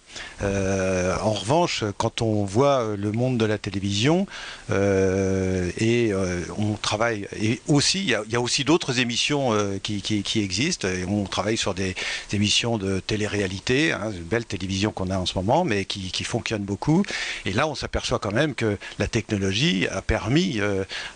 Euh, 0.43 1.17
en 1.23 1.33
revanche, 1.33 1.85
quand 1.99 2.23
on 2.23 2.45
voit 2.45 2.81
euh, 2.81 2.97
le 2.97 3.13
monde 3.13 3.39
de 3.39 3.45
la 3.45 3.59
télévision 3.59 4.27
euh, 4.71 5.71
et 5.79 6.13
on 6.59 6.75
travaille 6.75 7.29
et 7.41 7.61
aussi 7.69 8.01
il 8.01 8.09
y 8.09 8.37
a, 8.37 8.41
aussi 8.41 8.65
d'autres 8.65 8.99
émissions 8.99 9.53
qui, 9.83 10.03
existent. 10.37 10.89
Et 10.89 11.05
on 11.07 11.25
travaille 11.25 11.57
sur 11.57 11.75
des, 11.75 11.95
émissions 12.33 12.79
de 12.79 13.01
télé-réalité, 13.01 13.93
hein, 13.93 14.11
une 14.13 14.23
belle 14.23 14.45
télévision 14.45 14.91
qu'on 14.91 15.11
a 15.11 15.19
en 15.19 15.27
ce 15.27 15.35
moment, 15.37 15.65
mais 15.65 15.85
qui, 15.85 16.25
fonctionne 16.25 16.63
beaucoup. 16.63 17.03
Et 17.45 17.53
là, 17.53 17.67
on 17.67 17.75
s'aperçoit 17.75 18.19
quand 18.19 18.33
même 18.33 18.55
que 18.55 18.79
la 18.99 19.09
technologie 19.09 19.87
a 19.89 20.03
permis. 20.03 20.61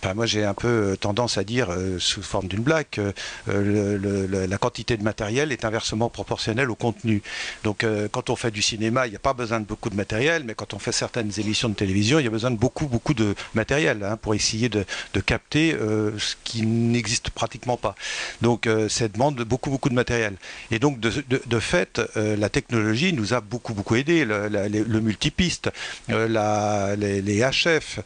enfin, 0.02 0.14
moi, 0.14 0.26
j'ai 0.26 0.44
un 0.44 0.54
peu 0.54 0.96
tendance 1.00 1.38
à 1.38 1.44
dire, 1.44 1.68
sous 1.98 2.22
forme 2.22 2.48
d'une 2.48 2.62
blague, 2.62 2.86
que 2.90 3.12
la 3.46 4.58
quantité 4.58 4.96
de 4.96 5.02
matériel 5.02 5.52
est 5.52 5.64
inversement 5.64 6.08
proportionnelle 6.08 6.70
au 6.70 6.74
contenu. 6.74 7.22
Donc, 7.64 7.86
quand 8.12 8.30
on 8.30 8.36
fait 8.36 8.50
du 8.50 8.62
cinéma, 8.62 8.85
il 8.88 9.10
n'y 9.10 9.16
a 9.16 9.20
pas 9.20 9.32
besoin 9.32 9.60
de 9.60 9.66
beaucoup 9.66 9.90
de 9.90 9.96
matériel, 9.96 10.42
mais 10.44 10.54
quand 10.54 10.74
on 10.74 10.78
fait 10.78 10.92
certaines 10.92 11.32
émissions 11.38 11.68
de 11.68 11.74
télévision, 11.74 12.18
il 12.18 12.24
y 12.24 12.26
a 12.26 12.30
besoin 12.30 12.50
de 12.50 12.56
beaucoup, 12.56 12.86
beaucoup 12.86 13.14
de 13.14 13.34
matériel 13.54 14.02
hein, 14.02 14.16
pour 14.16 14.34
essayer 14.34 14.68
de, 14.68 14.84
capter 15.24 15.74
euh, 15.74 16.16
ce 16.18 16.36
qui 16.44 16.64
n'existe 16.66 17.30
pratiquement 17.30 17.76
pas. 17.76 17.94
Donc, 18.42 18.66
euh, 18.66 18.88
ça 18.88 19.08
demande 19.08 19.36
beaucoup, 19.42 19.70
beaucoup 19.70 19.88
de 19.88 19.94
matériel. 19.94 20.36
Et 20.70 20.78
donc, 20.78 21.00
de, 21.00 21.60
fait, 21.60 22.00
euh, 22.16 22.36
la 22.36 22.48
technologie 22.48 23.12
nous 23.12 23.34
a 23.34 23.40
beaucoup, 23.40 23.74
beaucoup 23.74 23.96
aidé. 23.96 24.24
Le, 24.24 25.00
multipiste, 25.00 25.70
les, 26.08 27.40
HF, 27.40 28.00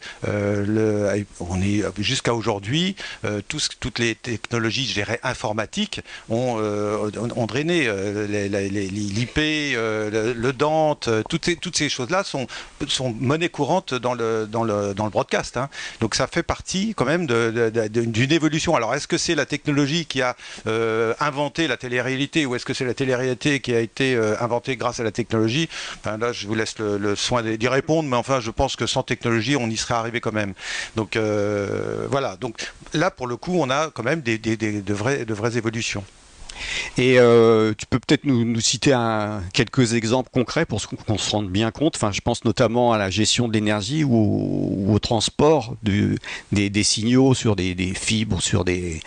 on 1.39 1.61
est 1.61 1.83
jusqu'à 1.99 2.33
aujourd'hui, 2.33 2.95
toutes 3.47 3.99
les 3.99 4.15
technologies, 4.15 5.01
informatiques 5.23 6.01
ont, 6.29 6.57
drainé. 7.47 7.89
L'IP, 8.31 9.35
le, 9.37 10.33
le 10.33 10.53
euh, 11.07 11.23
toutes 11.27 11.75
ces, 11.75 11.89
choses-là 11.89 12.23
sont, 12.23 12.47
monnaie 13.19 13.49
courante 13.49 13.93
dans 13.93 14.13
le, 14.13 14.47
dans 14.47 14.63
le, 14.63 14.93
dans 14.93 15.05
le 15.05 15.09
broadcast. 15.09 15.57
hein. 15.57 15.69
Donc 15.99 16.15
ça 16.15 16.27
fait 16.27 16.43
partie 16.43 16.93
quand 16.95 17.05
même 17.05 17.25
d'une 17.27 18.31
évolution. 18.31 18.75
Alors 18.75 18.93
est-ce 18.95 19.07
que 19.07 19.17
c'est 19.17 19.35
la 19.35 19.45
technologie 19.45 20.05
qui 20.05 20.21
a 20.21 20.35
euh, 20.67 21.13
inventé 21.19 21.67
la 21.67 21.77
télé-réalité 21.77 22.45
ou 22.45 22.55
est-ce 22.55 22.65
que 22.65 22.73
c'est 22.73 22.85
la 22.85 22.93
télé-réalité 22.93 23.59
qui 23.59 23.73
a 23.73 23.79
été 23.79 24.15
euh, 24.15 24.35
inventée 24.39 24.75
grâce 24.75 24.99
à 24.99 25.03
la 25.03 25.11
technologie? 25.11 25.69
Enfin, 25.99 26.17
Là, 26.17 26.31
je 26.31 26.45
vous 26.45 26.55
laisse 26.55 26.77
le, 26.77 27.15
soin 27.15 27.41
d'y 27.41 27.67
répondre, 27.67 28.07
mais 28.07 28.15
enfin, 28.15 28.39
je 28.39 28.51
pense 28.51 28.75
que 28.75 28.85
sans 28.85 29.01
technologie, 29.01 29.55
on 29.55 29.67
y 29.67 29.77
serait 29.77 29.95
arrivé 29.95 30.19
quand 30.19 30.33
même. 30.33 30.53
Donc 30.95 31.17
voilà. 32.09 32.35
Donc 32.37 32.71
là, 32.93 33.09
pour 33.09 33.27
le 33.27 33.37
coup, 33.37 33.55
on 33.55 33.69
a 33.69 33.89
quand 33.89 34.03
même 34.03 34.21
des, 34.21 34.37
de 34.37 34.93
vraies 34.93 35.57
évolutions. 35.57 36.03
Et 36.97 37.19
euh, 37.19 37.73
tu 37.77 37.85
peux 37.85 37.99
peut-être 37.99 38.25
nous, 38.25 38.59
citer 38.59 38.95
quelques 39.53 39.93
exemples 39.93 40.29
concrets 40.31 40.65
pour 40.65 40.81
qu'on 40.87 41.17
se 41.17 41.31
rende 41.31 41.49
bien 41.49 41.71
compte. 41.71 41.97
Je 42.11 42.21
pense 42.21 42.45
notamment 42.45 42.93
à 42.93 42.97
la 42.97 43.09
gestion 43.09 43.47
de 43.47 43.53
l'énergie 43.53 44.03
ou, 44.03 44.85
au- 44.93 44.99
transport 44.99 45.75
des, 45.83 46.83
signaux 46.83 47.33
sur 47.33 47.55
des, 47.55 47.93
fibres, 47.95 48.41
sur 48.41 48.63
des 48.63 49.01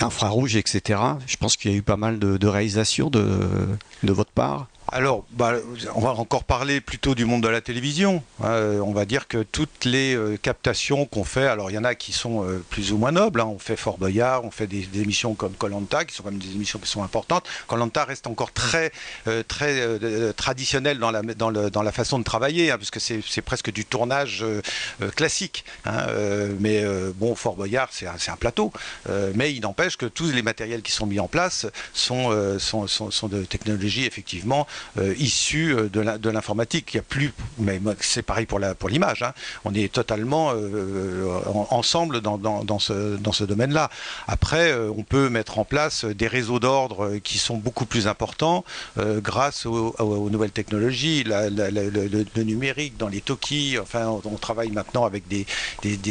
infrarouges, 0.00 0.56
etc. 0.56 1.00
Je 1.26 1.36
pense 1.36 1.56
qu'il 1.56 1.70
y 1.70 1.74
a 1.74 1.76
eu 1.76 1.82
pas 1.82 1.96
mal 1.96 2.18
de, 2.18 2.46
réalisations 2.46 3.10
de 3.10 3.78
votre 4.02 4.32
part. 4.32 4.69
Alors, 4.92 5.24
bah, 5.30 5.52
on 5.94 6.00
va 6.00 6.10
encore 6.10 6.42
parler 6.42 6.80
plutôt 6.80 7.14
du 7.14 7.24
monde 7.24 7.42
de 7.44 7.48
la 7.48 7.60
télévision. 7.60 8.24
Euh, 8.42 8.80
on 8.80 8.92
va 8.92 9.04
dire 9.04 9.28
que 9.28 9.44
toutes 9.44 9.84
les 9.84 10.16
euh, 10.16 10.36
captations 10.36 11.06
qu'on 11.06 11.22
fait, 11.22 11.46
alors 11.46 11.70
il 11.70 11.74
y 11.74 11.78
en 11.78 11.84
a 11.84 11.94
qui 11.94 12.10
sont 12.12 12.44
euh, 12.44 12.58
plus 12.70 12.90
ou 12.92 12.98
moins 12.98 13.12
nobles. 13.12 13.40
hein. 13.40 13.44
On 13.46 13.60
fait 13.60 13.76
Fort 13.76 13.98
Boyard, 13.98 14.44
on 14.44 14.50
fait 14.50 14.66
des, 14.66 14.88
émissions 15.00 15.34
comme 15.34 15.52
Colanta, 15.52 16.04
qui 16.04 16.12
sont 16.14 16.24
quand 16.24 16.32
même 16.32 16.40
des 16.40 16.50
émissions 16.50 16.80
qui 16.80 16.88
sont 16.88 17.04
importantes. 17.04 17.46
Colanta 17.68 18.04
reste 18.04 18.26
encore 18.26 18.52
très, 18.52 18.90
très 19.46 20.32
traditionnel 20.34 20.98
dans 20.98 21.10
la, 21.12 21.22
dans, 21.22 21.50
le- 21.50 21.70
dans 21.70 21.82
la 21.82 21.92
façon 21.92 22.18
de 22.18 22.24
travailler, 22.24 22.72
hein, 22.72 22.76
parce 22.78 22.90
que 22.90 22.98
c'est 23.00 23.42
presque 23.42 23.70
du 23.72 23.84
tournage 23.84 24.44
classique. 25.14 25.64
hein. 25.86 26.06
Mais 26.58 26.84
bon, 27.14 27.34
Fort 27.34 27.54
Boyard, 27.54 27.88
c'est 27.92 28.06
un, 28.06 28.16
un 28.26 28.36
plateau. 28.36 28.72
Mais 29.34 29.52
il 29.54 29.60
n'empêche 29.60 29.96
que 29.96 30.06
tous 30.06 30.30
les 30.32 30.42
matériels 30.42 30.82
qui 30.82 30.92
sont 30.92 31.06
mis 31.06 31.20
en 31.20 31.28
place 31.28 31.66
sont, 31.94 32.58
sont, 32.58 32.86
sont, 32.86 33.10
sont 33.10 33.28
de 33.28 33.44
technologies 33.44 34.04
effectivement 34.04 34.66
euh, 34.98 35.14
issues 35.18 35.74
euh, 35.74 35.88
de 35.88 36.30
l'informatique. 36.30 36.94
Il 36.94 36.96
y 36.98 37.00
a 37.00 37.02
plus, 37.02 37.32
mais 37.58 37.80
c'est 38.00 38.22
pareil 38.22 38.46
pour 38.46 38.58
l'image. 38.88 39.22
hein. 39.22 39.32
On 39.64 39.74
est 39.74 39.92
totalement 39.92 40.52
euh, 40.54 41.26
en- 41.46 41.68
ensemble 41.70 42.20
dans, 42.20 42.78
ce 42.78 43.44
domaine-là. 43.44 43.90
Après, 44.26 44.74
on 44.74 45.02
peut 45.02 45.28
mettre 45.28 45.58
en 45.58 45.64
place 45.64 46.04
des 46.04 46.26
réseaux 46.26 46.60
d'ordre 46.60 47.16
qui 47.22 47.38
sont 47.38 47.56
beaucoup 47.56 47.86
plus 47.86 48.06
importants 48.06 48.64
grâce 48.98 49.66
aux, 49.66 50.30
nouvelles 50.30 50.50
technologies, 50.50 51.24
le, 51.26 52.42
numérique 52.42 52.96
dans 52.96 53.08
les 53.08 53.20
Toki. 53.20 53.78
Enfin, 53.80 54.06
on, 54.24 54.36
travaille 54.36 54.70
maintenant 54.70 55.04
avec 55.04 55.24
des, 55.28 55.46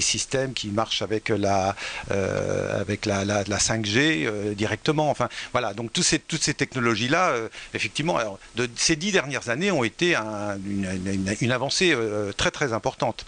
systèmes 0.01 0.53
qui 0.53 0.67
marchent 0.69 1.01
avec 1.01 1.29
la 1.29 1.75
euh, 2.11 2.79
avec 2.79 3.05
la, 3.05 3.25
la- 3.25 3.43
la 3.43 3.57
5G 3.57 4.25
euh, 4.25 4.53
directement. 4.53 5.09
Enfin, 5.09 5.29
voilà. 5.51 5.73
Donc 5.73 5.91
toutes 5.93 6.03
ces 6.03 6.53
technologies-là, 6.53 7.33
effectivement, 7.73 8.17
ces 8.75 8.95
dix 8.95 9.11
dernières 9.11 9.49
années 9.49 9.71
ont 9.71 9.83
été 9.83 10.15
un- 10.15 10.57
une, 10.65 10.85
une- 11.05 11.35
une 11.41 11.51
avancée 11.51 11.93
euh, 11.93 12.31
très 12.33 12.51
très 12.51 12.73
importante 12.73 13.25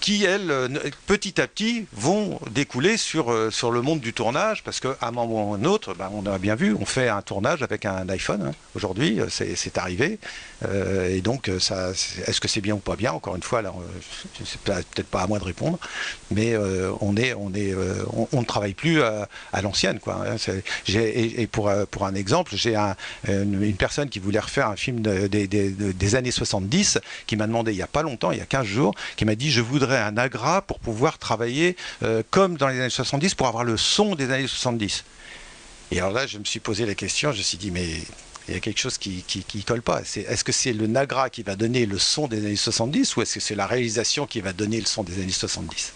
qui, 0.00 0.24
elles, 0.24 0.50
euh, 0.50 0.68
petit 1.06 1.40
à 1.40 1.46
petit, 1.46 1.86
vont 1.92 2.40
découler 2.50 2.96
sur, 2.96 3.30
euh, 3.30 3.50
sur 3.50 3.70
le 3.70 3.82
monde 3.82 4.00
du 4.00 4.12
tournage, 4.12 4.62
parce 4.64 4.80
qu'à 4.80 4.96
un 5.02 5.10
moment 5.10 5.50
ou 5.50 5.54
un 5.54 5.64
autre, 5.64 5.94
ben, 5.94 6.10
on 6.14 6.24
a 6.26 6.38
bien 6.38 6.54
vu, 6.54 6.74
on 6.78 6.86
fait 6.86 7.08
un 7.08 7.22
tournage 7.22 7.62
avec 7.62 7.84
un 7.84 8.08
iPhone, 8.08 8.42
hein. 8.48 8.52
aujourd'hui, 8.74 9.20
euh, 9.20 9.26
c'est 9.30 9.78
arrivé, 9.78 10.18
et 11.08 11.20
donc, 11.22 11.48
est-ce 11.48 12.40
que 12.40 12.48
c'est 12.48 12.60
bien 12.60 12.74
ou 12.74 12.78
pas 12.78 12.96
bien? 12.96 13.12
Encore 13.12 13.34
une 13.36 13.42
fois, 13.42 13.62
là, 13.62 13.72
c'est 14.44 14.60
peut-être 14.60 15.08
pas 15.08 15.22
à 15.22 15.26
moi 15.26 15.38
de 15.38 15.44
répondre, 15.44 15.78
mais 16.30 16.54
on, 17.00 17.16
est, 17.16 17.32
on, 17.34 17.52
est, 17.54 17.74
on, 18.32 18.40
ne 18.40 18.44
travaille 18.44 18.74
plus 18.74 19.02
à, 19.02 19.28
l'ancienne. 19.62 19.98
hein. 20.06 20.36
Et, 20.88 21.46
pour, 21.46 21.70
pour 21.90 22.04
un 22.06 22.14
exemple, 22.14 22.52
j'ai 22.56 22.76
un- 22.76 22.94
une, 23.26 23.74
personne 23.74 24.08
qui 24.10 24.18
voulait 24.18 24.38
refaire 24.38 24.68
un 24.68 24.76
film 24.76 25.00
de- 25.00 25.26
des 25.28 26.14
années 26.14 26.30
70, 26.30 26.98
qui 27.26 27.36
m'a 27.36 27.46
demandé 27.46 27.72
il 27.72 27.76
n'y 27.76 27.82
a 27.82 27.86
pas 27.86 28.02
longtemps, 28.02 28.30
il 28.32 28.38
y 28.38 28.42
a 28.42 28.46
15 28.46 28.66
jours, 28.66 28.94
qui 29.16 29.24
m'a 29.24 29.34
dit 29.34 29.50
je 29.50 29.60
voudrais 29.62 29.89
un 29.96 30.16
agra 30.16 30.62
pour 30.62 30.78
pouvoir 30.78 31.18
travailler 31.18 31.76
euh, 32.02 32.22
comme 32.30 32.56
dans 32.56 32.68
les 32.68 32.80
années 32.80 32.90
70, 32.90 33.34
pour 33.34 33.46
avoir 33.46 33.64
le 33.64 33.76
son 33.76 34.14
des 34.14 34.30
années 34.30 34.46
70. 34.46 35.04
Et 35.92 35.98
alors 35.98 36.12
là, 36.12 36.26
je 36.26 36.38
me 36.38 36.44
suis 36.44 36.60
posé 36.60 36.86
la 36.86 36.94
question, 36.94 37.32
je 37.32 37.38
me 37.38 37.42
suis 37.42 37.58
dit, 37.58 37.70
mais 37.70 38.00
il 38.50 38.54
y 38.54 38.56
a 38.56 38.60
quelque 38.60 38.80
chose 38.80 38.98
qui 38.98 39.22
qui, 39.26 39.64
colle 39.64 39.82
pas. 39.82 40.02
Est-ce 40.02 40.42
que 40.44 40.52
c'est 40.52 40.72
le 40.72 40.86
Nagra 40.86 41.30
qui 41.30 41.42
va 41.42 41.54
donner 41.54 41.86
le 41.86 41.98
son 41.98 42.26
des 42.26 42.38
années 42.38 42.56
70 42.56 43.16
ou 43.16 43.22
est-ce 43.22 43.34
que 43.34 43.40
c'est 43.40 43.54
la 43.54 43.66
réalisation 43.66 44.26
qui 44.26 44.40
va 44.40 44.52
donner 44.52 44.80
le 44.80 44.86
son 44.86 45.04
des 45.04 45.14
années 45.22 45.30
70 45.30 45.92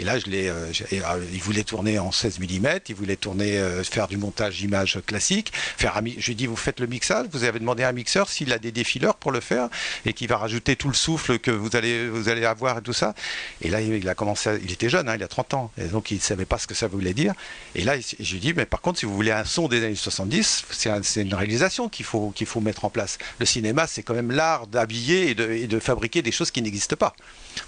Et 0.00 0.04
là, 0.04 0.18
je 0.18 0.24
euh, 0.32 0.72
euh, 0.92 1.24
il 1.32 1.40
voulait 1.40 1.62
tourner 1.62 1.98
en 1.98 2.10
16 2.10 2.40
mm, 2.40 2.68
il 2.88 2.94
voulait 2.94 3.16
tourner, 3.16 3.58
euh, 3.58 3.84
faire 3.84 4.08
du 4.08 4.16
montage 4.16 4.60
image 4.62 4.98
classique. 5.06 5.52
Je 5.78 6.26
lui 6.26 6.34
dit, 6.34 6.46
vous 6.46 6.56
faites 6.56 6.80
le 6.80 6.86
mixage, 6.86 7.26
vous 7.32 7.44
avez 7.44 7.60
demandé 7.60 7.84
à 7.84 7.88
un 7.90 7.92
mixeur 7.92 8.28
s'il 8.28 8.52
a 8.52 8.58
des 8.58 8.72
défileurs 8.72 9.16
pour 9.16 9.30
le 9.30 9.40
faire 9.40 9.68
et 10.04 10.12
qui 10.12 10.26
va 10.26 10.38
rajouter 10.38 10.74
tout 10.76 10.88
le 10.88 10.94
souffle 10.94 11.38
que 11.38 11.50
vous 11.50 11.76
allez, 11.76 12.08
vous 12.08 12.28
allez 12.28 12.44
avoir 12.44 12.78
et 12.78 12.82
tout 12.82 12.92
ça. 12.92 13.14
Et 13.60 13.68
là, 13.68 13.80
il 13.80 14.08
a 14.08 14.14
commencé, 14.14 14.58
il 14.64 14.72
était 14.72 14.88
jeune, 14.88 15.08
hein, 15.08 15.14
il 15.16 15.22
a 15.22 15.28
30 15.28 15.54
ans, 15.54 15.70
donc 15.92 16.10
il 16.10 16.16
ne 16.16 16.20
savait 16.20 16.46
pas 16.46 16.58
ce 16.58 16.66
que 16.66 16.74
ça 16.74 16.88
voulait 16.88 17.14
dire. 17.14 17.34
Et 17.74 17.84
là, 17.84 17.94
je 17.98 18.32
lui 18.32 18.40
dit, 18.40 18.54
mais 18.54 18.66
par 18.66 18.80
contre, 18.80 18.98
si 18.98 19.06
vous 19.06 19.14
voulez 19.14 19.30
un 19.30 19.44
son 19.44 19.68
des 19.68 19.84
années 19.84 19.94
70, 19.94 20.64
c'est 20.70 20.90
un- 20.90 21.02
c'est 21.02 21.22
une 21.22 21.34
réalisation 21.34 21.88
qu'il 21.92 22.04
faut, 22.04 22.60
mettre 22.60 22.84
en 22.84 22.90
place. 22.90 23.18
Le 23.38 23.46
cinéma, 23.46 23.86
c'est 23.86 24.02
quand 24.02 24.14
même 24.14 24.32
l'art 24.32 24.66
d'habiller 24.66 25.30
et 25.30 25.34
de, 25.66 25.78
fabriquer 25.78 26.22
des 26.22 26.32
choses 26.32 26.50
qui 26.50 26.62
n'existent 26.62 26.96
pas. 26.96 27.14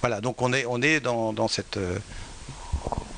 Voilà, 0.01 0.21
donc 0.21 0.43
on 0.43 0.53
est, 0.53 1.01
dans 1.01 1.49
cette... 1.49 1.77
euh, 1.77 1.99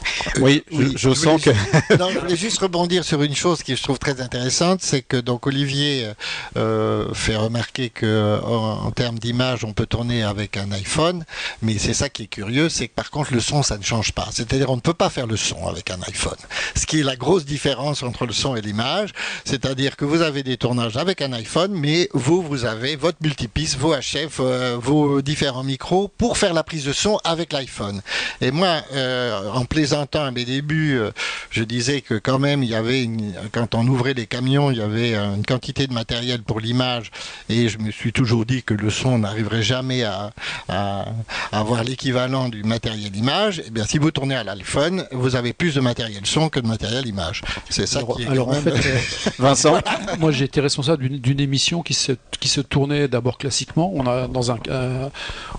Oui, 0.40 0.62
je, 0.70 0.76
Oui, 0.76 0.92
je 0.96 1.08
je 1.08 1.14
sens 1.14 1.40
que. 1.42 1.50
Non, 1.98 2.10
je 2.10 2.18
voulais 2.18 2.36
juste 2.36 2.58
rebondir 2.58 3.04
sur 3.04 3.22
une 3.22 3.34
chose 3.34 3.62
qui 3.62 3.76
je 3.76 3.82
trouve 3.82 3.98
très 3.98 4.20
intéressante, 4.20 4.80
c'est 4.82 5.02
que 5.02 5.16
donc 5.16 5.46
Olivier 5.46 6.08
euh, 6.56 7.12
fait 7.14 7.36
remarquer 7.36 7.90
que 7.90 8.40
en, 8.42 8.86
en 8.86 8.90
termes 8.90 9.18
d'image, 9.18 9.64
on 9.64 9.72
peut 9.72 9.86
tourner 9.86 10.22
avec 10.22 10.56
un 10.56 10.70
iPhone, 10.72 11.24
mais 11.62 11.78
c'est 11.78 11.94
ça 11.94 12.08
qui 12.08 12.24
est 12.24 12.26
curieux, 12.26 12.68
c'est 12.68 12.88
que 12.88 12.94
par 12.94 13.10
contre 13.10 13.32
le 13.32 13.40
son, 13.40 13.62
ça 13.62 13.78
ne 13.78 13.82
change 13.82 14.12
pas. 14.12 14.28
C'est-à-dire 14.32 14.70
on 14.70 14.76
ne 14.76 14.80
peut 14.80 14.94
pas 14.94 15.10
faire 15.10 15.26
le 15.26 15.36
son 15.36 15.66
avec 15.66 15.90
un 15.90 16.00
iPhone. 16.06 16.38
Ce 16.74 16.86
qui 16.86 17.00
est 17.00 17.04
la 17.04 17.16
grosse 17.16 17.44
différence 17.44 18.02
entre 18.02 18.26
le 18.26 18.32
son 18.32 18.56
et 18.56 18.60
l'image, 18.60 19.10
c'est-à-dire 19.44 19.96
que 19.96 20.04
vous 20.04 20.22
avez 20.22 20.42
des 20.42 20.56
tournages 20.56 20.96
avec 20.96 21.22
un 21.22 21.32
iPhone, 21.32 21.72
mais 21.72 22.08
vous, 22.12 22.42
vous 22.42 22.64
avez 22.64 22.96
votre 22.96 23.18
multipiste, 23.22 23.76
vos 23.78 23.94
HF, 23.94 24.40
euh, 24.40 24.76
vos 24.78 25.22
différents 25.22 25.64
micros 25.64 26.08
pour 26.18 26.38
faire 26.38 26.54
la 26.54 26.62
prise 26.62 26.84
de 26.84 26.92
son 26.92 27.18
avec 27.24 27.52
l'iPhone. 27.52 28.02
Et 28.40 28.50
moi, 28.50 28.82
euh, 28.92 29.50
en 29.50 29.64
plaisantant 29.96 30.24
à 30.24 30.30
mes 30.30 30.44
débuts, 30.44 30.98
euh, 30.98 31.10
je 31.50 31.62
disais 31.64 32.00
que 32.02 32.14
quand 32.14 32.38
même, 32.38 32.62
il 32.62 32.68
y 32.68 32.74
avait, 32.74 33.02
une- 33.02 33.32
quand 33.52 33.74
on 33.74 33.86
ouvrait 33.86 34.12
les 34.14 34.26
camions, 34.26 34.70
il 34.70 34.76
y 34.78 34.82
avait 34.82 35.14
euh, 35.14 35.34
une 35.36 35.44
quantité 35.44 35.86
de 35.86 35.92
matériel 35.94 36.42
pour 36.42 36.60
l'image, 36.60 37.10
et 37.48 37.68
je 37.68 37.78
me 37.78 37.90
suis 37.90 38.12
toujours 38.12 38.44
dit 38.44 38.62
que 38.62 38.74
le 38.74 38.90
son 38.90 39.18
n'arriverait 39.20 39.62
jamais 39.62 40.02
à, 40.04 40.32
à- 40.68 41.06
à 41.52 41.58
avoir 41.60 41.82
l'équivalent 41.82 42.48
du 42.50 42.62
matériel 42.62 43.14
image. 43.16 43.60
Et 43.66 43.70
bien, 43.70 43.84
si 43.86 43.98
vous 43.98 44.10
tournez 44.10 44.34
à 44.34 44.44
l'iPhone, 44.44 45.06
vous 45.12 45.34
avez 45.36 45.52
plus 45.54 45.74
de 45.74 45.80
matériel 45.80 46.22
son 46.26 46.48
que 46.50 46.60
de 46.60 46.66
matériel 46.66 47.06
image. 47.06 47.40
C'est 47.70 47.86
ça 47.86 48.00
Alors, 48.00 48.16
qui 48.16 48.24
est 48.24 48.28
alors, 48.28 48.48
en 48.48 48.52
même- 48.52 48.62
fait, 48.62 48.88
euh, 48.88 49.30
Vincent 49.38 49.78
moi 50.18 50.30
j'ai 50.32 50.44
été 50.44 50.60
responsable 50.60 51.08
d'une- 51.08 51.36
émission 51.40 51.82
qui 51.82 51.92
se, 51.94 52.12
qui 52.40 52.48
se 52.48 52.60
tournait 52.62 53.08
d'abord 53.08 53.36
classiquement. 53.38 53.92
On 53.94 54.06
a 54.06 54.26
dans 54.26 54.50
un, 54.50 54.58
euh, 54.68 55.08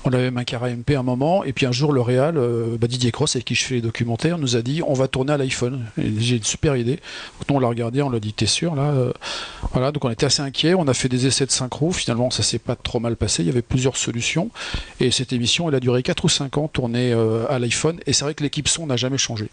on 0.06 0.12
avait 0.12 0.24
même 0.24 0.38
un 0.40 0.44
carré 0.44 0.72
MP 0.76 0.96
à 0.96 1.00
un 1.00 1.04
moment, 1.04 1.44
et 1.44 1.54
puis 1.54 1.66
un 1.68 1.72
jour 1.72 1.94
le 1.94 2.02
euh, 2.08 2.78
bah, 2.80 2.88
Didier 2.88 3.12
Cross 3.12 3.36
avec 3.36 3.46
qui 3.46 3.54
je 3.56 3.64
fais 3.64 3.76
les 3.76 3.82
documentaires, 3.82 4.27
nous 4.38 4.56
a 4.56 4.62
dit 4.62 4.82
on 4.86 4.94
va 4.94 5.08
tourner 5.08 5.34
à 5.34 5.38
l'iPhone. 5.38 5.86
J'ai 5.98 6.38
une 6.38 6.44
super 6.44 6.76
idée. 6.76 7.00
Donc, 7.48 7.58
on 7.58 7.60
l'a 7.60 7.68
regardé, 7.68 8.02
on 8.02 8.10
l'a 8.10 8.20
dit 8.20 8.34
t'es 8.34 8.46
sûr 8.46 8.76
là. 8.76 8.92
euh, 8.92 9.14
voilà, 9.74 9.92
donc 9.92 10.04
on 10.06 10.10
était 10.10 10.26
assez 10.26 10.42
inquiets. 10.42 10.74
On 10.74 10.88
a 10.88 10.94
fait 10.94 11.10
des 11.10 11.28
essais 11.28 11.46
de 11.46 11.52
synchro. 11.52 11.92
Finalement, 11.92 12.30
ça 12.32 12.44
s'est 12.44 12.60
pas 12.60 12.76
trop 12.76 13.00
mal 13.00 13.16
passé. 13.16 13.44
Il 13.44 13.48
y 13.48 13.50
avait 13.50 13.62
plusieurs 13.62 13.98
solutions, 13.98 14.50
et 15.00 15.12
cette 15.12 15.34
émission, 15.34 15.70
elle 15.70 15.76
a 15.76 15.80
duré 15.80 16.04
4 16.04 16.26
ou 16.26 16.30
5 16.30 16.58
ans 16.58 16.68
tournée 16.68 17.14
euh, 17.14 17.46
à 17.50 17.60
l'iPhone. 17.60 18.00
Et 18.06 18.14
c'est 18.14 18.26
vrai 18.26 18.34
que 18.34 18.44
l'équipe 18.44 18.68
son 18.68 18.88
n'a 18.88 18.98
jamais 18.98 19.18
changé. 19.18 19.50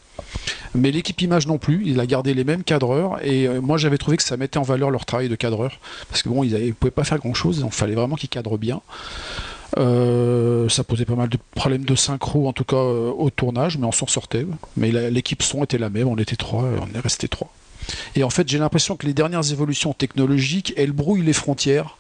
Mais 0.75 0.91
l'équipe 0.91 1.21
image 1.21 1.47
non 1.47 1.59
plus, 1.59 1.83
il 1.85 2.01
a 2.01 2.07
gardé 2.07 2.35
les 2.35 2.45
mêmes 2.45 2.65
cadreurs 2.65 3.25
et 3.25 3.47
euh, 3.47 3.61
moi 3.61 3.79
j'avais 3.79 3.99
trouvé 3.99 4.17
que 4.17 4.23
ça 4.23 4.37
mettait 4.37 4.59
en 4.59 4.63
valeur 4.63 4.91
leur 4.91 5.05
travail 5.05 5.29
de 5.29 5.37
cadreur 5.37 5.79
parce 6.09 6.23
que 6.23 6.29
bon, 6.29 6.43
ils 6.43 6.53
ne 6.53 6.73
pouvaient 6.73 6.91
pas 6.91 7.05
faire 7.05 7.19
grand 7.19 7.35
chose, 7.35 7.63
il 7.65 7.73
fallait 7.73 7.95
vraiment 7.95 8.17
qu'ils 8.17 8.29
cadrent 8.29 8.59
bien. 8.59 8.81
Euh, 9.77 10.69
ça 10.69 10.85
posait 10.85 11.05
pas 11.05 11.15
mal 11.15 11.29
de 11.29 11.39
problèmes 11.55 11.85
de 11.85 11.95
synchro 11.95 12.49
en 12.49 12.53
tout 12.53 12.65
cas 12.65 12.77
euh, 12.77 13.11
au 13.11 13.31
tournage, 13.31 13.79
mais 13.79 13.87
on 13.87 13.93
s'en 13.93 14.07
sortait. 14.07 14.47
Mais 14.77 14.91
l'équipe 15.11 15.43
son 15.43 15.65
était 15.65 15.79
la 15.79 15.91
même, 15.91 16.09
on 16.09 16.17
était 16.17 16.37
trois, 16.37 16.65
on 16.65 16.97
est 16.97 17.01
resté 17.01 17.29
trois. 17.29 17.51
Et 18.17 18.25
en 18.25 18.31
fait, 18.31 18.49
j'ai 18.49 18.57
l'impression 18.57 18.97
que 18.97 19.07
les 19.07 19.13
dernières 19.13 19.53
évolutions 19.53 19.93
technologiques, 19.93 20.73
elles 20.79 20.93
brouillent 20.93 21.25
les 21.25 21.35
frontières. 21.35 21.99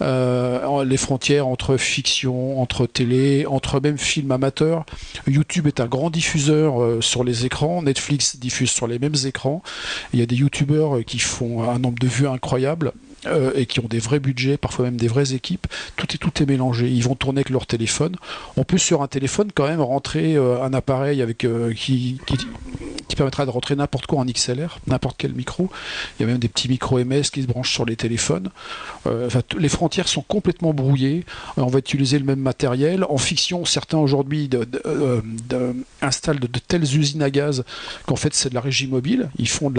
Euh, 0.00 0.82
les 0.84 0.96
frontières 0.96 1.46
entre 1.46 1.76
fiction, 1.76 2.58
entre 2.62 2.86
télé, 2.86 3.44
entre 3.44 3.78
même 3.80 3.98
films 3.98 4.30
amateurs. 4.30 4.86
YouTube 5.26 5.66
est 5.66 5.80
un 5.80 5.86
grand 5.86 6.08
diffuseur 6.08 7.02
sur 7.02 7.22
les 7.22 7.44
écrans. 7.44 7.82
Netflix 7.82 8.38
diffuse 8.38 8.70
sur 8.70 8.86
les 8.86 8.98
mêmes 8.98 9.16
écrans. 9.26 9.62
Il 10.14 10.20
y 10.20 10.22
a 10.22 10.26
des 10.26 10.36
YouTubeurs 10.36 11.04
qui 11.04 11.18
font 11.18 11.68
un 11.68 11.78
nombre 11.78 11.98
de 11.98 12.06
vues 12.06 12.28
incroyable. 12.28 12.92
Euh, 13.26 13.52
et 13.54 13.66
qui 13.66 13.80
ont 13.80 13.88
des 13.88 13.98
vrais 13.98 14.20
budgets, 14.20 14.56
parfois 14.56 14.86
même 14.86 14.96
des 14.96 15.08
vraies 15.08 15.32
équipes, 15.32 15.66
tout 15.96 16.06
est 16.14 16.18
tout 16.18 16.42
est 16.42 16.46
mélangé. 16.46 16.88
Ils 16.88 17.02
vont 17.02 17.14
tourner 17.14 17.40
avec 17.40 17.50
leur 17.50 17.66
téléphone. 17.66 18.16
On 18.56 18.64
peut 18.64 18.78
sur 18.78 19.02
un 19.02 19.08
téléphone 19.08 19.50
quand 19.54 19.68
même 19.68 19.80
rentrer 19.80 20.36
euh, 20.36 20.62
un 20.62 20.72
appareil 20.72 21.22
avec 21.22 21.44
euh, 21.44 21.72
qui, 21.72 22.20
qui 22.26 22.38
qui 23.08 23.16
permettra 23.16 23.46
de 23.46 23.50
rentrer 23.50 23.76
n'importe 23.76 24.06
quoi 24.06 24.20
en 24.20 24.24
XLR, 24.24 24.78
n'importe 24.86 25.16
quel 25.18 25.32
micro. 25.32 25.70
Il 26.18 26.22
y 26.22 26.24
a 26.24 26.28
même 26.28 26.38
des 26.38 26.48
petits 26.48 26.68
micros 26.68 26.98
MS 26.98 27.24
qui 27.32 27.42
se 27.42 27.46
branchent 27.46 27.72
sur 27.72 27.84
les 27.84 27.96
téléphones. 27.96 28.50
Euh, 29.06 29.28
les 29.58 29.68
frontières 29.68 30.08
sont 30.08 30.22
complètement 30.22 30.74
brouillées. 30.74 31.24
Euh, 31.58 31.62
on 31.62 31.66
va 31.66 31.78
utiliser 31.78 32.18
le 32.18 32.24
même 32.24 32.40
matériel. 32.40 33.04
En 33.08 33.18
fiction, 33.18 33.64
certains 33.64 33.98
aujourd'hui 33.98 34.50
euh, 34.54 35.72
installent 36.02 36.40
de, 36.40 36.46
telles 36.58 36.82
usines 36.82 37.22
à 37.22 37.30
gaz 37.30 37.64
qu'en 38.06 38.16
fait 38.16 38.34
c'est 38.34 38.50
de 38.50 38.54
la 38.54 38.60
régie 38.60 38.88
mobile. 38.88 39.30
Ils 39.38 39.48
font 39.48 39.70
de 39.70 39.76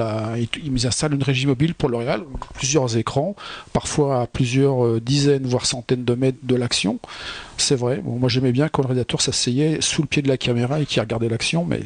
ils, 0.63 0.87
installent 0.87 1.15
une 1.15 1.23
régie 1.23 1.47
mobile 1.47 1.73
pour 1.73 1.89
le 1.89 1.97
réal, 1.97 2.21
plusieurs 2.53 2.97
écrans, 2.97 3.35
parfois 3.73 4.21
à 4.21 4.27
plusieurs 4.27 5.01
dizaines 5.01 5.45
voire 5.47 5.65
centaines 5.65 6.05
de 6.05 6.13
mètres 6.13 6.37
de 6.43 6.55
l'action. 6.55 6.99
C'est 7.57 7.75
vrai. 7.75 7.97
Bon, 7.97 8.17
moi 8.17 8.29
j'aimais 8.29 8.51
bien 8.51 8.69
quand 8.69 8.83
le 8.83 8.87
réalisateur 8.87 9.21
s'asseyait 9.21 9.81
sous 9.81 10.01
le 10.03 10.07
pied 10.07 10.21
de 10.21 10.27
la 10.27 10.37
caméra 10.37 10.79
et 10.79 10.85
qui 10.85 10.99
regardait 10.99 11.29
l'action, 11.29 11.65
mais 11.65 11.81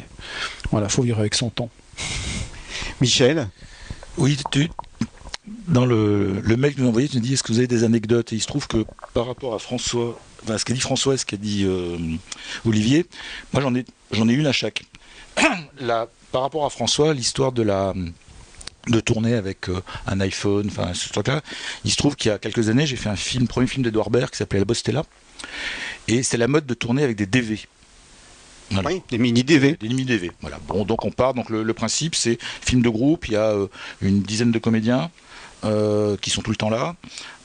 voilà, 0.72 0.90
faut 0.90 1.02
vivre 1.02 1.20
avec 1.20 1.34
son 1.34 1.50
temps. 1.50 1.70
Michel? 3.00 3.48
Oui, 4.18 4.38
tu, 4.52 4.70
dans 5.68 5.86
le, 5.86 6.42
le 6.42 6.58
mail 6.58 6.76
que 6.76 6.82
nous 6.82 6.88
a 6.88 6.90
envoyé, 6.90 7.08
tu 7.08 7.16
nous 7.18 7.22
dis 7.22 7.34
est-ce 7.34 7.44
que 7.44 7.52
vous 7.52 7.60
avez 7.60 7.68
des 7.68 7.84
anecdotes? 7.84 8.34
Et 8.34 8.36
il 8.36 8.42
se 8.42 8.48
trouve 8.48 8.68
que 8.68 8.86
par 9.14 9.26
rapport 9.26 9.54
à 9.54 9.60
François, 9.60 10.20
enfin, 10.44 10.58
ce 10.58 10.66
qu'a 10.66 10.74
dit 10.74 10.82
François 10.82 11.14
et 11.14 11.18
ce 11.18 11.26
qu'a 11.26 11.38
dit 11.38 11.64
euh, 11.66 11.98
Olivier, 12.66 13.06
moi 13.54 13.62
j'en 13.62 13.74
ai, 13.74 13.86
j'en 14.12 14.28
ai 14.28 14.34
une 14.34 14.48
à 14.48 14.52
chaque. 14.52 14.84
La, 15.80 16.08
par 16.32 16.42
rapport 16.42 16.66
à 16.66 16.70
François, 16.70 17.14
l'histoire 17.14 17.52
de 17.52 17.64
la 17.64 17.94
de 18.88 19.00
tourner 19.00 19.36
avec 19.36 19.70
euh, 19.70 19.80
un 20.08 20.20
iPhone, 20.22 20.68
enfin 20.68 20.94
ce 20.94 21.10
truc-là, 21.10 21.42
il 21.86 21.92
se 21.92 21.98
trouve 21.98 22.16
qu'il 22.16 22.30
y 22.30 22.34
a 22.34 22.40
quelques 22.40 22.70
années, 22.70 22.88
j'ai 22.88 22.96
fait 22.96 23.10
un 23.10 23.16
film, 23.16 23.48
premier 23.48 23.68
film 23.68 23.84
d'Edouard 23.84 24.10
Baird 24.10 24.32
qui 24.32 24.38
s'appelait 24.38 24.60
La 24.60 24.66
Bostella, 24.66 25.04
et 26.08 26.24
c'est 26.24 26.38
la 26.38 26.48
mode 26.48 26.66
de 26.66 26.74
tourner 26.74 27.04
avec 27.04 27.16
des 27.18 27.26
DV. 27.26 27.60
Voilà. 28.72 28.90
Oui, 28.90 29.02
des 29.10 29.18
mini-DV. 29.18 29.78
Des 29.80 29.88
mini 29.90 30.06
DV. 30.06 30.32
Voilà. 30.42 30.58
Bon, 30.68 30.86
donc 30.86 31.04
on 31.04 31.12
part. 31.12 31.34
Donc 31.34 31.50
le, 31.50 31.62
le 31.64 31.74
principe, 31.74 32.16
c'est 32.16 32.38
film 32.62 32.82
de 32.82 32.90
groupe. 32.90 33.28
Il 33.28 33.34
y 33.34 33.36
a 33.36 33.48
euh, 33.52 33.68
une 34.02 34.22
dizaine 34.22 34.52
de 34.52 34.60
comédiens 34.60 35.12
euh, 35.66 36.16
qui 36.16 36.30
sont 36.30 36.42
tout 36.42 36.52
le 36.52 36.56
temps 36.56 36.70
là. 36.70 36.96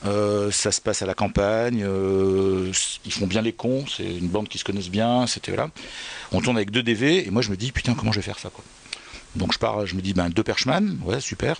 Euh, 0.05 0.51
ça 0.51 0.71
se 0.71 0.79
passe 0.79 1.01
à 1.01 1.05
la 1.05 1.13
campagne. 1.13 1.83
euh, 1.83 2.71
ils 3.05 3.11
font 3.11 3.27
bien 3.27 3.41
les 3.41 3.51
cons. 3.51 3.83
C'est 3.93 4.05
une 4.05 4.29
bande 4.29 4.47
qui 4.47 4.57
se 4.57 4.63
connaissent 4.63 4.89
bien. 4.89 5.27
C'était 5.27 5.51
voilà. 5.51 5.69
On 6.31 6.39
tourne 6.39 6.55
avec 6.55 6.71
deux 6.71 6.81
DV 6.81 7.27
et 7.27 7.29
moi 7.29 7.41
je 7.41 7.49
me 7.51 7.57
dis 7.57 7.73
putain 7.73 7.93
comment 7.93 8.13
je 8.13 8.19
vais 8.19 8.25
faire 8.25 8.39
ça 8.39 8.49
quoi. 8.49 8.63
Donc 9.35 9.51
je 9.53 9.59
pars, 9.59 9.85
je 9.85 9.95
me 9.95 10.01
dis 10.01 10.13
ben 10.13 10.29
deux 10.29 10.43
Perchman, 10.43 10.97
ouais 11.03 11.19
super. 11.19 11.57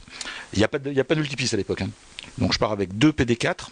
Il 0.53 0.59
n'y 0.59 0.63
a 0.65 0.69
pas 0.69 0.79
de, 0.79 0.89
il 0.89 0.95
y 0.95 0.99
a 1.01 1.03
pas 1.03 1.13
de 1.15 1.19
multipiste 1.19 1.53
à 1.53 1.57
l'époque. 1.57 1.81
hein. 1.81 1.89
Donc 2.37 2.53
je 2.53 2.57
pars 2.57 2.71
avec 2.71 2.97
deux 2.97 3.11
PD4 3.11 3.67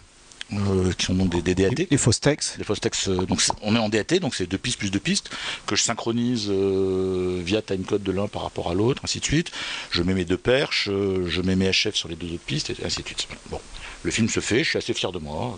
euh, 0.53 0.91
qui 0.93 1.05
sont 1.07 1.15
donc 1.15 1.29
des, 1.29 1.41
des 1.41 1.55
DAT. 1.55 1.87
Les 1.89 1.97
fausses 1.97 2.19
textes. 2.19 2.55
Les 2.57 2.63
Fostex, 2.63 3.07
euh, 3.09 3.25
donc 3.25 3.41
on 3.61 3.75
est 3.75 3.79
en 3.79 3.89
DAT, 3.89 4.19
donc 4.19 4.35
c'est 4.35 4.45
deux 4.45 4.57
pistes 4.57 4.77
plus 4.79 4.91
deux 4.91 4.99
pistes, 4.99 5.29
que 5.65 5.75
je 5.75 5.81
synchronise 5.81 6.47
euh, 6.49 7.41
via 7.43 7.61
timecode 7.61 8.03
de 8.03 8.11
l'un 8.11 8.27
par 8.27 8.43
rapport 8.43 8.69
à 8.69 8.73
l'autre, 8.73 9.01
ainsi 9.03 9.19
de 9.19 9.25
suite. 9.25 9.51
Je 9.91 10.03
mets 10.03 10.13
mes 10.13 10.25
deux 10.25 10.37
perches, 10.37 10.85
je 10.87 11.41
mets 11.41 11.55
mes 11.55 11.69
HF 11.71 11.95
sur 11.95 12.07
les 12.09 12.15
deux 12.15 12.27
autres 12.27 12.43
pistes, 12.45 12.69
et 12.69 12.75
ainsi 12.85 13.01
de 13.01 13.07
suite. 13.07 13.27
Bon, 13.49 13.59
le 14.03 14.11
film 14.11 14.29
se 14.29 14.39
fait, 14.39 14.63
je 14.63 14.69
suis 14.69 14.77
assez 14.77 14.93
fier 14.93 15.11
de 15.11 15.19
moi. 15.19 15.57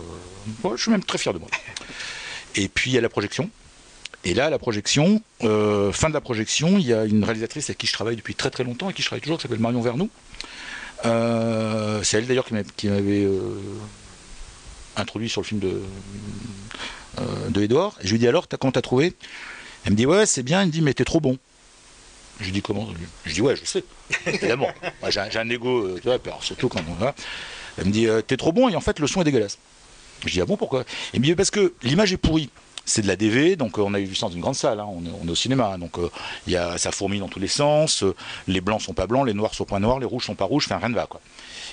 ouais, 0.64 0.72
je 0.76 0.82
suis 0.82 0.90
même 0.90 1.04
très 1.04 1.18
fier 1.18 1.34
de 1.34 1.38
moi. 1.38 1.48
Et 2.56 2.68
puis 2.68 2.90
il 2.90 2.94
y 2.94 2.98
a 2.98 3.02
la 3.02 3.08
projection. 3.10 3.50
Et 4.24 4.34
là, 4.34 4.50
la 4.50 4.58
projection, 4.58 5.22
fin 5.40 6.08
de 6.08 6.14
la 6.14 6.20
projection, 6.20 6.76
il 6.78 6.86
y 6.86 6.92
a 6.92 7.04
une 7.04 7.22
réalisatrice 7.24 7.68
avec 7.70 7.78
qui 7.78 7.86
je 7.86 7.92
travaille 7.92 8.16
depuis 8.16 8.34
très 8.34 8.50
très 8.50 8.64
longtemps, 8.64 8.90
et 8.90 8.94
qui 8.94 9.02
je 9.02 9.06
travaille 9.06 9.20
toujours, 9.22 9.36
qui 9.38 9.42
s'appelle 9.42 9.60
Marion 9.60 9.80
Vernou. 9.82 10.08
C'est 11.04 12.16
elle 12.18 12.26
d'ailleurs 12.26 12.44
qui 12.46 12.54
m'a- 12.54 12.64
qui 12.64 12.88
m'avait 12.88 13.26
introduit 14.98 15.28
sur 15.28 15.40
le 15.40 15.46
film 15.46 15.60
de, 15.60 15.80
euh, 17.20 17.48
de 17.50 17.62
Edouard. 17.62 17.96
Et 18.02 18.06
je 18.06 18.12
lui 18.12 18.18
dis 18.18 18.28
alors, 18.28 18.46
t'as, 18.46 18.56
comment 18.56 18.72
t'as 18.72 18.82
trouvé? 18.82 19.14
Elle 19.84 19.92
me 19.92 19.96
dit 19.96 20.06
ouais, 20.06 20.26
c'est 20.26 20.42
bien. 20.42 20.60
Elle 20.60 20.68
me 20.68 20.72
dit 20.72 20.82
mais 20.82 20.94
t'es 20.94 21.04
trop 21.04 21.20
bon. 21.20 21.38
Je 22.40 22.44
lui 22.46 22.52
dis 22.52 22.62
comment? 22.62 22.86
Je 23.24 23.34
dis 23.34 23.40
ouais, 23.40 23.56
je 23.56 23.64
sais. 23.64 23.84
Évidemment. 24.26 24.68
Moi, 25.00 25.10
j'ai, 25.10 25.20
un- 25.38 25.48
ego, 25.50 25.84
euh, 25.86 25.98
tu 26.00 26.08
vois, 26.08 26.18
surtout 26.40 26.68
quand 26.68 26.80
on 26.88 26.94
va. 26.94 27.14
Elle 27.78 27.86
me 27.86 27.90
dit 27.90 28.06
euh, 28.06 28.22
t'es 28.22 28.36
trop 28.36 28.52
bon 28.52 28.68
et 28.68 28.76
en 28.76 28.80
fait 28.80 28.98
le 28.98 29.06
son 29.06 29.20
est 29.20 29.24
dégueulasse. 29.24 29.58
Je 30.24 30.32
dis 30.32 30.40
ah 30.40 30.46
bon 30.46 30.56
pourquoi? 30.56 30.84
Elle 31.12 31.20
me 31.20 31.24
dit 31.24 31.34
parce 31.34 31.50
que 31.50 31.72
l'image 31.82 32.12
est 32.12 32.16
pourrie. 32.16 32.50
C'est 32.84 33.02
de 33.02 33.06
la 33.06 33.16
DV, 33.16 33.56
donc 33.56 33.76
on 33.76 33.92
a 33.92 33.98
vu 34.00 34.14
ça 34.14 34.28
dans 34.28 34.32
une 34.32 34.40
grande 34.40 34.54
salle, 34.54 34.80
hein, 34.80 34.86
on, 34.88 35.04
est, 35.04 35.10
on 35.22 35.28
est 35.28 35.30
au 35.30 35.34
cinéma, 35.34 35.72
hein, 35.74 35.78
donc 35.78 35.98
euh, 35.98 36.08
il 36.46 36.54
y 36.54 36.56
a, 36.56 36.78
ça 36.78 36.90
fourmille 36.90 37.20
dans 37.20 37.28
tous 37.28 37.38
les 37.38 37.46
sens, 37.46 38.02
euh, 38.02 38.14
les 38.46 38.62
blancs 38.62 38.80
sont 38.80 38.94
pas 38.94 39.06
blancs, 39.06 39.26
les 39.26 39.34
noirs 39.34 39.52
sont 39.52 39.66
pas 39.66 39.78
noirs, 39.78 39.98
les 39.98 40.06
rouges 40.06 40.24
sont 40.24 40.34
pas 40.34 40.46
rouges, 40.46 40.64
enfin 40.64 40.78
rien 40.78 40.88
ne 40.88 40.94
va 40.94 41.04
quoi. 41.06 41.20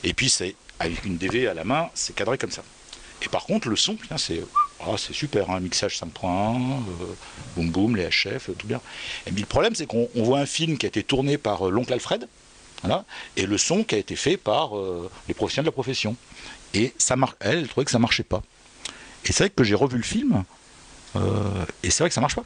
Et 0.04 0.14
puis 0.14 0.30
c'est 0.30 0.56
avec 0.78 1.06
une 1.06 1.16
DV 1.18 1.48
à 1.48 1.54
la 1.54 1.64
main, 1.64 1.88
c'est 1.94 2.14
cadré 2.14 2.38
comme 2.38 2.52
ça. 2.52 2.64
Et 3.22 3.30
par 3.30 3.46
contre, 3.46 3.70
le 3.70 3.76
son, 3.76 3.98
c'est 4.18 4.42
c'est 4.98 5.14
super, 5.14 5.50
un 5.50 5.60
mixage 5.60 5.98
5.1, 6.00 6.28
euh, 6.28 7.06
boum 7.56 7.72
boum, 7.72 7.96
les 7.96 8.08
HF, 8.08 8.50
euh, 8.50 8.54
tout 8.58 8.68
bien. 8.68 8.82
Et 9.26 9.32
puis 9.32 9.42
le 9.42 9.48
problème, 9.48 9.76
c'est 9.76 9.86
qu'on 9.86 10.10
on 10.16 10.24
voit 10.24 10.40
un 10.40 10.46
film 10.46 10.78
qui 10.78 10.86
a 10.86 10.90
été 10.90 11.04
tourné 11.04 11.38
par 11.38 11.68
euh, 11.68 11.72
l'oncle 11.72 11.92
Alfred, 11.94 12.28
voilà, 12.82 13.06
et 13.36 13.46
le 13.46 13.58
son 13.58 13.84
qui 13.84 13.96
a 13.96 13.98
été 13.98 14.16
fait 14.16 14.38
par 14.38 14.78
euh, 14.78 15.10
les 15.28 15.34
professionnels 15.34 15.66
de 15.66 15.70
la 15.70 15.74
profession. 15.74 16.16
Et 16.74 16.94
ça 16.98 17.16
elle, 17.40 17.60
elle 17.60 17.68
trouvait 17.68 17.86
que 17.86 17.92
ça 17.92 18.00
marchait 18.00 18.24
pas. 18.24 18.44
Et 19.24 19.32
c'est 19.32 19.46
vrai 19.46 19.50
que 19.50 19.64
j'ai 19.64 19.76
revu 19.76 19.98
le 19.98 20.04
film, 20.04 20.44
euh, 21.16 21.66
et 21.84 21.90
c'est 21.90 22.04
vrai 22.04 22.10
que 22.10 22.16
ça 22.16 22.22
marche 22.22 22.36
pas. 22.36 22.46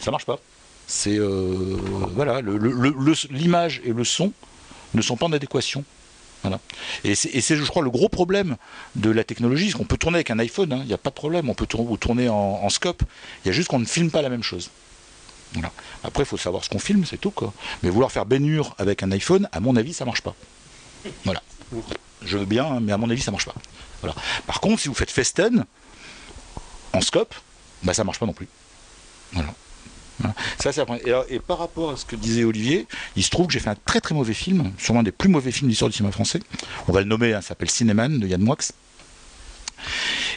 Ça 0.00 0.10
marche 0.10 0.24
pas. 0.24 0.38
C'est 0.86 1.18
voilà, 1.18 2.40
l'image 3.30 3.80
et 3.84 3.92
le 3.92 4.02
son 4.02 4.32
ne 4.94 5.02
sont 5.02 5.16
pas 5.16 5.26
en 5.26 5.32
adéquation. 5.32 5.84
Voilà. 6.42 6.58
Et 7.04 7.14
c'est, 7.14 7.56
je 7.56 7.64
crois, 7.64 7.82
le 7.82 7.90
gros 7.90 8.08
problème 8.08 8.56
de 8.96 9.10
la 9.10 9.24
technologie. 9.24 9.72
qu'on 9.72 9.84
peut 9.84 9.98
tourner 9.98 10.16
avec 10.16 10.30
un 10.30 10.38
iPhone, 10.38 10.70
il 10.70 10.74
hein, 10.74 10.84
n'y 10.84 10.92
a 10.92 10.98
pas 10.98 11.10
de 11.10 11.14
problème. 11.14 11.50
On 11.50 11.54
peut 11.54 11.66
tourner 11.66 12.28
en, 12.28 12.68
scope. 12.70 13.02
Il 13.44 13.48
y 13.48 13.50
a 13.50 13.52
juste 13.52 13.68
qu'on 13.68 13.78
ne 13.78 13.84
filme 13.84 14.10
pas 14.10 14.22
la 14.22 14.28
même 14.30 14.42
chose. 14.42 14.70
Voilà. 15.52 15.72
Après, 16.04 16.22
il 16.22 16.26
faut 16.26 16.36
savoir 16.36 16.64
ce 16.64 16.70
qu'on 16.70 16.78
filme, 16.78 17.04
c'est 17.04 17.18
tout. 17.18 17.30
Quoi. 17.30 17.52
Mais 17.82 17.90
vouloir 17.90 18.12
faire 18.12 18.24
baignure 18.24 18.74
avec 18.78 19.02
un 19.02 19.10
iPhone, 19.12 19.48
à 19.52 19.60
mon 19.60 19.76
avis, 19.76 19.92
ça 19.92 20.04
marche 20.04 20.22
pas. 20.22 20.34
Voilà. 21.24 21.42
Je 22.22 22.38
veux 22.38 22.44
bien, 22.44 22.64
hein, 22.64 22.80
mais 22.80 22.92
à 22.92 22.96
mon 22.96 23.10
avis, 23.10 23.20
ça 23.20 23.30
marche 23.30 23.46
pas. 23.46 23.54
Voilà. 24.00 24.14
Par 24.46 24.60
contre, 24.60 24.80
si 24.80 24.88
vous 24.88 24.94
faites 24.94 25.10
Festen 25.10 25.64
en 26.92 27.00
scope, 27.00 27.34
bah, 27.82 27.94
ça 27.94 28.04
marche 28.04 28.18
pas 28.18 28.26
non 28.26 28.32
plus. 28.32 28.48
Voilà. 29.32 29.54
Ça, 30.58 30.70
et, 31.28 31.38
par 31.38 31.58
rapport 31.58 31.90
à 31.90 31.96
ce 31.96 32.04
que 32.04 32.16
disait 32.16 32.44
Olivier, 32.44 32.86
il 33.16 33.24
se 33.24 33.30
trouve 33.30 33.46
que 33.46 33.52
j'ai 33.52 33.60
fait 33.60 33.70
un 33.70 33.76
très 33.86 34.00
très 34.00 34.14
mauvais 34.14 34.34
film, 34.34 34.72
sûrement 34.78 35.00
un 35.00 35.04
des 35.04 35.12
plus 35.12 35.28
mauvais 35.28 35.52
films 35.52 35.68
de 35.68 35.70
l'histoire 35.70 35.90
du 35.90 35.96
cinéma 35.96 36.12
français. 36.12 36.40
On 36.88 36.92
va 36.92 37.00
le 37.00 37.06
nommer, 37.06 37.32
hein, 37.32 37.40
ça 37.40 37.48
s'appelle 37.48 37.70
Cinéman 37.70 38.18
de 38.18 38.26
Yann 38.26 38.40
Moix. 38.40 38.56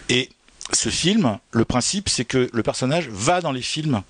Et 0.10 0.30
ce 0.72 0.90
film, 0.90 1.38
le 1.52 1.66
principe, 1.66 2.10
c'est 2.10 2.26
que 2.26 2.50
le 2.52 2.64
personnage 2.64 3.10
va 3.10 3.42
dans 3.42 3.52
les 3.52 3.62
films. 3.62 4.02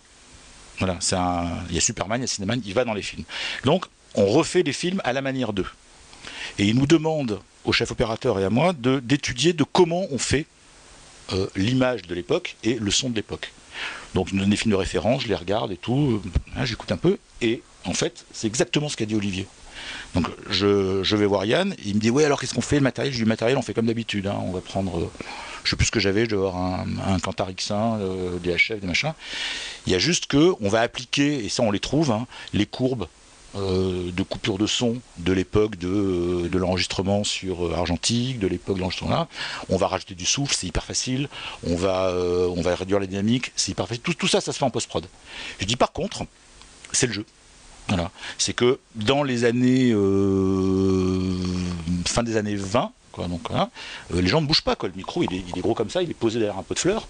Voilà, 0.79 0.97
c'est 0.99 1.15
un... 1.15 1.49
il 1.69 1.75
y 1.75 1.77
a 1.77 1.81
Superman, 1.81 2.19
il 2.19 2.23
y 2.23 2.25
a 2.25 2.27
Cinéman, 2.27 2.61
il 2.63 2.73
va 2.73 2.85
dans 2.85 2.93
les 2.93 3.01
films. 3.01 3.23
Donc, 3.63 3.85
on 4.15 4.25
refait 4.25 4.63
les 4.63 4.73
films 4.73 5.01
à 5.03 5.13
la 5.13 5.21
manière 5.21 5.53
d'eux. 5.53 5.67
Et 6.59 6.65
il 6.65 6.75
nous 6.75 6.87
demande, 6.87 7.39
au 7.65 7.71
chef 7.71 7.91
opérateur 7.91 8.39
et 8.39 8.45
à 8.45 8.49
moi, 8.49 8.73
d'étudier 8.73 9.53
de, 9.53 9.63
comment 9.63 10.05
on 10.11 10.17
fait 10.17 10.45
euh, 11.31 11.47
l'image 11.55 12.03
de 12.03 12.13
l'époque 12.13 12.57
et 12.63 12.75
le 12.75 12.91
son 12.91 13.09
de 13.09 13.15
l'époque. 13.15 13.51
Donc 14.13 14.29
il 14.31 14.35
me 14.35 14.41
donne 14.41 14.49
des 14.49 14.55
films 14.55 14.71
de 14.71 14.77
référence, 14.77 15.23
je 15.23 15.27
les 15.27 15.35
regarde 15.35 15.71
et 15.71 15.77
tout, 15.77 16.21
euh, 16.23 16.29
hein, 16.55 16.65
j'écoute 16.65 16.91
un 16.91 16.97
peu, 16.97 17.17
et 17.41 17.61
en 17.85 17.93
fait, 17.93 18.25
c'est 18.33 18.47
exactement 18.47 18.89
ce 18.89 18.97
qu'a 18.97 19.05
dit 19.05 19.15
Olivier. 19.15 19.47
Donc 20.13 20.27
je, 20.49 21.15
vais 21.15 21.25
voir 21.25 21.45
Yann, 21.45 21.75
il 21.83 21.95
me 21.95 21.99
dit 21.99 22.09
ouais 22.09 22.23
alors 22.23 22.39
qu'est-ce 22.39 22.53
qu'on 22.53 22.61
fait 22.61 22.77
le 22.77 22.83
matériel? 22.83 23.11
Je 23.11 23.17
dis 23.17 23.23
le 23.23 23.29
matériel 23.29 23.57
on 23.57 23.61
fait 23.61 23.73
comme 23.73 23.87
d'habitude, 23.87 24.27
hein. 24.27 24.37
on 24.41 24.51
va 24.51 24.61
prendre, 24.61 24.99
euh, 24.99 25.11
je 25.63 25.71
sais 25.71 25.75
plus 25.75 25.87
ce 25.87 25.91
que 25.91 25.99
j'avais, 25.99 26.25
je 26.25 26.31
vais 26.31 26.35
avoir 26.35 26.57
un, 26.57 26.85
un 27.07 27.19
Cantar 27.19 27.51
X1, 27.51 27.99
euh, 27.99 28.37
des 28.39 28.55
HF, 28.55 28.79
des 28.79 28.87
machins. 28.87 29.13
Il 29.87 29.93
y 29.93 29.95
a 29.95 29.99
juste 29.99 30.27
que 30.27 30.53
on 30.61 30.69
va 30.69 30.81
appliquer, 30.81 31.43
et 31.43 31.49
ça 31.49 31.63
on 31.63 31.71
les 31.71 31.79
trouve, 31.79 32.11
hein, 32.11 32.27
les 32.53 32.65
courbes 32.65 33.07
euh, 33.55 34.11
de 34.11 34.23
coupure 34.23 34.57
de 34.57 34.65
son 34.65 34.97
de 35.19 35.31
l'époque 35.31 35.77
de, 35.77 35.87
euh, 35.87 36.49
l'enregistrement 36.57 37.23
sur 37.23 37.67
euh, 37.67 37.75
argentique, 37.75 38.39
de 38.39 38.47
l'époque 38.47 38.77
de 38.77 38.81
l'enregistrement 38.81 39.11
là. 39.11 39.27
On 39.69 39.77
va 39.77 39.87
rajouter 39.87 40.15
du 40.15 40.25
souffle, 40.25 40.55
c'est 40.55 40.65
hyper 40.65 40.83
facile. 40.83 41.29
On 41.63 41.75
va, 41.75 42.11
réduire 42.73 42.99
la 42.99 43.05
dynamique, 43.05 43.51
c'est 43.55 43.71
hyper 43.71 43.87
facile. 43.87 44.01
Tout, 44.01 44.27
ça, 44.27 44.41
ça 44.41 44.51
se 44.53 44.57
fait 44.57 44.65
en 44.65 44.71
post-prod. 44.71 45.05
Je 45.59 45.65
dis 45.65 45.75
par 45.75 45.91
contre, 45.91 46.25
c'est 46.91 47.05
le 47.05 47.13
jeu. 47.13 47.25
C'est 48.39 48.53
que 48.53 48.79
dans 48.95 49.21
les 49.21 49.45
années. 49.45 49.91
fin 52.07 52.23
des 52.23 52.37
années 52.37 52.55
20, 52.55 52.91
Quoi, 53.11 53.27
donc, 53.27 53.47
les 54.11 54.27
gens 54.27 54.41
ne 54.41 54.47
bougent 54.47 54.63
pas. 54.63 54.75
Le 54.81 54.91
micro, 54.95 55.21
il 55.21 55.31
est, 55.31 55.61
gros 55.61 55.75
comme 55.75 55.91
ça, 55.91 56.01
il 56.01 56.09
est 56.09 56.15
posé 56.15 56.39
derrière 56.39 56.57
un 56.57 56.63
pot 56.63 56.73
de 56.73 56.79
fleurs. 56.79 57.07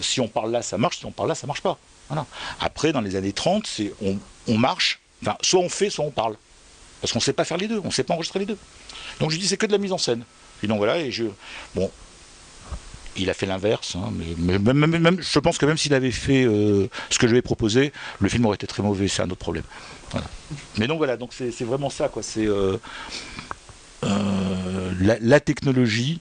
si 0.00 0.20
on 0.20 0.26
parle 0.26 0.50
là, 0.50 0.62
ça 0.62 0.76
marche. 0.76 0.98
Si 0.98 1.06
on 1.06 1.12
parle 1.12 1.28
là, 1.28 1.36
ça 1.36 1.46
marche 1.46 1.60
pas. 1.60 1.78
Voilà. 2.08 2.26
Après, 2.58 2.92
dans 2.92 3.00
les 3.00 3.14
années 3.14 3.32
30, 3.32 3.64
c'est 3.64 3.92
on, 4.02 4.18
on 4.48 4.58
marche 4.58 4.98
Enfin, 5.24 5.38
soit 5.40 5.60
on 5.60 5.70
fait, 5.70 5.88
soit 5.88 6.04
on 6.04 6.10
parle. 6.10 6.36
Parce 7.00 7.12
qu'on 7.12 7.18
ne 7.18 7.24
sait 7.24 7.32
pas 7.32 7.44
faire 7.44 7.56
les 7.56 7.68
deux, 7.68 7.80
on 7.82 7.88
ne 7.88 7.92
sait 7.92 8.04
pas 8.04 8.14
enregistrer 8.14 8.40
les 8.40 8.46
deux. 8.46 8.58
Donc 9.20 9.30
je 9.30 9.38
dis 9.38 9.46
c'est 9.46 9.56
que 9.56 9.66
de 9.66 9.72
la 9.72 9.78
mise 9.78 9.92
en 9.92 9.98
scène. 9.98 10.24
Et 10.62 10.66
donc 10.66 10.78
voilà, 10.78 10.98
et 10.98 11.10
je. 11.10 11.24
Bon. 11.74 11.90
Il 13.16 13.30
a 13.30 13.34
fait 13.34 13.46
l'inverse, 13.46 13.94
hein, 13.94 14.12
mais, 14.38 14.58
même, 14.58 15.18
je 15.20 15.38
pense 15.38 15.56
que 15.56 15.66
même 15.66 15.78
s'il 15.78 15.94
avait 15.94 16.10
fait 16.10 16.42
euh, 16.44 16.88
ce 17.10 17.18
que 17.20 17.28
je 17.28 17.32
lui 17.32 17.38
ai 17.38 17.42
proposé, 17.42 17.92
le 18.18 18.28
film 18.28 18.44
aurait 18.44 18.56
été 18.56 18.66
très 18.66 18.82
mauvais, 18.82 19.06
c'est 19.06 19.22
un 19.22 19.26
autre 19.26 19.36
problème. 19.36 19.62
Mais 20.78 20.88
donc 20.88 20.98
voilà, 20.98 21.16
donc 21.16 21.32
c'est 21.32 21.62
vraiment 21.62 21.90
ça, 21.90 22.08
quoi. 22.08 22.24
C'est 22.24 22.46
euh, 22.46 22.76
euh, 24.02 25.18
la, 25.20 25.38
technologie 25.38 26.18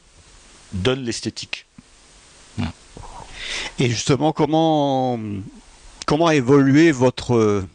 donne 0.72 1.04
l'esthétique. 1.04 1.66
Et 3.80 3.90
justement, 3.90 4.32
comment 4.32 5.20
comment 6.06 6.28
a 6.28 6.36
évolué 6.36 6.92
votre 6.92 7.66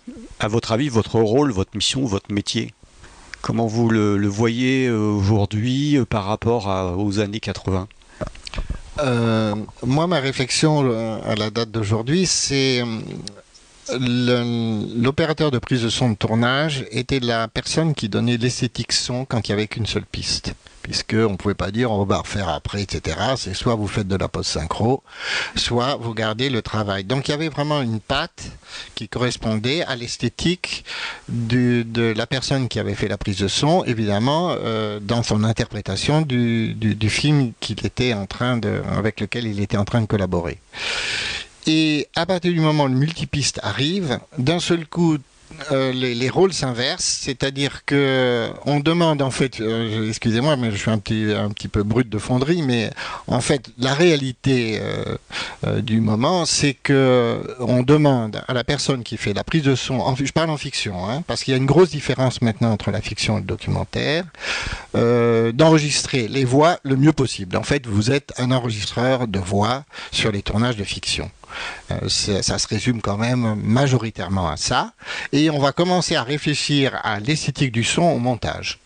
à 0.41 0.49
votre 0.49 0.73
avis, 0.73 0.89
votre 0.89 1.21
rôle, 1.21 1.53
votre 1.53 1.77
mission, 1.77 2.05
votre 2.05 2.33
métier 2.33 2.73
Comment 3.41 3.67
vous 3.67 3.89
le, 3.89 4.27
voyez 4.27 4.89
euh, 4.89 4.99
aujourd'hui 4.99 5.97
euh, 5.97 6.05
par 6.05 6.25
rapport 6.25 6.67
aux 6.99 7.21
années 7.21 7.41
80 7.41 7.89
euh, 8.99 9.55
Moi, 9.85 10.07
ma 10.07 10.19
réflexion 10.19 10.81
à 11.23 11.35
la 11.37 11.51
date 11.51 11.71
d'aujourd'hui, 11.71 12.27
c'est 12.27 12.83
l'opérateur 13.91 15.51
de 15.51 15.59
prise 15.59 15.83
de 15.83 15.89
son 15.89 16.11
de 16.11 16.17
tournage 16.17 16.85
était 16.91 17.21
la 17.21 17.49
personne 17.49 17.95
qui 17.95 18.09
donnait 18.09 18.37
l'esthétique 18.37 18.93
son 18.93 19.25
quand 19.25 19.49
il 19.49 19.53
n'y 19.53 19.55
avait 19.55 19.69
qu'une 19.69 19.87
seule 19.87 20.05
piste 20.05 20.55
puisqu'on 20.89 21.33
ne 21.33 21.37
pouvait 21.37 21.55
pas 21.55 21.71
dire 21.71 21.93
on 21.93 22.05
va 22.05 22.19
refaire 22.19 22.49
après, 22.49 22.83
etc. 22.83 23.19
C'est 23.37 23.53
soit 23.53 23.75
vous 23.75 23.87
faites 23.87 24.09
de 24.09 24.17
la 24.17 24.29
post-synchro, 24.29 25.03
soit 25.55 25.97
vous 25.97 26.15
gardez 26.15 26.49
le 26.49 26.63
travail. 26.63 27.05
Donc 27.05 27.29
il 27.29 27.33
y 27.33 27.35
avait 27.35 27.51
vraiment 27.51 27.83
une 27.83 28.01
patte 28.01 28.51
qui 28.95 29.07
correspondait 29.07 29.83
à 29.83 29.97
l'esthétique 29.97 30.85
de 31.29 32.15
la 32.17 32.27
personne 32.27 32.69
qui 32.69 32.79
avait 32.79 32.95
fait 32.95 33.09
la 33.09 33.19
prise 33.19 33.39
de 33.39 33.49
son, 33.49 33.85
évidemment, 33.85 34.57
euh, 34.59 34.99
dans 35.01 35.23
son 35.23 35.45
interprétation 35.45 36.23
du, 36.23 36.75
film 37.09 37.53
avec 38.97 39.21
lequel 39.21 39.47
il 39.47 39.61
était 39.61 39.77
en 39.77 39.85
train 39.85 40.01
de 40.01 40.07
collaborer. 40.07 40.59
Et 41.67 42.09
à 42.17 42.25
partir 42.25 42.53
du 42.53 42.61
moment 42.61 42.85
où 42.85 42.89
le 42.89 42.95
multipiste 42.95 43.61
arrive, 43.63 44.19
d'un 44.39 44.59
seul 44.59 44.87
coup, 44.87 45.19
euh, 45.73 45.93
les, 45.93 46.29
rôles 46.29 46.53
s'inversent, 46.53 47.21
c'est-à-dire 47.23 47.85
que 47.85 48.49
on 48.67 48.81
demande 48.81 49.23
en 49.23 49.31
fait, 49.31 49.61
euh, 49.61 50.09
excusez-moi, 50.09 50.57
mais 50.57 50.71
je 50.71 50.77
suis 50.77 50.91
un 50.91 50.99
petit 50.99 51.69
peu 51.69 51.83
brut 51.83 52.09
de 52.09 52.19
fonderie, 52.19 52.63
mais 52.63 52.91
en 53.27 53.41
fait 53.41 53.71
la 53.79 53.95
réalité 53.95 54.79
euh, 54.81 55.81
du 55.81 56.01
moment, 56.01 56.45
c'est 56.45 56.75
que 56.75 57.57
on 57.61 57.83
demande 57.83 58.43
à 58.47 58.55
la 58.55 58.65
personne 58.65 59.03
qui 59.03 59.17
fait 59.17 59.33
la 59.33 59.45
prise 59.45 59.63
de 59.63 59.75
son, 59.75 60.15
je 60.17 60.33
parle 60.33 60.51
en 60.51 60.57
fiction, 60.57 61.09
hein, 61.09 61.23
parce 61.27 61.45
qu'il 61.45 61.53
y 61.53 61.55
a 61.55 61.59
une 61.59 61.67
grosse 61.67 61.91
différence 61.91 62.43
maintenant 62.43 62.73
entre 62.73 62.91
la 62.91 63.01
fiction 63.01 63.39
et 63.39 63.41
le 63.41 63.47
documentaire, 63.47 64.25
d'enregistrer 64.95 66.29
les 66.29 66.45
voix 66.45 66.79
le 66.83 66.97
mieux 66.97 67.13
possible. 67.13 67.57
En 67.57 67.63
fait, 67.63 67.87
vous 67.87 68.11
êtes 68.11 68.33
un 68.39 68.51
enregistreur 68.51 69.27
de 69.27 69.39
voix 69.39 69.85
sur 70.13 70.31
les 70.33 70.43
tournages 70.43 70.77
de 70.77 70.85
fiction. 70.85 71.31
Euh, 71.91 72.09
ça 72.09 72.59
se 72.59 72.69
résume 72.69 73.01
quand 73.01 73.17
même 73.17 73.55
majoritairement 73.57 74.49
à 74.49 74.57
ça. 74.57 74.93
Et 75.33 75.51
on 75.51 75.59
va 75.59 75.73
commencer 75.73 76.17
à 76.17 76.23
réfléchir 76.23 76.99
à 77.03 77.21
l'esthétique 77.21 77.73
du 77.73 77.85
son 77.85 78.03
au 78.03 78.19
montage. 78.19 78.79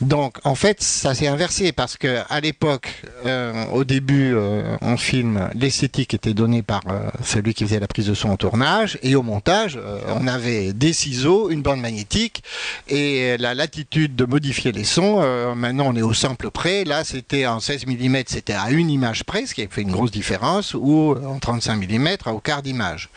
Donc 0.00 0.38
en 0.44 0.54
fait, 0.54 0.82
ça 0.82 1.14
s'est 1.14 1.26
inversé 1.26 1.72
parce 1.72 1.96
que 1.96 2.18
à 2.28 2.40
l'époque, 2.40 3.02
euh, 3.26 3.64
au 3.72 3.84
début, 3.84 4.34
euh, 4.34 4.76
en 4.80 4.96
film, 4.96 5.48
l'esthétique 5.54 6.14
était 6.14 6.34
donnée 6.34 6.62
par 6.62 6.82
euh, 6.88 7.08
celui 7.22 7.54
qui 7.54 7.64
faisait 7.64 7.80
la 7.80 7.88
prise 7.88 8.06
de 8.06 8.14
son 8.14 8.30
en 8.30 8.36
tournage, 8.36 8.98
et 9.02 9.14
au 9.14 9.22
montage, 9.22 9.78
on 10.08 10.26
avait 10.26 10.72
des 10.72 10.92
ciseaux, 10.92 11.50
une 11.50 11.62
bande 11.62 11.80
magnétique 11.80 12.42
et 12.88 13.36
la 13.38 13.54
latitude 13.54 14.16
de 14.16 14.24
modifier 14.24 14.72
les 14.72 14.84
sons. 14.84 15.22
maintenant, 15.54 15.86
on 15.88 15.96
est 15.96 16.02
au 16.02 16.14
simple 16.14 16.50
près. 16.50 16.84
Là, 16.84 17.04
c'était 17.04 17.46
en 17.46 17.60
16 17.60 17.86
mm, 17.86 18.16
c'était 18.26 18.54
à 18.54 18.70
une 18.70 18.90
image 18.90 19.24
près, 19.24 19.46
ce 19.46 19.54
qui 19.54 19.62
a 19.62 19.66
fait 19.68 19.82
une 19.82 19.92
grosse 19.92 20.10
différence, 20.10 20.74
ou 20.74 21.14
en 21.26 21.38
35 21.38 21.88
mm 21.88 22.08
au 22.26 22.38
quart 22.38 22.62
d'image. 22.62 23.10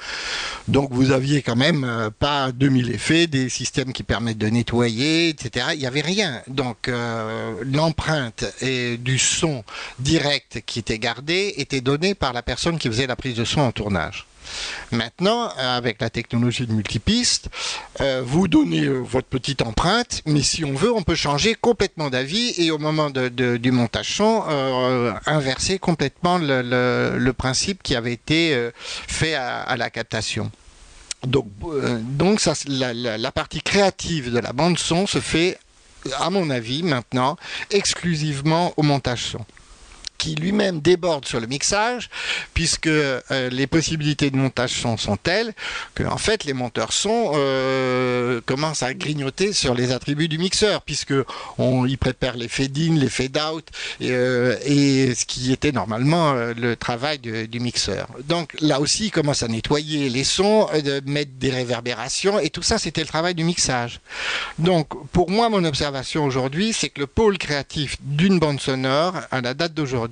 Donc 0.68 0.92
vous 0.92 1.12
aviez 1.12 1.42
quand 1.42 1.56
même 1.56 2.12
pas 2.20 2.52
2000 2.52 2.92
effets, 2.92 3.28
des 3.28 3.50
systèmes 3.50 3.94
qui 3.94 4.04
permettent 4.04 4.38
de 4.38 4.48
nettoyer, 4.48 5.30
etc. 5.30 5.68
Il 5.74 5.80
n'y 5.80 5.86
avait 5.86 6.02
rien 6.02 6.27
donc 6.48 6.88
euh, 6.88 7.56
l'empreinte 7.64 8.46
et 8.62 8.98
du 8.98 9.20
son 9.20 9.64
direct 10.00 10.62
qui 10.66 10.80
était 10.80 11.00
gardé 11.00 11.54
était 11.58 11.82
donné 11.82 12.16
par 12.16 12.34
la 12.34 12.42
personne 12.42 12.78
qui 12.78 12.88
faisait 12.88 13.08
la 13.08 13.16
prise 13.16 13.36
de 13.36 13.46
son 13.46 13.62
en 13.62 13.72
tournage. 13.72 14.26
Maintenant, 14.92 15.50
avec 15.58 16.00
la 16.00 16.10
technologie 16.10 16.66
de 16.66 16.72
multipiste, 16.72 17.50
euh, 18.00 18.24
vous 18.26 18.48
donnez 18.48 18.86
euh, 18.86 19.00
votre 19.00 19.28
petite 19.28 19.62
empreinte, 19.62 20.22
mais 20.26 20.42
si 20.42 20.64
on 20.64 20.74
veut, 20.74 20.94
on 20.94 21.04
peut 21.04 21.16
changer 21.16 21.54
complètement 21.54 22.10
d'avis 22.10 22.54
et 22.58 22.72
au 22.72 22.78
moment 22.78 23.10
du 23.10 23.72
montage 23.72 24.16
son, 24.16 24.44
inverser 25.26 25.80
complètement 25.80 26.38
le, 26.38 27.32
principe 27.32 27.84
qui 27.84 27.96
avait 27.96 28.14
été 28.14 28.70
fait 28.82 29.36
à, 29.36 29.76
la 29.76 29.90
captation. 29.90 30.50
Donc, 31.24 31.48
donc 32.04 32.40
ça, 32.40 32.54
la, 32.68 33.32
partie 33.34 33.62
créative 33.62 34.32
de 34.32 34.40
la 34.40 34.54
bande 34.54 34.80
son 34.80 35.08
se 35.08 35.20
fait 35.20 35.58
à 36.20 36.30
mon 36.30 36.50
avis, 36.50 36.84
maintenant, 36.84 37.38
exclusivement 37.72 38.74
au 38.78 38.84
montage 38.84 39.32
son. 39.32 39.46
Qui 40.18 40.36
lui-même 40.36 40.82
déborde 40.82 41.26
sur 41.26 41.40
le 41.40 41.48
mixage, 41.48 42.10
puisque 42.54 42.88
euh, 42.88 43.22
les 43.52 43.68
possibilités 43.68 44.30
de 44.30 44.38
montage 44.38 44.72
son 44.72 44.98
sont 44.98 45.18
telles 45.18 45.54
que 45.96 46.04
en 46.04 46.18
fait 46.18 46.44
les 46.44 46.54
monteurs 46.54 46.94
son 46.94 47.32
euh, 47.36 48.42
commencent 48.46 48.84
à 48.84 48.94
grignoter 48.94 49.54
sur 49.54 49.74
les 49.74 49.92
attributs 49.92 50.28
du 50.28 50.38
mixeur, 50.38 50.82
puisque 50.82 51.14
on 51.58 51.86
y 51.86 51.98
prépare 51.98 52.36
les 52.36 52.48
fade 52.48 52.78
in, 52.78 52.96
les 52.96 53.10
fade 53.10 53.38
out, 53.38 53.68
et, 54.00 54.12
euh, 54.12 54.58
et 54.66 55.14
ce 55.16 55.26
qui 55.26 55.52
était 55.52 55.72
normalement 55.72 56.34
le 56.34 56.76
travail 56.76 57.20
du, 57.20 57.60
mixeur. 57.60 58.08
Donc 58.26 58.56
là 58.62 58.80
aussi, 58.80 59.06
il 59.06 59.12
commence 59.12 59.42
à 59.42 59.48
nettoyer 59.48 60.10
les 60.10 60.24
sons, 60.24 60.68
de 60.74 61.02
mettre 61.10 61.32
des 61.40 61.50
réverbérations, 61.50 62.40
et 62.40 62.50
tout 62.50 62.62
ça, 62.62 62.78
c'était 62.78 63.02
le 63.02 63.08
travail 63.08 63.34
du 63.34 63.44
mixage. 63.44 64.00
Donc, 64.60 64.88
pour 65.12 65.30
moi, 65.30 65.50
mon 65.50 65.64
observation 65.64 66.26
aujourd'hui, 66.26 66.74
c'est 66.74 66.90
que 66.90 67.00
le 67.00 67.08
pôle 67.08 67.38
créatif 67.38 67.98
d'une 68.02 68.40
bande 68.40 68.60
sonore, 68.60 69.16
à 69.32 69.42
la 69.42 69.54
date 69.54 69.74
d'aujourd'hui, 69.74 70.07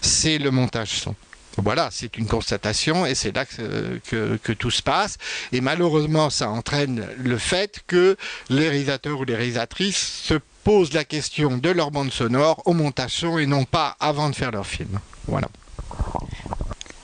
c'est 0.00 0.38
le 0.38 0.50
montage 0.50 0.90
son. 0.90 1.14
Voilà, 1.56 1.88
c'est 1.92 2.16
une 2.16 2.26
constatation 2.26 3.04
et 3.06 3.14
c'est 3.14 3.34
là 3.34 3.44
que, 3.44 4.00
que- 4.08 4.38
que 4.42 4.52
tout 4.52 4.70
se 4.70 4.82
passe. 4.82 5.18
Et 5.52 5.60
malheureusement, 5.60 6.30
ça 6.30 6.48
entraîne 6.48 7.06
le 7.18 7.38
fait 7.38 7.80
que 7.86 8.16
les 8.48 8.68
réalisateurs 8.68 9.18
ou 9.20 9.24
les 9.24 9.34
réalisatrices 9.34 10.22
se 10.24 10.34
posent 10.64 10.92
la 10.92 11.04
question 11.04 11.58
de 11.58 11.70
leur 11.70 11.90
bande 11.90 12.12
sonore 12.12 12.62
au 12.66 12.72
montage 12.72 13.12
son 13.12 13.38
et 13.38 13.46
non 13.46 13.64
pas 13.64 13.96
avant 13.98 14.30
de 14.30 14.36
faire 14.36 14.52
leur 14.52 14.66
film. 14.66 15.00
Voilà. 15.26 15.48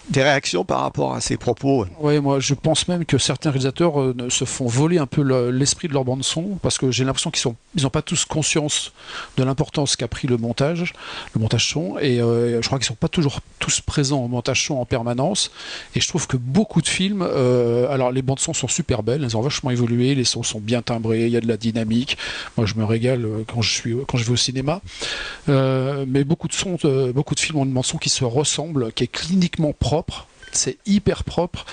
Des 0.09 0.23
réactions 0.23 0.65
par 0.65 0.83
rapport 0.83 1.15
à 1.15 1.21
ces 1.21 1.37
propos 1.37 1.85
Ouais, 1.99 2.21
moi 2.21 2.39
je 2.39 2.55
pense 2.55 2.87
même 2.87 3.05
que 3.05 3.19
certains 3.19 3.51
réalisateurs 3.51 4.01
euh, 4.01 4.15
ne- 4.17 4.29
se 4.29 4.45
font 4.45 4.67
voler 4.67 4.99
un 4.99 5.07
peu 5.07 5.23
le- 5.23 5.51
l'esprit 5.51 5.89
de 5.89 5.93
leur 5.95 6.05
bande 6.05 6.23
son 6.23 6.59
parce 6.63 6.79
que 6.79 6.93
j'ai 6.93 7.03
l'impression 7.05 7.33
qu'ils 7.33 7.41
sont 7.41 7.57
ils 7.75 7.83
n'ont 7.83 7.91
pas 7.91 8.03
tous 8.03 8.25
conscience 8.25 8.93
de 9.37 9.43
l'importance 9.43 9.97
qu'a 9.97 10.07
pris 10.07 10.29
le 10.29 10.37
montage, 10.37 10.93
le 11.35 11.41
montage 11.41 11.69
son 11.73 11.99
et 12.01 12.21
euh, 12.21 12.63
je 12.63 12.67
crois 12.69 12.79
qu'ils 12.79 12.87
sont 12.87 12.95
pas 12.95 13.09
toujours 13.09 13.41
tous 13.59 13.81
présents 13.81 14.21
au 14.25 14.29
montage 14.29 14.65
son 14.67 14.75
en 14.77 14.85
permanence 14.85 15.51
et 15.97 16.01
je 16.01 16.07
trouve 16.07 16.29
que 16.29 16.37
beaucoup 16.37 16.81
de 16.83 16.89
films 16.89 17.23
euh, 17.29 17.91
alors 17.91 18.13
les 18.13 18.23
bandes 18.23 18.39
son 18.39 18.55
sont 18.55 18.69
super 18.69 19.03
belles, 19.03 19.25
elles 19.25 19.37
ont 19.37 19.41
vachement 19.43 19.71
évolué, 19.71 20.15
les 20.15 20.25
sons 20.25 20.45
sont 20.45 20.61
bien 20.61 20.83
timbrés, 20.83 21.27
il 21.27 21.33
y 21.33 21.37
a 21.37 21.41
de 21.41 21.49
la 21.49 21.57
dynamique. 21.57 22.17
Moi 22.57 22.65
je 22.67 22.75
me 22.77 22.85
régale 22.85 23.27
quand 23.53 23.61
je 23.61 23.73
suis 23.73 23.97
quand 24.07 24.19
je 24.19 24.25
vais 24.25 24.33
au 24.33 24.37
cinéma. 24.37 24.81
Mais 25.49 26.23
beaucoup 26.23 26.47
de 26.47 26.53
sons 26.53 26.77
beaucoup 27.13 27.35
de 27.35 27.41
films 27.41 27.59
ont 27.59 27.65
une 27.65 27.73
bande 27.73 27.85
son 27.85 27.99
qui 27.99 28.09
se 28.09 28.25
ressemble, 28.25 28.93
qui 28.93 29.03
est 29.05 29.09
cliniquement 29.09 29.73
propre 29.73 29.96
c'est 30.53 30.79
hyper 30.87 31.23
propre. 31.25 31.67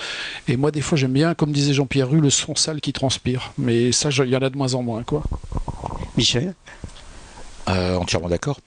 Et 0.48 0.58
moi, 0.58 0.72
des 0.72 0.82
fois, 0.82 0.98
j'aime 0.98 1.14
bien, 1.14 1.34
comme 1.36 1.52
disait 1.52 1.74
Jean-Pierre 1.74 2.10
Rue, 2.10 2.20
le 2.22 2.30
son 2.30 2.56
sale 2.56 2.82
qui 2.82 2.92
transpire. 2.94 3.54
Mais 3.58 3.92
ça, 3.92 4.10
je- 4.10 4.24
il 4.24 4.30
y 4.30 4.36
en 4.36 4.42
a 4.42 4.50
de 4.50 4.58
moins 4.58 4.74
en 4.74 4.84
moins, 4.84 5.04
quoi. 5.04 5.24
Michel 6.18 6.54
Euh, 7.70 7.96
entièrement 7.96 8.28
d'accord. 8.28 8.60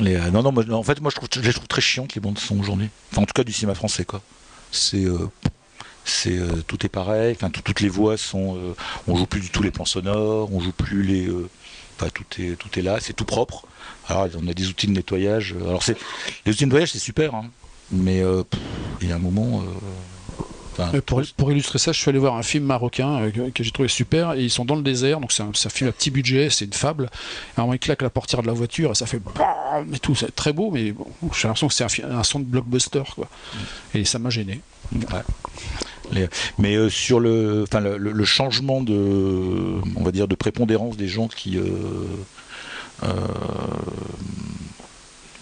Euh, 0.00 0.30
non, 0.30 0.42
non, 0.42 0.52
moi, 0.52 0.62
en 0.70 0.82
fait, 0.82 1.00
moi, 1.00 1.10
je 1.10 1.16
trouve, 1.16 1.28
je 1.32 1.40
les 1.40 1.54
trouve 1.54 1.68
très 1.68 1.80
chiantes 1.80 2.14
les 2.14 2.20
bandes 2.20 2.38
son 2.38 2.58
aujourd'hui. 2.60 2.90
Enfin, 3.10 3.22
en 3.22 3.24
tout 3.24 3.32
cas, 3.32 3.44
du 3.44 3.52
cinéma 3.52 3.74
français, 3.74 4.04
quoi. 4.04 4.20
C'est, 4.72 5.04
euh, 5.06 5.30
c'est, 6.04 6.36
euh, 6.36 6.62
tout 6.66 6.84
est 6.84 6.90
pareil. 6.90 7.34
Enfin, 7.34 7.48
tout- 7.48 7.62
toutes 7.62 7.80
les 7.80 7.88
voix 7.88 8.18
sont, 8.18 8.56
euh, 8.58 8.74
on 9.08 9.16
joue 9.16 9.24
plus 9.26 9.40
du 9.40 9.48
tout 9.48 9.62
les 9.62 9.70
plans 9.70 9.86
sonores, 9.86 10.52
on 10.52 10.60
joue 10.60 10.72
plus 10.72 11.02
les, 11.02 11.26
euh, 11.28 11.48
enfin, 11.98 12.10
tout 12.12 12.24
est, 12.42 12.56
tout 12.56 12.78
est 12.78 12.82
là, 12.82 12.98
c'est 13.00 13.14
tout 13.14 13.24
propre. 13.24 13.64
Alors, 14.06 14.28
on 14.38 14.46
a 14.48 14.52
des 14.52 14.68
outils 14.68 14.86
de 14.86 14.92
nettoyage. 14.92 15.54
Alors, 15.66 15.82
c'est, 15.82 15.96
les 16.44 16.52
outils 16.52 16.64
de 16.64 16.66
nettoyage, 16.68 16.92
c'est 16.92 16.98
super, 16.98 17.34
hein. 17.34 17.46
Mais 17.90 18.22
euh, 18.22 18.42
pff, 18.42 18.60
il 19.02 19.08
y 19.08 19.12
a 19.12 19.16
un 19.16 19.20
moment. 19.20 19.62
euh, 19.62 20.42
enfin, 20.72 20.90
Euh, 20.94 21.00
Pour, 21.04 21.22
pour 21.36 21.52
illustrer 21.52 21.78
ça, 21.78 21.92
je 21.92 21.98
suis 21.98 22.08
allé 22.08 22.18
voir 22.18 22.36
un 22.36 22.42
film 22.42 22.64
marocain 22.64 23.20
euh, 23.22 23.30
que, 23.30 23.50
que 23.50 23.62
j'ai 23.62 23.70
trouvé 23.70 23.88
super. 23.88 24.34
Et 24.34 24.42
ils 24.44 24.50
sont 24.50 24.64
dans 24.64 24.76
le 24.76 24.82
désert, 24.82 25.20
donc 25.20 25.32
c'est 25.32 25.42
un, 25.42 25.52
film 25.70 25.88
à 25.88 25.92
petit 25.92 26.10
budget, 26.10 26.50
c'est 26.50 26.64
une 26.64 26.72
fable. 26.72 27.08
À 27.56 27.60
un 27.60 27.64
moment, 27.64 27.74
ils 27.74 27.78
claquent 27.78 28.02
la 28.02 28.10
portière 28.10 28.42
de 28.42 28.46
la 28.46 28.52
voiture 28.52 28.90
et 28.90 28.94
ça 28.94 29.06
fait 29.06 29.20
BAM 29.20 29.94
et 29.94 29.98
tout. 29.98 30.14
C'est 30.14 30.34
très 30.34 30.52
beau, 30.52 30.70
mais 30.70 30.92
bon, 30.92 31.06
j'ai 31.34 31.48
l'impression 31.48 31.68
que 31.68 31.74
c'est 31.74 32.04
un, 32.04 32.22
son 32.22 32.40
de 32.40 32.44
blockbuster, 32.44 33.02
quoi. 33.14 33.28
Et 33.94 34.04
ça 34.04 34.18
m'a 34.18 34.30
gêné. 34.30 34.60
Mais 36.58 36.76
euh, 36.76 36.88
sur 36.88 37.18
le, 37.20 37.64
enfin 37.64 37.80
le, 37.80 38.24
changement 38.24 38.80
de, 38.80 39.80
on 39.96 40.02
va 40.02 40.12
dire, 40.12 40.28
de 40.28 40.34
prépondérance 40.34 40.96
des 40.96 41.08
gens 41.08 41.26
qui, 41.28 41.58
euh, 41.58 41.66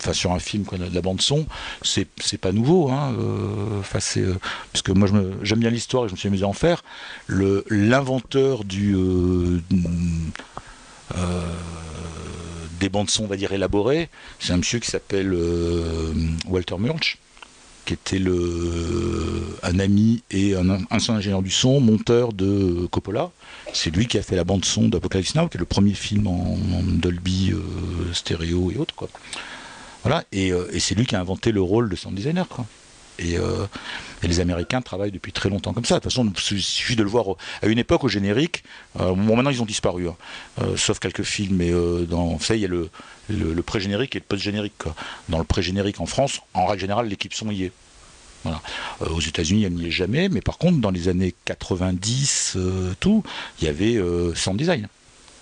enfin 0.05 0.13
sur 0.13 0.33
un 0.33 0.39
film 0.39 0.65
quoi, 0.65 0.77
de 0.77 0.95
la 0.95 1.01
bande 1.01 1.23
son, 1.23 1.47
c'est 1.83 2.07
pas 2.39 2.53
nouveau. 2.53 2.91
Hein, 2.91 3.15
euh, 3.19 3.81
euh, 4.17 4.35
parce 4.73 4.83
que 4.83 4.93
moi 4.93 5.09
j'aime 5.43 5.61
bien 5.61 5.71
l'histoire 5.71 6.05
et 6.05 6.09
je 6.09 6.13
me 6.13 6.19
suis 6.19 6.29
amusé 6.29 6.45
à 6.45 6.49
en 6.49 6.53
faire. 6.53 6.83
L'inventeur 7.29 8.65
du 8.65 8.95
euh, 8.95 9.61
des 12.81 12.89
bandes 12.91 13.09
son, 13.09 13.25
on 13.25 13.29
va 13.29 13.37
dire 13.37 13.53
élaborées, 13.53 14.11
c'est 14.41 14.53
un 14.53 14.59
monsieur 14.59 14.79
qui 14.79 14.91
s'appelle 14.91 15.35
Walter 16.47 16.77
Murch 16.79 17.19
qui 17.87 17.93
était 17.93 18.23
un 19.63 19.79
ami 19.79 20.23
et 20.31 20.55
un 20.55 20.87
ancien 20.91 21.17
ingénieur 21.17 21.43
du 21.43 21.51
son, 21.51 21.81
monteur 21.81 22.33
de 22.33 22.87
Coppola. 22.91 23.31
C'est 23.75 23.95
lui 23.95 24.07
qui 24.07 24.17
a 24.17 24.23
fait 24.23 24.37
la 24.37 24.45
bande 24.45 24.65
son 24.65 24.89
d'Apocalypse 24.89 25.35
Now, 25.35 25.49
qui 25.49 25.59
est 25.59 25.61
le 25.61 25.67
premier 25.67 25.93
film 25.93 26.27
en, 26.27 26.57
Dolby 26.83 27.53
stéréo 28.15 28.71
et 28.71 28.79
autres. 28.79 28.95
Quoi. 28.95 29.11
Voilà, 30.05 30.23
et, 30.33 30.53
euh, 30.53 30.69
et 30.73 30.81
c'est 30.81 30.95
lui 30.95 31.07
qui 31.07 31.17
a 31.17 31.21
inventé 31.21 31.51
le 31.51 31.63
rôle 31.63 31.89
de 31.89 31.97
sound 31.97 32.15
designer. 32.15 32.47
Quoi. 32.47 32.67
Et, 33.19 33.39
euh, 33.39 33.67
et 34.23 34.29
les 34.29 34.41
Américains 34.41 34.83
travaillent 34.83 35.13
depuis 35.13 35.33
très 35.33 35.49
longtemps 35.49 35.73
comme 35.73 35.87
ça. 35.87 35.95
De 35.95 36.01
toute 36.01 36.13
façon, 36.13 36.31
il 36.51 36.63
suffit 36.63 36.95
de 36.95 37.03
le 37.03 37.09
voir 37.09 37.37
à 37.63 37.67
une 37.67 37.79
époque 37.79 38.05
au 38.05 38.09
générique. 38.09 38.65
Euh, 39.01 39.15
bon, 39.15 39.35
maintenant 39.35 39.51
ils 39.51 39.63
ont 39.63 39.67
disparu, 39.67 40.09
hein. 40.09 40.17
Sauf 40.77 40.99
quelques 40.99 41.23
films. 41.23 41.57
Mais 41.57 41.71
dans, 42.07 42.27
vous 42.27 42.45
savez, 42.45 42.61
il 42.61 42.63
y 42.63 42.67
a 42.67 42.69
le, 42.69 43.63
pré-générique 43.63 44.15
et 44.15 44.19
le 44.19 44.25
post-générique. 44.25 44.75
Dans 45.31 45.39
le 45.39 45.45
pré-générique 45.45 46.01
en 46.01 46.07
France, 46.07 46.41
en 46.53 46.67
règle 46.67 46.83
générale, 46.83 47.09
l'équipe 47.09 47.33
son 47.33 47.51
y 47.51 47.65
est. 47.65 47.73
Aux 49.01 49.21
États-Unis, 49.21 49.65
elle 49.65 49.73
n'y 49.73 49.87
est 49.87 49.91
jamais, 49.91 50.29
mais 50.29 50.43
par 50.43 50.59
contre, 50.59 50.79
dans 50.79 50.91
les 50.91 51.09
années 51.09 51.35
90, 51.47 52.57
euh, 52.57 52.93
tout, 53.01 53.23
il 53.59 53.65
y 53.65 53.69
avait 53.69 53.99
sound 54.35 54.59
design. 54.59 54.87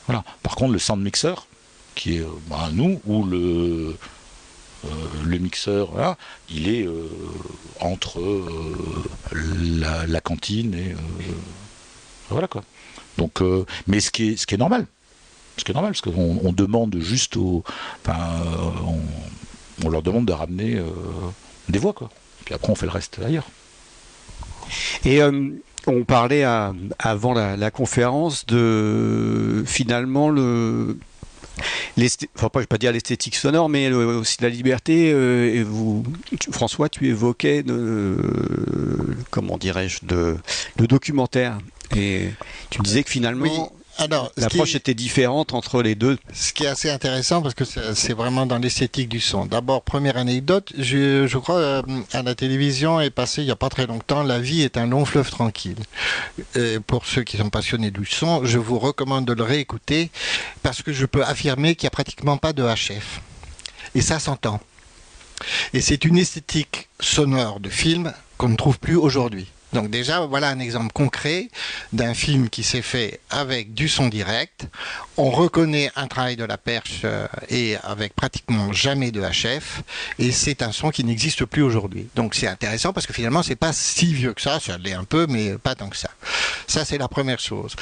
Voilà. 0.06 0.22
Par 0.44 0.54
contre, 0.54 0.72
le 0.72 0.78
sound 0.78 1.02
mixer, 1.02 1.34
qui 1.96 2.18
est 2.18 2.24
bah, 2.48 2.68
nous, 2.72 3.00
ou 3.06 3.24
le, 3.24 3.96
le 5.24 5.38
mixeur, 5.38 6.16
il 6.50 6.68
est 6.68 6.86
euh, 6.86 7.08
entre 7.80 8.20
euh, 8.20 9.04
la, 9.32 10.20
cantine 10.20 10.74
et. 10.74 10.92
euh, 10.92 11.32
voilà 12.30 12.48
quoi. 12.48 12.62
Donc, 13.18 13.42
euh, 13.42 13.64
mais 13.86 14.00
ce 14.00 14.10
qui 14.10 14.30
est, 14.30 14.36
ce 14.36 14.46
qui 14.46 14.54
est 14.54 14.58
normal. 14.58 14.86
Ce 15.56 15.64
qui 15.64 15.70
est 15.70 15.74
normal, 15.74 15.92
parce 15.92 16.00
qu'on 16.00 16.40
on 16.42 16.52
demande 16.52 16.96
juste 16.98 17.36
euh, 17.36 17.60
on, 19.84 19.90
leur 19.90 20.02
demande 20.02 20.24
de 20.24 20.32
ramener 20.32 20.76
euh, 20.76 20.84
des 21.68 21.78
voix, 21.78 21.92
quoi. 21.92 22.08
Puis 22.44 22.54
après, 22.54 22.72
on 22.72 22.74
fait 22.74 22.86
le 22.86 22.92
reste 22.92 23.18
ailleurs. 23.24 23.46
Et 25.04 25.22
euh, 25.22 25.50
on 25.86 26.04
parlait 26.04 26.44
avant 26.98 27.34
la 27.34 27.70
conférence 27.70 28.46
de 28.46 29.62
finalement 29.66 30.30
le. 30.30 30.98
Enfin, 32.36 32.48
pas, 32.48 32.60
je 32.60 32.64
vais 32.64 32.66
pas 32.66 32.78
dire 32.78 32.92
l'esthétique 32.92 33.36
sonore, 33.36 33.68
mais 33.68 33.90
aussi 33.92 34.36
la 34.40 34.48
liberté. 34.48 35.12
euh, 35.12 35.54
et 35.54 35.62
vous, 35.62 36.04
François, 36.50 36.88
tu 36.88 37.08
évoquais 37.08 37.62
de, 37.62 38.16
comment 39.30 39.58
dirais-je, 39.58 40.00
le 40.10 40.86
documentaire. 40.86 41.58
Et 41.96 42.30
tu 42.70 42.80
disais 42.80 43.02
que 43.02 43.10
finalement, 43.10 43.72
alors, 44.02 44.32
qui, 44.34 44.40
l'approche 44.40 44.74
est, 44.74 44.78
était 44.78 44.94
différente 44.94 45.54
entre 45.54 45.82
les 45.82 45.94
deux. 45.94 46.18
ce 46.32 46.52
qui 46.52 46.64
est 46.64 46.68
assez 46.68 46.90
intéressant, 46.90 47.42
parce 47.42 47.54
que 47.54 47.64
c'est 47.64 47.94
c'est 47.94 48.14
vraiment 48.14 48.46
dans 48.46 48.58
l'esthétique 48.58 49.08
du 49.08 49.20
son. 49.20 49.46
D'abord, 49.46 49.82
première 49.82 50.16
anecdote, 50.16 50.72
je, 50.76 51.26
je 51.26 51.38
crois 51.38 51.56
euh, 51.56 51.82
à 52.12 52.22
la 52.22 52.34
télévision 52.34 53.00
est 53.00 53.10
passé 53.10 53.42
il 53.42 53.46
n'y 53.46 53.50
a 53.50 53.56
pas 53.56 53.68
très 53.68 53.86
longtemps, 53.86 54.22
La 54.22 54.38
vie 54.38 54.62
est 54.62 54.76
un 54.76 54.86
long 54.86 55.04
fleuve 55.04 55.30
tranquille. 55.30 55.76
Et 56.56 56.78
pour 56.80 57.06
ceux 57.06 57.22
qui 57.22 57.36
sont 57.36 57.50
passionnés 57.50 57.90
du 57.90 58.04
son, 58.06 58.44
je 58.44 58.58
vous 58.58 58.78
recommande 58.78 59.24
de 59.24 59.32
le 59.32 59.42
réécouter, 59.42 60.10
parce 60.62 60.82
que 60.82 60.92
je 60.92 61.06
peux 61.06 61.24
affirmer 61.24 61.74
qu'il 61.74 61.86
n'y 61.86 61.88
a 61.88 61.90
pratiquement 61.90 62.36
pas 62.36 62.52
de 62.52 62.62
HF. 62.62 63.20
Et 63.94 64.00
ça 64.00 64.18
s'entend. 64.18 64.60
Et 65.72 65.80
c'est 65.80 66.04
une 66.04 66.18
esthétique 66.18 66.88
sonore 67.00 67.60
de 67.60 67.68
film 67.68 68.12
qu'on 68.38 68.48
ne 68.48 68.56
trouve 68.56 68.78
plus 68.78 68.96
aujourd'hui. 68.96 69.48
Donc 69.72 69.90
déjà, 69.90 70.20
voilà 70.20 70.48
un 70.48 70.58
exemple 70.58 70.92
concret 70.92 71.48
d'un 71.92 72.14
film 72.14 72.48
qui 72.48 72.62
s'est 72.62 72.82
fait 72.82 73.20
avec 73.30 73.74
du 73.74 73.88
son 73.88 74.08
direct. 74.08 74.66
On 75.16 75.30
reconnaît 75.30 75.90
un 75.96 76.06
travail 76.06 76.36
de 76.36 76.44
la 76.44 76.58
perche 76.58 77.02
euh, 77.04 77.26
et 77.48 77.76
avec 77.82 78.14
pratiquement 78.14 78.72
jamais 78.72 79.10
de 79.10 79.20
HF. 79.22 79.82
Et 80.18 80.32
c'est 80.32 80.62
un 80.62 80.72
son 80.72 80.90
qui 80.90 81.04
n'existe 81.04 81.44
plus 81.44 81.62
aujourd'hui. 81.62 82.08
Donc 82.14 82.34
c'est 82.34 82.46
intéressant 82.48 82.92
parce 82.92 83.06
que 83.06 83.12
finalement, 83.12 83.42
c'est 83.42 83.56
pas 83.56 83.72
si 83.72 84.12
vieux 84.12 84.34
que 84.34 84.42
ça. 84.42 84.60
Ça 84.60 84.78
l'est 84.78 84.92
un 84.92 85.04
peu, 85.04 85.26
mais 85.28 85.56
pas 85.58 85.74
tant 85.74 85.88
que 85.88 85.96
ça. 85.96 86.10
Ça, 86.66 86.84
c'est 86.84 86.98
la 86.98 87.08
première 87.08 87.40
chose. 87.40 87.74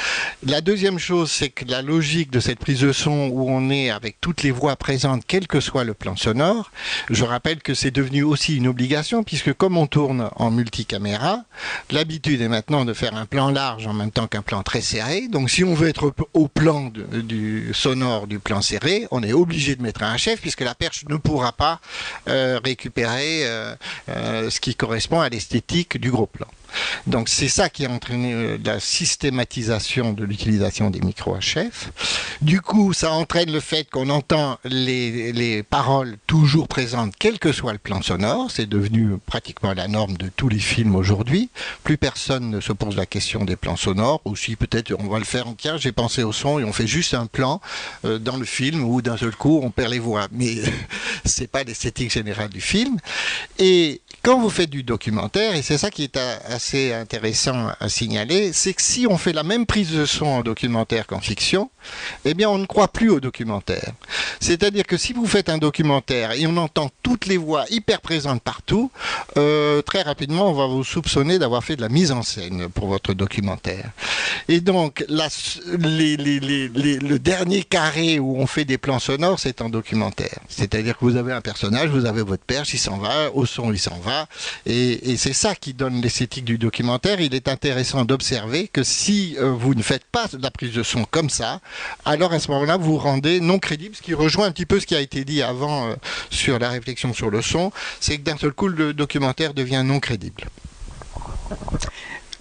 La 0.45 0.61
deuxième 0.61 0.99
chose, 0.99 1.31
c'est 1.31 1.51
que 1.51 1.65
la 1.65 1.83
logique 1.83 2.31
de 2.31 2.41
cette 2.41 2.59
prise 2.59 2.81
de 2.81 2.93
son 2.93 3.29
où 3.29 3.49
on 3.49 3.71
est 3.71 3.91
avec 3.91 4.21
toutes 4.21 4.43
les 4.43 4.51
voix 4.51 4.77
présentes, 4.77 5.23
quel 5.27 5.47
que 5.47 5.61
soit 5.61 5.85
le 5.85 5.95
plan 5.95 6.17
sonore, 6.17 6.71
je 7.09 7.25
rappelle 7.25 7.63
que 7.63 7.75
c'est 7.75 7.91
devenu 7.91 8.23
aussi 8.23 8.57
une 8.57 8.67
obligation 8.67 9.23
puisque 9.23 9.53
comme 9.53 9.77
on 9.77 9.87
tourne 9.87 10.31
en 10.37 10.51
multicaméra, 10.51 11.45
L'habitude 11.91 12.41
est 12.41 12.49
maintenant 12.49 12.85
de 12.85 12.93
faire 12.93 13.15
un 13.15 13.27
plan 13.27 13.51
large 13.51 13.87
en 13.87 13.93
même 13.93 14.11
temps 14.11 14.27
qu'un 14.27 14.43
plan 14.43 14.63
très 14.63 14.81
serré. 14.81 15.29
Donc 15.29 15.51
si 15.51 15.65
on 15.65 15.75
veut 15.75 15.89
être 15.89 16.13
au 16.35 16.49
plan 16.49 16.91
du 16.93 17.71
sonore 17.75 18.27
du 18.27 18.39
plan 18.39 18.61
serré, 18.61 19.07
on 19.11 19.23
est 19.23 19.33
obligé 19.33 19.77
de 19.77 19.83
mettre 19.83 20.03
un 20.03 20.17
chef 20.17 20.41
puisque 20.41 20.61
la 20.61 20.75
perche 20.75 21.05
ne 21.09 21.17
pourra 21.17 21.53
pas 21.53 21.81
euh, 22.29 22.61
récupérer 22.63 23.45
euh, 23.45 23.75
euh, 24.09 24.51
ce 24.51 24.61
qui 24.61 24.75
correspond 24.75 25.21
à 25.21 25.29
l'esthétique 25.29 25.99
du 25.99 26.11
gros 26.11 26.27
plan. 26.27 26.47
Donc 27.07 27.29
c'est 27.29 27.49
ça 27.49 27.69
qui 27.69 27.87
a 27.87 27.91
entraîné 27.91 28.33
euh, 28.33 28.59
la 28.65 28.81
systématisation 28.81 30.13
de 30.13 30.25
l'utilisation 30.25 30.91
des 30.91 31.01
micros 31.01 31.37
HF. 31.37 31.91
Du 32.43 32.61
coup, 32.61 32.93
ça 32.93 33.13
entraîne 33.13 33.53
le 33.53 33.61
fait 33.61 33.89
qu'on 33.89 34.09
entend 34.11 34.59
les, 34.65 35.33
les, 35.33 35.63
paroles 35.63 36.17
toujours 36.27 36.69
présentes, 36.69 37.13
quel 37.19 37.39
que 37.39 37.53
soit 37.53 37.73
le 37.73 37.79
plan 37.79 38.03
sonore. 38.03 38.51
C'est 38.51 38.69
devenu 38.69 39.17
pratiquement 39.27 39.75
la 39.75 39.89
norme 39.89 40.17
de 40.17 40.31
tous 40.35 40.49
les 40.49 40.59
films 40.59 40.97
aujourd'hui. 40.97 41.51
Plus 41.85 41.97
personne 41.97 42.51
ne 42.51 42.61
se 42.61 42.73
pose 42.73 42.97
la 42.97 43.07
question 43.07 43.45
des 43.45 43.57
plans 43.57 43.77
sonores. 43.77 44.21
Aussi, 44.25 44.57
peut-être, 44.57 44.95
on 44.99 45.09
va 45.09 45.19
le 45.19 45.25
faire. 45.25 45.45
Tiens, 45.59 45.77
j'ai 45.77 45.93
pensé 45.93 46.23
au 46.23 46.33
son 46.33 46.59
et 46.59 46.65
on 46.65 46.73
fait 46.73 46.87
juste 46.87 47.15
un 47.15 47.27
plan 47.27 47.61
euh, 48.05 48.19
dans 48.19 48.37
le 48.37 48.45
film 48.45 48.85
où 48.85 49.03
d'un 49.03 49.17
seul 49.17 49.35
coup 49.35 49.61
on 49.63 49.71
perd 49.71 49.93
les 49.93 49.99
voix. 49.99 50.29
Mais 50.33 50.57
c'est 51.25 51.47
pas 51.47 51.63
l'esthétique 51.63 52.13
générale 52.13 52.51
du 52.51 52.61
film. 52.61 52.99
Et 53.59 54.01
quand 54.23 54.39
vous 54.39 54.51
faites 54.51 54.71
du 54.71 54.83
documentaire, 54.83 55.55
et 55.55 55.63
c'est 55.63 55.79
ça 55.79 55.91
qui 55.91 56.05
est 56.05 56.17
assez 56.61 56.93
intéressant 56.93 57.69
à 57.81 57.89
signaler, 57.89 58.53
c'est 58.53 58.75
que 58.75 58.83
si 58.83 59.07
on 59.09 59.17
fait 59.17 59.33
la 59.33 59.45
même 59.45 59.65
prise 59.65 59.93
de 59.93 60.05
son 60.05 60.27
en 60.27 60.43
documentaire 60.43 61.07
qu'en 61.07 61.21
fiction, 61.21 61.71
eh 62.27 62.35
bien 62.35 62.51
on 62.51 62.59
ne 62.59 62.67
croit 62.67 62.89
plus 62.89 63.09
au 63.09 63.19
documentaire. 63.19 63.93
C'est-à-dire 64.41 64.85
que 64.85 64.99
si 64.99 65.15
vous 65.15 65.27
faites 65.27 65.49
un 65.49 65.57
documentaire 65.57 66.33
et 66.33 66.47
on 66.47 66.59
entend 66.59 66.91
toutes 67.03 67.25
les 67.25 67.39
voix 67.39 67.65
hyper 67.71 68.03
présentes 68.03 68.43
partout, 68.43 68.91
euh, 69.39 69.81
très 69.81 70.03
rapidement 70.03 70.51
on 70.51 70.53
va 70.53 70.67
vous 70.67 70.85
soupçonner 70.85 71.39
d'avoir 71.39 71.65
fait 71.65 71.77
de 71.77 71.81
la 71.81 71.89
mise 71.89 72.13
en 72.13 72.23
scène 72.23 72.69
pour 72.69 72.89
votre 72.89 73.15
documentaire. 73.15 73.91
Et 74.49 74.61
donc 74.61 75.03
la, 75.09 75.29
le 75.67 77.19
dernier 77.19 77.63
carré 77.63 78.19
où 78.19 78.37
on 78.37 78.47
fait 78.47 78.67
des 78.67 78.77
plans 78.77 78.99
sonores, 78.99 79.41
c'est 79.41 79.63
en 79.63 79.71
documentaire. 79.71 80.41
C'est-à-dire 80.51 80.99
que 80.99 81.07
vous 81.07 81.17
avez 81.17 81.33
un 81.33 81.41
personnage, 81.41 81.89
vous 81.89 82.05
avez 82.05 82.23
votre 82.23 82.45
perche, 82.45 82.75
il 82.75 82.79
s'en 82.79 82.99
va, 82.99 83.31
au 83.33 83.47
son 83.47 83.73
il 83.73 83.79
s'en 83.79 83.99
va, 84.01 84.27
et, 84.67 85.17
c'est 85.17 85.33
ça 85.33 85.55
qui 85.55 85.73
donne 85.75 86.01
l'esthétique 86.01 86.45
du 86.51 86.59
documentaire. 86.59 87.21
Il 87.21 87.35
est 87.35 87.47
intéressant 87.47 88.05
d'observer 88.05 88.67
que 88.67 88.83
si 88.83 89.37
euh, 89.39 89.53
vous 89.53 89.75
ne 89.77 89.83
faites 89.83 90.05
pas 90.05 90.27
la 90.41 90.51
prise 90.51 90.73
de 90.73 90.83
son 90.83 91.05
comme 91.05 91.31
ça, 91.31 91.61
alors 92.05 92.33
à 92.33 92.41
ce 92.41 92.51
moment-là, 92.51 92.77
vous 92.77 92.93
vous 92.93 92.99
rendez 92.99 93.39
non 93.41 93.61
crédible, 93.61 93.95
ce 93.95 94.03
qui 94.03 94.15
rejoint 94.15 94.47
un 94.47 94.51
petit 94.51 94.67
peu 94.67 94.81
ce 94.81 94.87
qui 94.87 94.97
a 94.97 95.01
été 95.01 95.25
dit 95.25 95.43
avant 95.43 95.91
euh, 95.91 95.95
sur 96.31 96.59
la 96.59 96.71
réflexion 96.71 97.15
sur 97.15 97.31
le 97.31 97.41
son, 97.41 97.71
c'est 98.01 98.19
que 98.19 98.23
d'un 98.23 98.37
seul 98.37 98.53
coup, 98.53 98.67
le 98.67 98.93
documentaire 98.93 99.55
devient 99.55 99.83
non 99.85 100.01
crédible. 100.01 100.43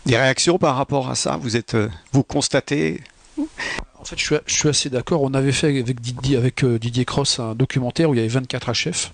Des 0.07 0.18
réactions 0.18 0.57
par 0.57 0.76
rapport 0.76 1.10
à 1.10 1.14
ça? 1.16 1.38
Vous 1.38 1.55
êtes, 1.55 1.76
euh, 1.76 1.89
vous 2.12 2.24
constatez? 2.24 3.03
En 3.38 4.05
fait, 4.05 4.18
je 4.18 4.39
suis, 4.47 4.70
assez 4.70 4.89
d'accord. 4.89 5.22
On 5.22 5.36
avait 5.36 5.51
fait 5.51 5.68
avec 5.68 6.01
Didier, 6.01 6.38
avec 6.38 6.66
Didier 6.66 7.05
Cross 7.05 7.39
un 7.39 7.53
documentaire 7.53 8.10
où 8.10 8.16
il 8.16 8.18
y 8.18 8.22
avait 8.22 8.30
24 8.30 8.72
HF. 8.72 9.12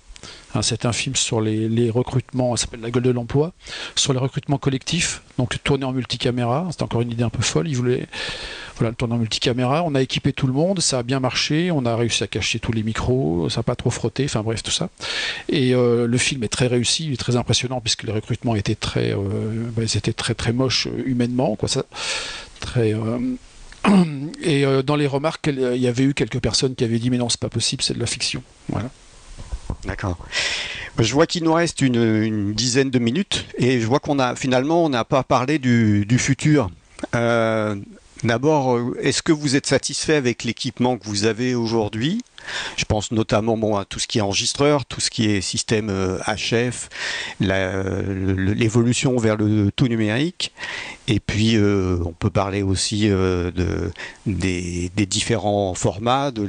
Hein, 0.54 0.62
c'est 0.62 0.86
un 0.86 0.92
film 0.92 1.16
sur 1.16 1.40
les, 1.40 1.90
recrutements, 1.90 2.56
ça 2.56 2.62
s'appelle 2.62 2.80
La 2.80 2.90
gueule 2.90 3.02
de 3.02 3.10
l'emploi, 3.10 3.52
sur 3.94 4.12
les 4.12 4.18
recrutements 4.18 4.58
collectifs, 4.58 5.22
donc 5.38 5.62
tourné 5.62 5.84
en 5.84 5.92
multicaméra. 5.92 6.68
C'est 6.70 6.82
encore 6.82 7.02
une 7.02 7.10
idée 7.10 7.24
un 7.24 7.30
peu 7.30 7.42
folle. 7.42 7.68
Il 7.68 7.76
voulait 7.76 8.06
voilà, 8.76 8.90
le 8.90 8.96
tourner 8.96 9.14
en 9.14 9.18
multicaméra. 9.18 9.82
On 9.84 9.94
a 9.94 10.02
équipé 10.02 10.32
tout 10.32 10.46
le 10.46 10.52
monde, 10.52 10.80
ça 10.80 11.00
a 11.00 11.02
bien 11.02 11.20
marché. 11.20 11.70
On 11.70 11.84
a 11.84 11.96
réussi 11.96 12.22
à 12.22 12.26
cacher 12.26 12.58
tous 12.58 12.72
les 12.72 12.82
micros, 12.82 13.48
ça 13.50 13.60
n'a 13.60 13.64
pas 13.64 13.76
trop 13.76 13.90
frotté. 13.90 14.24
Enfin 14.24 14.42
bref, 14.42 14.62
tout 14.62 14.70
ça. 14.70 14.88
Et 15.48 15.74
euh, 15.74 16.06
le 16.06 16.18
film 16.18 16.42
est 16.44 16.48
très 16.48 16.66
réussi, 16.66 17.06
il 17.06 17.12
est 17.12 17.18
très 17.18 17.36
impressionnant 17.36 17.80
puisque 17.80 18.04
les 18.04 18.12
recrutements 18.12 18.54
étaient 18.54 18.74
très, 18.74 19.12
euh, 19.12 19.68
bah, 19.76 19.82
étaient 19.82 20.12
très 20.12 20.34
très 20.34 20.52
moches 20.52 20.86
euh, 20.86 21.02
humainement, 21.06 21.56
quoi. 21.56 21.68
Ça, 21.68 21.84
très 22.60 22.94
et 24.42 24.64
dans 24.84 24.96
les 24.96 25.06
remarques, 25.06 25.48
il 25.48 25.80
y 25.80 25.86
avait 25.86 26.04
eu 26.04 26.14
quelques 26.14 26.40
personnes 26.40 26.74
qui 26.74 26.82
avaient 26.82 26.98
dit 26.98 27.10
mais 27.10 27.18
non, 27.18 27.28
c'est 27.28 27.40
pas 27.40 27.48
possible, 27.48 27.82
c'est 27.82 27.94
de 27.94 28.00
la 28.00 28.06
fiction. 28.06 28.42
Voilà. 28.68 28.90
D'accord. 29.84 30.18
Je 30.98 31.12
vois 31.12 31.26
qu'il 31.26 31.44
nous 31.44 31.52
reste 31.52 31.82
une, 31.82 32.52
dizaine 32.54 32.90
de 32.90 32.98
minutes 32.98 33.46
et 33.58 33.80
je 33.80 33.86
vois 33.86 34.00
qu'on 34.00 34.18
a 34.18 34.34
finalement 34.34 34.84
on 34.84 34.88
n'a 34.88 35.04
pas 35.04 35.22
parlé 35.22 35.58
du, 35.58 36.18
futur. 36.18 36.70
Euh, 37.14 37.76
d'abord, 38.24 38.76
euh, 38.76 38.96
est-ce 39.00 39.22
que 39.22 39.32
vous 39.32 39.56
êtes 39.56 39.66
satisfait 39.66 40.14
avec 40.14 40.44
l'équipement 40.44 40.96
que 40.96 41.04
vous 41.04 41.24
avez 41.24 41.54
aujourd'hui? 41.54 42.22
Je 42.76 42.84
pense 42.84 43.12
notamment 43.12 43.78
à 43.78 43.84
tout 43.84 43.98
ce 43.98 44.06
qui 44.06 44.18
est 44.18 44.22
enregistreur, 44.22 44.84
tout 44.84 45.00
ce 45.00 45.10
qui 45.10 45.30
est 45.30 45.40
système 45.40 45.90
HF, 46.26 46.88
euh, 47.42 48.54
l'évolution 48.54 49.16
vers 49.16 49.36
le 49.36 49.70
tout 49.72 49.88
numérique. 49.88 50.52
Et 51.08 51.20
puis, 51.20 51.56
euh, 51.56 51.98
on 52.04 52.12
peut 52.12 52.30
parler 52.30 52.62
aussi 52.62 53.08
euh, 53.08 53.50
de, 53.52 53.90
des, 54.26 54.90
différents 55.06 55.74
formats, 55.74 56.30
de 56.30 56.46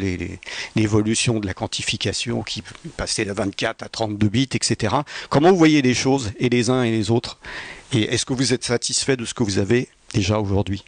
l'évolution 0.75 1.39
de 1.39 1.45
la 1.45 1.53
quantification 1.53 2.41
qui 2.41 2.63
passait 2.97 3.25
de 3.25 3.31
24 3.31 3.83
à 3.83 3.89
32 3.89 4.27
bits, 4.27 4.49
etc. 4.53 4.95
Comment 5.29 5.51
vous 5.51 5.57
voyez 5.57 5.81
les 5.81 5.93
choses, 5.93 6.31
et 6.39 6.49
les 6.49 6.69
uns 6.69 6.83
et 6.83 6.91
les 6.91 7.11
autres 7.11 7.37
Et 7.93 8.13
est-ce 8.13 8.25
que 8.25 8.33
vous 8.33 8.53
êtes 8.53 8.63
satisfait 8.63 9.15
de 9.15 9.25
ce 9.25 9.33
que 9.33 9.43
vous 9.43 9.59
avez 9.59 9.89
déjà 10.13 10.39
aujourd'hui? 10.39 10.83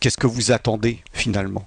Qu'est-ce 0.00 0.18
que 0.18 0.26
vous 0.26 0.50
attendez 0.50 0.98
finalement? 1.12 1.66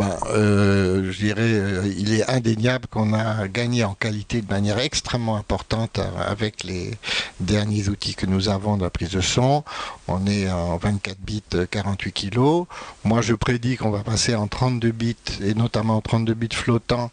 Euh, 0.00 1.12
je 1.12 1.18
dirais, 1.18 1.40
euh, 1.42 1.92
il 1.96 2.12
est 2.14 2.28
indéniable 2.28 2.86
qu'on 2.88 3.12
a 3.12 3.46
gagné 3.48 3.84
en 3.84 3.94
qualité 3.94 4.42
de 4.42 4.50
manière 4.50 4.78
extrêmement 4.78 5.36
importante 5.36 6.00
avec 6.26 6.64
les 6.64 6.92
derniers 7.40 7.88
outils 7.88 8.14
que 8.14 8.26
nous 8.26 8.48
avons 8.48 8.76
de 8.76 8.82
la 8.82 8.90
prise 8.90 9.10
de 9.10 9.20
son. 9.20 9.64
On 10.08 10.26
est 10.26 10.50
en 10.50 10.76
24 10.76 11.18
bits, 11.20 11.42
48 11.70 12.12
kilos. 12.12 12.66
Moi, 13.04 13.20
je 13.22 13.34
prédis 13.34 13.76
qu'on 13.76 13.90
va 13.90 14.00
passer 14.00 14.34
en 14.34 14.48
32 14.48 14.90
bits 14.90 15.16
et 15.42 15.54
notamment 15.54 15.96
en 15.96 16.00
32 16.00 16.34
bits 16.34 16.48
flottants 16.52 17.10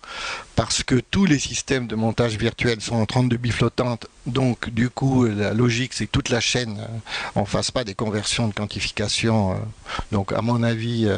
parce 0.55 0.83
que 0.83 0.95
tous 0.95 1.25
les 1.25 1.39
systèmes 1.39 1.87
de 1.87 1.95
montage 1.95 2.37
virtuel 2.37 2.81
sont 2.81 2.95
en 2.95 3.05
32 3.05 3.37
bits 3.37 3.51
flottantes. 3.51 4.07
Donc, 4.25 4.69
du 4.69 4.89
coup, 4.89 5.25
la 5.25 5.53
logique, 5.53 5.93
c'est 5.93 6.05
que 6.05 6.11
toute 6.11 6.29
la 6.29 6.39
chaîne, 6.39 6.79
euh, 6.79 6.97
on 7.35 7.41
ne 7.41 7.45
fasse 7.45 7.71
pas 7.71 7.83
des 7.83 7.95
conversions 7.95 8.47
de 8.47 8.53
quantification. 8.53 9.55
Donc, 10.11 10.31
à 10.31 10.41
mon 10.41 10.63
avis, 10.63 11.09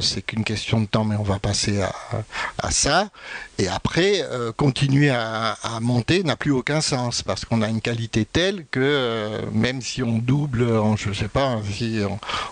c'est 0.00 0.22
qu'une 0.22 0.44
question 0.44 0.80
de 0.80 0.86
temps, 0.86 1.04
mais 1.04 1.16
on 1.16 1.22
va 1.22 1.38
passer 1.38 1.82
à, 1.82 2.70
ça. 2.70 3.10
Et 3.58 3.68
après, 3.68 4.22
euh, 4.22 4.52
continuer 4.52 5.10
à, 5.10 5.56
monter 5.80 6.22
n'a 6.22 6.36
plus 6.36 6.50
aucun 6.50 6.80
sens 6.80 7.22
parce 7.22 7.44
qu'on 7.44 7.62
a 7.62 7.68
une 7.68 7.80
qualité 7.80 8.24
telle 8.24 8.66
que 8.70 8.80
euh, 8.80 9.42
même 9.52 9.80
si 9.82 10.02
on 10.02 10.18
double, 10.18 10.66
je 10.96 11.08
ne 11.08 11.14
sais 11.14 11.28
pas, 11.28 11.58
si 11.70 12.00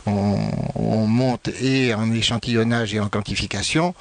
on, 0.06 1.06
monte 1.06 1.48
et 1.60 1.94
en 1.94 2.10
échantillonnage 2.12 2.94
et 2.94 3.00
en 3.00 3.08
quantification, 3.08 3.94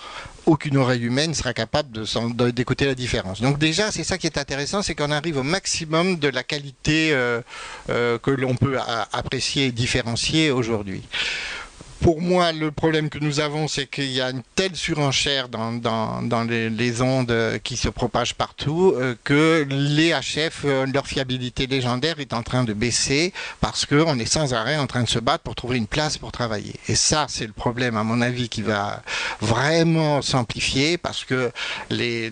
aucune 0.46 0.78
oreille 0.78 1.04
humaine 1.04 1.34
sera 1.34 1.54
capable 1.54 2.06
d'écouter 2.52 2.86
la 2.86 2.96
différence. 2.96 3.42
Donc 3.42 3.60
déjà, 3.60 3.92
c'est 3.92 4.04
ça 4.04 4.18
qui 4.18 4.28
est 4.28 4.38
intéressant, 4.38 4.82
c'est 4.82 4.96
qu'on 4.96 5.12
arrive 5.12 5.38
au 5.38 5.44
maximum 5.44 6.18
de 6.18 6.28
la 6.28 6.44
qualité 6.44 7.12
euh, 7.14 7.42
que 7.88 8.32
l'on 8.32 8.56
peut 8.56 8.78
apprécier 9.12 9.68
et 9.68 9.72
différencier 9.72 10.52
aujourd'hui 10.52 11.04
pour 12.04 12.22
moi, 12.22 12.52
le 12.52 12.70
problème 12.70 13.10
que 13.10 13.18
nous 13.18 13.40
avons, 13.40 13.70
c'est 13.70 13.88
qu'il 13.88 14.12
y 14.12 14.20
a 14.20 14.30
une 14.30 14.44
telle 14.56 14.76
surenchère 14.76 15.48
dans, 15.48 16.46
les, 16.50 17.02
ondes 17.02 17.34
qui 17.64 17.78
se 17.78 17.88
propagent 17.88 18.34
partout 18.34 18.94
euh, 18.98 19.16
que 19.24 19.66
les 19.70 20.12
HF, 20.12 20.64
euh, 20.66 20.86
leur 20.94 21.08
fiabilité 21.08 21.66
légendaire 21.66 22.20
est 22.20 22.34
en 22.34 22.44
train 22.44 22.66
de 22.66 22.74
baisser 22.74 23.32
parce 23.62 23.86
qu'on 23.86 24.20
est 24.20 24.26
sans 24.26 24.54
arrêt 24.54 24.76
en 24.76 24.86
train 24.86 25.04
de 25.04 25.08
se 25.08 25.18
battre 25.18 25.46
pour 25.46 25.56
trouver 25.56 25.78
une 25.78 25.88
place 25.88 26.18
pour 26.18 26.34
travailler. 26.34 26.74
Et 26.90 26.96
ça, 26.96 27.28
c'est 27.30 27.48
le 27.48 27.54
problème, 27.54 27.96
à 27.96 28.04
mon 28.04 28.20
avis, 28.20 28.50
qui 28.50 28.64
va 28.64 29.02
vraiment 29.40 30.22
s'amplifier 30.22 30.98
parce 30.98 31.24
que 31.24 31.52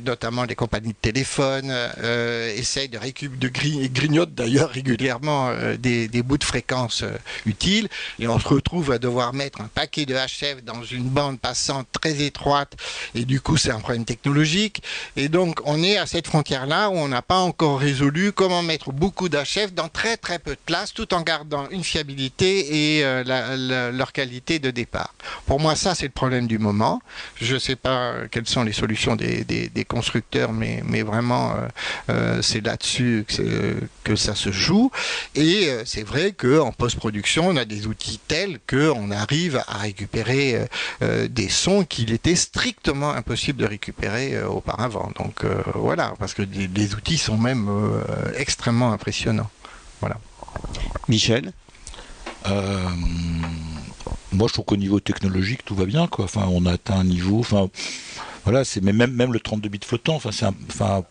notamment 0.06 0.44
les 0.44 0.56
compagnies 0.56 0.90
de 0.90 1.02
téléphone 1.02 1.70
euh, 1.72 2.54
essayent 2.58 2.90
de 2.90 2.98
récupérer, 2.98 3.38
de 3.38 3.88
grignotent 3.88 4.34
d'ailleurs 4.34 4.72
régulièrement 4.72 5.52
des, 5.80 6.10
des, 6.10 6.24
bouts 6.24 6.38
de 6.38 6.44
fréquences 6.44 7.06
utiles 7.46 7.88
et 8.20 8.28
on 8.28 8.38
se 8.38 8.48
retrouve 8.48 8.92
à 8.92 8.98
devoir 8.98 9.34
mettre 9.34 9.61
un 9.62 9.68
paquet 9.68 10.06
de 10.06 10.16
HF 10.16 10.64
dans 10.64 10.84
une 10.84 11.04
bande 11.04 11.40
passante 11.40 11.88
très 11.92 12.22
étroite 12.22 12.74
et 13.16 13.26
du 13.26 13.42
coup 13.42 13.58
c'est 13.58 13.72
un 13.72 13.80
problème 13.80 14.06
technologique 14.06 14.82
et 15.16 15.30
donc 15.30 15.60
on 15.66 15.82
est 15.84 15.98
à 15.98 16.06
cette 16.06 16.28
frontière 16.28 16.66
là 16.66 16.90
où 16.90 16.94
on 16.94 17.08
n'a 17.08 17.22
pas 17.22 17.40
encore 17.40 17.80
résolu 17.80 18.32
comment 18.32 18.64
mettre 18.64 18.92
beaucoup 18.92 19.30
d'HF 19.30 19.74
dans 19.74 19.90
très 19.90 20.18
très 20.18 20.40
peu 20.40 20.52
de 20.52 20.60
place 20.66 20.94
tout 20.94 21.14
en 21.14 21.22
gardant 21.22 21.68
une 21.70 21.84
fiabilité 21.84 22.98
et 22.98 23.06
euh, 23.06 23.92
leur 23.92 24.12
qualité 24.12 24.60
de 24.60 24.72
départ. 24.72 25.14
Pour 25.46 25.60
moi 25.60 25.76
ça 25.76 25.96
c'est 25.96 26.08
le 26.08 26.12
problème 26.12 26.48
du 26.48 26.58
moment. 26.58 27.02
Je 27.36 27.56
ne 27.56 27.60
sais 27.60 27.76
pas 27.76 28.14
quelles 28.32 28.48
sont 28.48 28.64
les 28.64 28.74
solutions 28.74 29.16
des, 29.16 29.86
constructeurs 29.88 30.54
mais, 30.54 30.82
mais 30.86 31.02
vraiment 31.02 31.52
euh, 31.52 31.68
euh, 32.10 32.42
c'est 32.42 32.62
là-dessus 32.62 33.26
que, 33.28 33.76
que, 34.04 34.16
ça 34.16 34.36
se 34.36 34.52
joue 34.52 34.92
et 35.36 35.70
c'est 35.86 36.04
vrai 36.04 36.32
qu'en 36.32 36.72
post-production 36.72 37.48
on 37.48 37.58
a 37.58 37.66
des 37.66 37.88
outils 37.88 38.20
tels 38.28 38.60
qu'on 38.70 39.12
arrive 39.12 39.51
à 39.56 39.78
récupérer 39.78 40.56
euh, 40.56 40.66
euh, 41.02 41.28
des 41.28 41.50
sons 41.50 41.84
qu'il 41.84 42.12
était 42.12 42.36
strictement 42.36 43.12
impossible 43.12 43.60
de 43.60 43.66
récupérer 43.66 44.36
euh, 44.36 44.48
auparavant. 44.48 45.12
Donc 45.18 45.46
voilà, 45.76 46.14
parce 46.20 46.34
que 46.34 46.42
les, 46.42 46.96
outils 46.96 47.18
sont 47.18 47.38
même 47.38 47.70
extrêmement 48.36 48.92
impressionnants. 48.92 49.50
Voilà. 50.00 50.18
Michel? 51.08 51.54
Moi, 54.34 54.48
je 54.48 54.54
trouve 54.54 54.66
qu'au 54.66 54.78
niveau 54.78 55.00
technologique, 55.00 55.66
tout 55.66 55.76
va 55.76 55.86
bien. 55.86 56.08
Quoi. 56.08 56.26
Enfin, 56.26 56.46
on 56.50 56.66
a 56.66 56.74
atteint 56.74 57.00
un 57.00 57.04
niveau. 57.04 57.40
Enfin, 57.40 57.70
voilà, 58.44 58.66
c'est 58.66 58.82
même 58.82 59.12
même 59.12 59.34
le 59.34 59.40
32 59.40 59.70
bits 59.70 59.80
flottant. 59.86 60.16
Enfin, 60.16 60.32
c'est 60.32 60.46
enfin, 60.46 61.04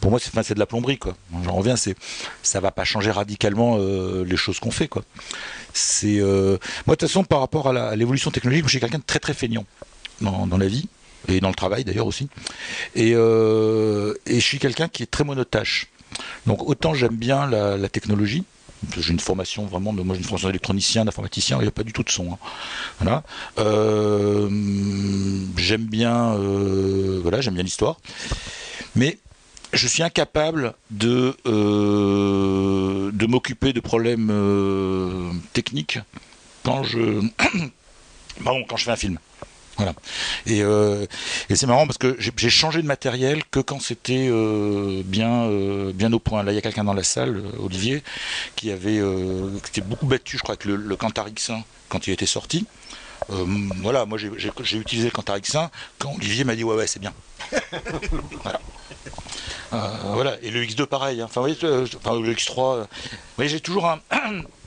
pour 0.00 0.10
moi, 0.10 0.20
c'est 0.20 0.36
enfin, 0.36 0.54
de 0.54 0.58
la 0.58 0.66
plomberie. 0.66 0.98
Quoi. 0.98 1.16
J'en 1.44 1.52
reviens, 1.52 1.76
c'est 1.76 1.94
ça 2.42 2.60
va 2.60 2.70
pas 2.70 2.84
changer 2.84 3.10
radicalement 3.10 3.76
euh, 3.78 4.24
les 4.24 4.36
choses 4.36 4.58
qu'on 4.58 4.70
fait. 4.70 4.88
Quoi. 4.88 5.04
C'est 5.74 6.18
euh, 6.20 6.58
moi, 6.86 6.96
de 6.96 7.00
toute 7.00 7.08
façon, 7.08 7.24
par 7.24 7.40
rapport 7.40 7.68
à 7.68 7.96
l'évolution 7.96 8.30
technologique, 8.30 8.64
je 8.64 8.70
suis 8.70 8.80
quelqu'un 8.80 8.98
de 8.98 9.04
très 9.04 9.18
très 9.18 9.34
feignant 9.34 9.66
dans, 10.20 10.46
dans, 10.46 10.58
la 10.58 10.66
vie 10.66 10.88
et 11.28 11.40
dans 11.40 11.48
le 11.48 11.54
travail 11.54 11.84
d'ailleurs 11.84 12.06
aussi. 12.06 12.28
Et, 12.94 13.12
euh, 13.14 14.14
et 14.26 14.36
je 14.36 14.44
suis 14.44 14.58
quelqu'un 14.58 14.88
qui 14.88 15.02
est 15.02 15.10
très 15.10 15.24
monotache. 15.24 15.88
Donc 16.46 16.66
autant 16.66 16.94
j'aime 16.94 17.16
bien 17.16 17.46
la 17.46 17.88
technologie, 17.90 18.44
j'ai 18.96 19.12
une 19.12 19.20
formation 19.20 19.66
vraiment, 19.66 19.92
moi 19.92 20.14
j'ai 20.14 20.20
une 20.20 20.24
formation 20.24 20.48
d'électronicien, 20.48 21.04
d'informaticien, 21.04 21.58
il 21.58 21.62
n'y 21.62 21.68
a 21.68 21.72
pas 21.72 21.82
du 21.82 21.92
tout 21.92 22.02
de 22.02 22.10
son. 22.10 22.32
Hein. 22.32 22.38
Voilà. 23.00 23.22
Euh, 23.58 24.48
j'aime 25.56 25.84
bien, 25.84 26.34
euh, 26.34 27.20
voilà, 27.22 27.40
j'aime 27.40 27.54
bien 27.54 27.62
l'histoire, 27.62 27.98
mais 28.94 29.18
je 29.72 29.86
suis 29.86 30.02
incapable 30.02 30.74
de 30.90 31.36
euh, 31.46 33.10
de 33.12 33.26
m'occuper 33.26 33.72
de 33.72 33.80
problèmes 33.80 34.32
techniques 35.52 35.98
quand 36.62 36.82
je, 36.84 37.20
quand 38.44 38.76
je 38.76 38.84
fais 38.84 38.90
un 38.92 38.96
film. 38.96 39.18
Voilà. 39.78 39.94
Euh, 40.48 41.06
et, 41.48 41.56
c'est 41.56 41.66
marrant 41.66 41.86
parce 41.86 41.98
que 41.98 42.16
j'ai 42.18 42.50
changé 42.50 42.82
de 42.82 42.86
matériel 42.86 43.44
que 43.50 43.60
quand 43.60 43.80
c'était 43.80 44.28
euh, 44.28 45.02
bien, 45.04 45.44
euh, 45.44 45.92
bien 45.92 46.12
au 46.12 46.18
point. 46.18 46.42
Là, 46.42 46.52
il 46.52 46.56
y 46.56 46.58
a 46.58 46.60
quelqu'un 46.60 46.84
dans 46.84 46.94
la 46.94 47.04
salle, 47.04 47.42
Olivier, 47.60 48.02
qui 48.56 48.72
avait 48.72 49.00
qui 49.62 49.70
était 49.70 49.80
beaucoup 49.80 50.06
battu, 50.06 50.36
je 50.36 50.42
crois, 50.42 50.54
avec 50.54 50.64
le, 50.64 50.74
le 50.76 50.96
Cantarix 50.96 51.50
quand 51.88 52.06
il 52.08 52.12
était 52.12 52.26
sorti. 52.26 52.66
voilà, 53.28 54.04
moi 54.04 54.18
j'ai 54.18 54.78
utilisé 54.78 55.06
le 55.06 55.12
Cantarix 55.12 55.42
1 55.54 55.70
quand 55.98 56.12
Olivier 56.16 56.44
m'a 56.44 56.56
dit 56.56 56.64
ouais 56.64 56.74
ouais 56.74 56.86
c'est 56.86 57.00
bien. 57.00 57.12
voilà. 58.42 58.60
voilà. 59.70 60.36
Et 60.42 60.50
le 60.50 60.64
X2 60.64 60.86
pareil. 60.86 61.20
Hein. 61.20 61.26
Enfin, 61.26 61.40
vous 61.40 61.54
voyez, 61.54 61.86
enfin, 61.96 62.18
le 62.18 62.34
X3. 62.34 62.86
voyez, 63.36 63.50
j'ai 63.50 63.60
toujours 63.60 63.86
un, 63.86 64.00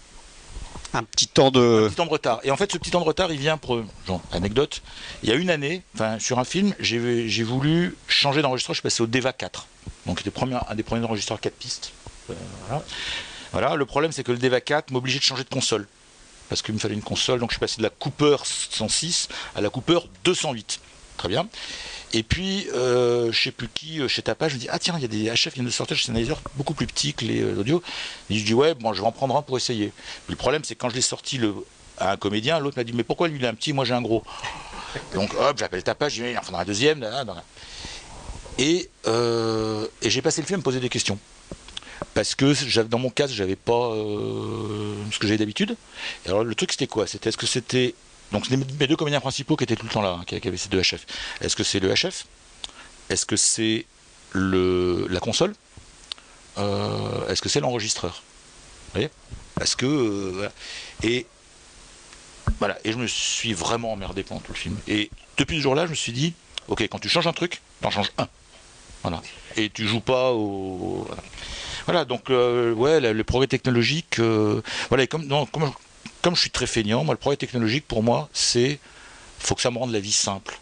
un 0.94 1.04
petit 1.04 1.28
temps 1.28 1.52
de... 1.52 1.89
retard. 2.10 2.39
Et 2.44 2.52
en 2.52 2.58
fait, 2.58 2.72
ce 2.72 2.78
petit 2.78 2.92
temps 2.92 3.00
de 3.00 3.06
retard, 3.06 3.32
il 3.32 3.39
vient 3.39 3.58
pour, 3.58 3.82
genre, 4.06 4.22
anecdote, 4.32 4.82
il 5.24 5.30
y 5.30 5.32
a 5.32 5.36
une 5.36 5.50
année, 5.50 5.84
sur 6.20 6.39
un 6.39 6.44
film, 6.44 6.74
j'ai 6.80 7.44
voulu 7.44 7.96
changer 8.08 8.42
d'enregistreur, 8.42 8.74
je 8.74 8.80
suis 8.80 8.84
passé 8.84 9.04
au 9.04 9.08
DEVA 9.08 9.34
4. 9.34 9.68
Donc, 10.06 10.22
un 10.22 10.76
des 10.76 10.84
premiers 10.84 11.06
enregistreurs 11.06 11.39
4 11.39 11.54
pistes. 11.54 11.92
Euh, 12.30 12.34
voilà. 13.52 13.76
Le 13.76 13.86
problème, 13.86 14.12
c'est 14.12 14.24
que 14.24 14.32
le 14.32 14.38
DEVA 14.38 14.62
4 14.62 14.92
m'obligeait 14.92 15.20
de 15.20 15.24
changer 15.24 15.44
de 15.44 15.50
console. 15.50 15.88
Parce 16.50 16.62
qu'il 16.62 16.74
me 16.74 16.80
fallait 16.80 16.96
une 16.96 17.02
console, 17.02 17.39
donc 17.39 17.52
je 17.52 17.56
suis 17.56 17.60
passé 17.60 17.78
de 17.78 17.84
la 17.84 17.89
Cooper 17.89 18.36
106 18.44 19.30
à 19.56 19.62
la 19.62 19.70
Cooper 19.70 20.00
208. 20.26 20.82
Très 21.16 21.30
bien. 21.30 21.48
Et 22.14 22.24
puis, 22.24 22.68
euh, 22.74 23.32
je 23.32 23.41
sais 23.41 23.51
plus 23.51 23.70
qui, 23.70 24.01
euh, 24.01 24.07
chez 24.07 24.22
Tapa, 24.22 24.49
je 24.49 24.55
me 24.55 24.59
dis, 24.59 24.68
ah 24.70 24.80
tiens, 24.80 24.95
il 24.97 25.01
y 25.01 25.05
a 25.05 25.07
des 25.07 25.30
HF 25.30 25.49
qui 25.49 25.55
viennent 25.55 25.66
de 25.66 25.72
sortir 25.72 25.95
chez 25.95 26.07
Sennheiser, 26.07 26.34
beaucoup 26.55 26.74
plus 26.74 26.88
petits 26.88 27.14
que 27.14 27.24
les 27.24 27.41
euh, 27.41 27.59
audios. 27.59 27.82
Et 28.30 28.38
je 28.38 28.43
dis, 28.43 28.53
ouais, 28.53 28.74
bon, 28.74 28.93
je 28.93 29.01
vais 29.01 29.07
en 29.07 29.14
prendre 29.14 29.36
un 29.38 29.41
pour 29.41 29.57
essayer. 29.57 29.93
le 30.28 30.36
problème, 30.36 30.64
c'est 30.66 30.76
quand 30.76 30.89
je 30.89 30.95
l'ai 30.95 31.01
sorti 31.01 31.39
à 31.97 32.12
un 32.12 32.18
comédien, 32.18 32.59
l'autre 32.59 32.78
m'a 32.78 32.84
dit, 32.84 32.91
mais 32.93 33.03
pourquoi 33.03 33.30
lui 33.30 33.39
il 33.39 33.45
a 33.45 33.49
un 33.49 33.53
petit, 33.53 33.72
moi 33.72 33.86
j'ai 33.86 33.93
un 33.93 34.01
gros? 34.01 34.24
Donc, 35.14 35.34
hop, 35.39 35.57
j'appelle 35.57 35.84
Tapa, 35.84 36.09
je 36.09 36.22
dis, 36.22 36.30
il 36.32 36.38
en 36.38 36.41
faudra 36.41 36.62
un 36.62 36.66
deuxième. 36.66 37.07
Et, 38.57 38.89
euh, 39.07 39.88
et 40.01 40.09
j'ai 40.09 40.22
passé 40.22 40.41
le 40.41 40.47
film 40.47 40.55
à 40.55 40.59
me 40.59 40.64
poser 40.64 40.82
des 40.82 40.89
questions. 40.89 41.18
Parce 42.14 42.36
que 42.36 42.82
dans 42.82 42.99
mon 42.99 43.09
cas, 43.09 43.28
j'avais 43.28 43.55
pas 43.55 43.93
ce 43.93 45.18
que 45.18 45.28
j'avais 45.28 45.38
d'habitude. 45.38 45.78
Alors, 46.26 46.43
le 46.43 46.55
truc, 46.55 46.74
c'était 46.74 46.88
quoi? 46.88 47.07
C'était 47.07 47.30
est-ce 47.30 47.38
que 47.38 47.45
c'était 47.45 47.95
donc 48.32 48.50
mes 48.50 48.88
deux 48.88 48.96
comédiens 48.96 49.20
principaux 49.20 49.56
qui 49.56 49.66
étaient 49.66 49.76
tout 49.76 49.86
le 49.86 49.92
temps 49.92 50.02
là, 50.02 50.18
hein, 50.20 50.24
qui, 50.26 50.36
avaient 50.36 50.58
ces 50.58 50.70
deux 50.70 50.82
HF. 50.82 51.06
Est-ce 51.42 51.56
que 51.56 51.64
c'est 51.64 51.80
le 51.80 51.94
HF 51.94 52.26
Est-ce 53.10 53.26
que 53.26 53.36
c'est 53.36 53.86
la 54.34 55.20
console? 55.20 55.54
Euh, 56.58 57.28
Est-ce 57.28 57.42
que 57.42 57.50
c'est 57.50 57.60
l'enregistreur? 57.60 58.24
Vous 58.88 58.92
voyez? 58.94 59.10
Parce 59.56 59.76
que 59.76 59.86
euh, 59.86 60.50
et 61.04 61.26
voilà 62.60 62.78
et 62.84 62.92
je 62.92 62.98
me 62.98 63.08
suis 63.08 63.54
vraiment 63.54 63.94
emmerdé 63.94 64.24
pendant 64.24 64.42
tout 64.42 64.54
le 64.54 64.58
film. 64.58 64.78
Et 64.88 65.10
depuis 65.38 65.58
ce 65.58 65.64
jour-là, 65.64 65.86
je 65.86 65.92
me 65.92 65.96
suis 65.96 66.14
dit, 66.14 66.34
ok, 66.68 66.82
quand 66.84 67.00
tu 67.00 67.10
changes 67.10 67.28
un 67.28 67.34
truc, 67.34 67.62
t'en 67.82 67.92
changes 67.92 68.12
un. 68.18 68.28
Voilà. 69.04 69.22
Et 69.58 69.70
tu 69.70 69.88
joues 69.88 70.00
pas 70.00 70.32
au 70.32 71.08
voilà. 71.86 72.06
donc 72.06 72.30
euh, 72.30 72.74
ouais, 72.74 73.00
le, 73.02 73.24
progrès 73.24 73.48
technologique, 73.48 74.20
voilà, 74.20 75.06
non, 75.26 75.46
comme 75.48 75.72
comme 76.22 76.36
je 76.36 76.42
suis 76.42 76.52
très 76.52 76.68
feignant, 76.68 77.04
moi, 77.04 77.14
le 77.14 77.20
progrès 77.20 77.38
technologique, 77.38 77.88
pour 77.88 78.04
moi, 78.04 78.30
c'est 78.34 78.80
faut 79.40 79.56
que 79.56 79.62
ça 79.62 79.72
me 79.72 79.78
rende 79.78 79.92
la 79.92 80.00
vie 80.00 80.12
simple. 80.12 80.54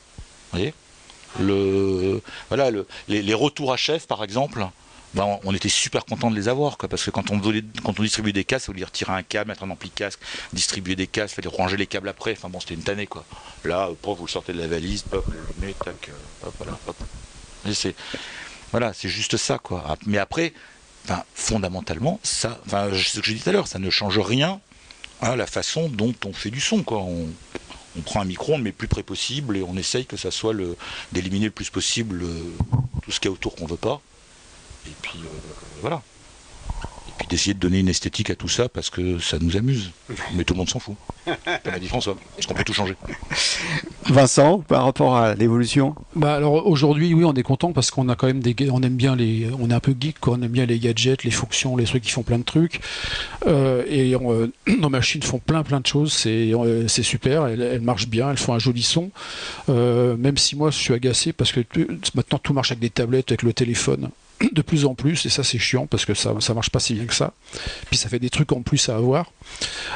Vous 0.51 0.57
voyez? 0.57 0.73
Le, 1.39 2.21
voilà, 2.47 2.71
les, 3.07 3.33
retours 3.33 3.71
à 3.71 3.77
chef, 3.77 4.07
par 4.07 4.23
exemple, 4.23 4.65
ben, 5.13 5.39
on 5.43 5.53
était 5.53 5.69
super 5.69 6.05
content 6.05 6.31
de 6.31 6.35
les 6.35 6.47
avoir, 6.47 6.77
quoi, 6.77 6.89
parce 6.89 7.03
que 7.03 7.11
quand 7.11 7.29
on, 7.29 7.39
quand 7.39 7.99
on 7.99 8.03
distribuait 8.03 8.33
des 8.33 8.45
casques, 8.45 8.67
il 8.67 8.73
fallait 8.73 8.85
retirer 8.85 9.13
un 9.13 9.21
câble, 9.21 9.49
mettre 9.49 9.63
un 9.63 9.69
ampli 9.69 9.91
casque, 9.91 10.19
distribuer 10.53 10.95
des 10.95 11.07
casques, 11.07 11.35
fallait 11.35 11.49
ranger 11.49 11.77
les 11.77 11.87
câbles 11.87 12.09
après. 12.09 12.31
Enfin 12.31 12.49
bon, 12.49 12.59
c'était 12.59 12.73
une 12.73 12.83
tannée, 12.83 13.05
quoi. 13.05 13.25
Là, 13.63 13.89
vous 14.01 14.17
le 14.21 14.27
sortez 14.27 14.53
de 14.53 14.59
la 14.59 14.67
valise, 14.67 15.03
hop, 15.11 15.25
le 15.61 15.73
tac, 15.73 16.09
euh, 16.09 16.47
hop, 16.47 16.53
voilà, 16.57 16.79
hop. 16.87 16.95
c'est, 17.73 17.95
voilà, 18.71 18.93
c'est 18.93 19.09
juste 19.09 19.37
ça, 19.37 19.59
quoi. 19.59 19.83
Ah, 19.87 19.95
mais 20.07 20.17
après, 20.17 20.53
fondamentalement, 21.35 22.19
ça, 22.23 22.59
ce 22.67 23.19
que 23.19 23.25
j'ai 23.25 23.33
dit 23.35 23.41
tout 23.41 23.49
à 23.49 23.53
l'heure, 23.53 23.67
ça 23.67 23.79
ne 23.79 23.89
change 23.89 24.17
rien 24.17 24.61
à 25.21 25.35
la 25.35 25.45
façon 25.45 25.89
dont 25.89 26.13
on 26.25 26.33
fait 26.33 26.51
du 26.51 26.61
son. 26.61 26.83
Quoi. 26.83 26.99
On, 26.99 27.27
prend 28.05 28.21
un 28.21 28.25
micro, 28.25 28.53
on 28.53 28.57
le 28.57 28.63
met 28.63 28.69
le 28.69 28.75
plus 28.75 28.87
près 28.87 29.03
possible 29.03 29.57
et 29.57 29.63
on 29.63 29.75
essaye 29.75 30.05
que 30.05 30.15
ça 30.15 30.31
soit 30.31 30.55
d'éliminer 31.11 31.45
le 31.45 31.51
plus 31.51 31.69
possible 31.69 32.23
euh, 32.23 32.41
tout 33.01 33.11
ce 33.11 33.19
qu'il 33.19 33.29
y 33.29 33.31
a 33.31 33.33
autour 33.33 33.55
qu'on 33.55 33.65
veut 33.65 33.75
pas. 33.75 34.01
Et 34.87 34.93
puis 35.01 35.19
euh, 35.19 35.27
voilà 35.81 36.01
puis 37.19 37.27
d'essayer 37.27 37.53
de 37.53 37.59
donner 37.59 37.79
une 37.79 37.89
esthétique 37.89 38.29
à 38.29 38.35
tout 38.35 38.47
ça 38.47 38.69
parce 38.69 38.89
que 38.89 39.19
ça 39.19 39.37
nous 39.39 39.57
amuse. 39.57 39.91
Mais 40.33 40.45
tout 40.45 40.53
le 40.53 40.59
monde 40.59 40.69
s'en 40.69 40.79
fout. 40.79 40.95
Comme 41.25 41.73
a 41.73 41.79
dit 41.79 41.87
François, 41.87 42.17
parce 42.35 42.47
qu'on 42.47 42.53
peut 42.53 42.63
tout 42.63 42.73
changer. 42.73 42.95
Vincent, 44.05 44.59
par 44.59 44.85
rapport 44.85 45.17
à 45.17 45.35
l'évolution 45.35 45.93
Bah 46.15 46.33
alors 46.33 46.65
aujourd'hui, 46.65 47.13
oui, 47.13 47.25
on 47.25 47.33
est 47.33 47.43
content 47.43 47.73
parce 47.73 47.91
qu'on 47.91 48.07
a 48.09 48.15
quand 48.15 48.27
même 48.27 48.39
des, 48.39 48.55
on 48.71 48.81
aime 48.81 48.95
bien 48.95 49.15
les, 49.15 49.49
on 49.59 49.69
est 49.69 49.73
un 49.73 49.79
peu 49.79 49.93
geek, 49.99 50.19
quoi. 50.19 50.37
on 50.39 50.41
aime 50.41 50.51
bien 50.51 50.65
les 50.65 50.79
gadgets, 50.79 51.23
les 51.23 51.31
fonctions, 51.31 51.75
les 51.75 51.83
trucs 51.83 52.03
qui 52.03 52.11
font 52.11 52.23
plein 52.23 52.39
de 52.39 52.43
trucs. 52.43 52.79
Euh, 53.45 53.83
et 53.87 54.15
euh, 54.15 54.47
nos 54.79 54.89
machines 54.89 55.21
font 55.21 55.39
plein 55.39 55.63
plein 55.63 55.81
de 55.81 55.87
choses. 55.87 56.13
C'est, 56.13 56.53
euh, 56.53 56.87
c'est 56.87 57.03
super. 57.03 57.47
Elles, 57.47 57.81
marchent 57.81 58.07
bien, 58.07 58.31
elles 58.31 58.37
font 58.37 58.53
un 58.53 58.59
joli 58.59 58.81
son. 58.81 59.11
même 59.67 60.37
si 60.37 60.55
moi, 60.55 60.71
je 60.71 60.77
suis 60.77 60.93
agacé 60.93 61.33
parce 61.33 61.51
que 61.51 61.61
maintenant 62.15 62.39
tout 62.39 62.53
marche 62.53 62.71
avec 62.71 62.79
des 62.79 62.89
tablettes, 62.89 63.31
avec 63.31 63.43
le 63.43 63.53
téléphone 63.53 64.09
de 64.51 64.61
plus 64.61 64.85
en 64.85 64.95
plus, 64.95 65.25
et 65.25 65.29
ça 65.29 65.43
c'est 65.43 65.59
chiant 65.59 65.87
parce 65.87 66.05
que 66.05 66.13
ça 66.13 66.33
ça 66.39 66.53
marche 66.53 66.69
pas 66.69 66.79
si 66.79 66.93
bien 66.93 67.05
que 67.05 67.13
ça. 67.13 67.33
Puis 67.87 67.97
ça 67.97 68.09
fait 68.09 68.19
des 68.19 68.29
trucs 68.29 68.51
en 68.51 68.61
plus 68.61 68.89
à 68.89 68.95
avoir. 68.95 69.31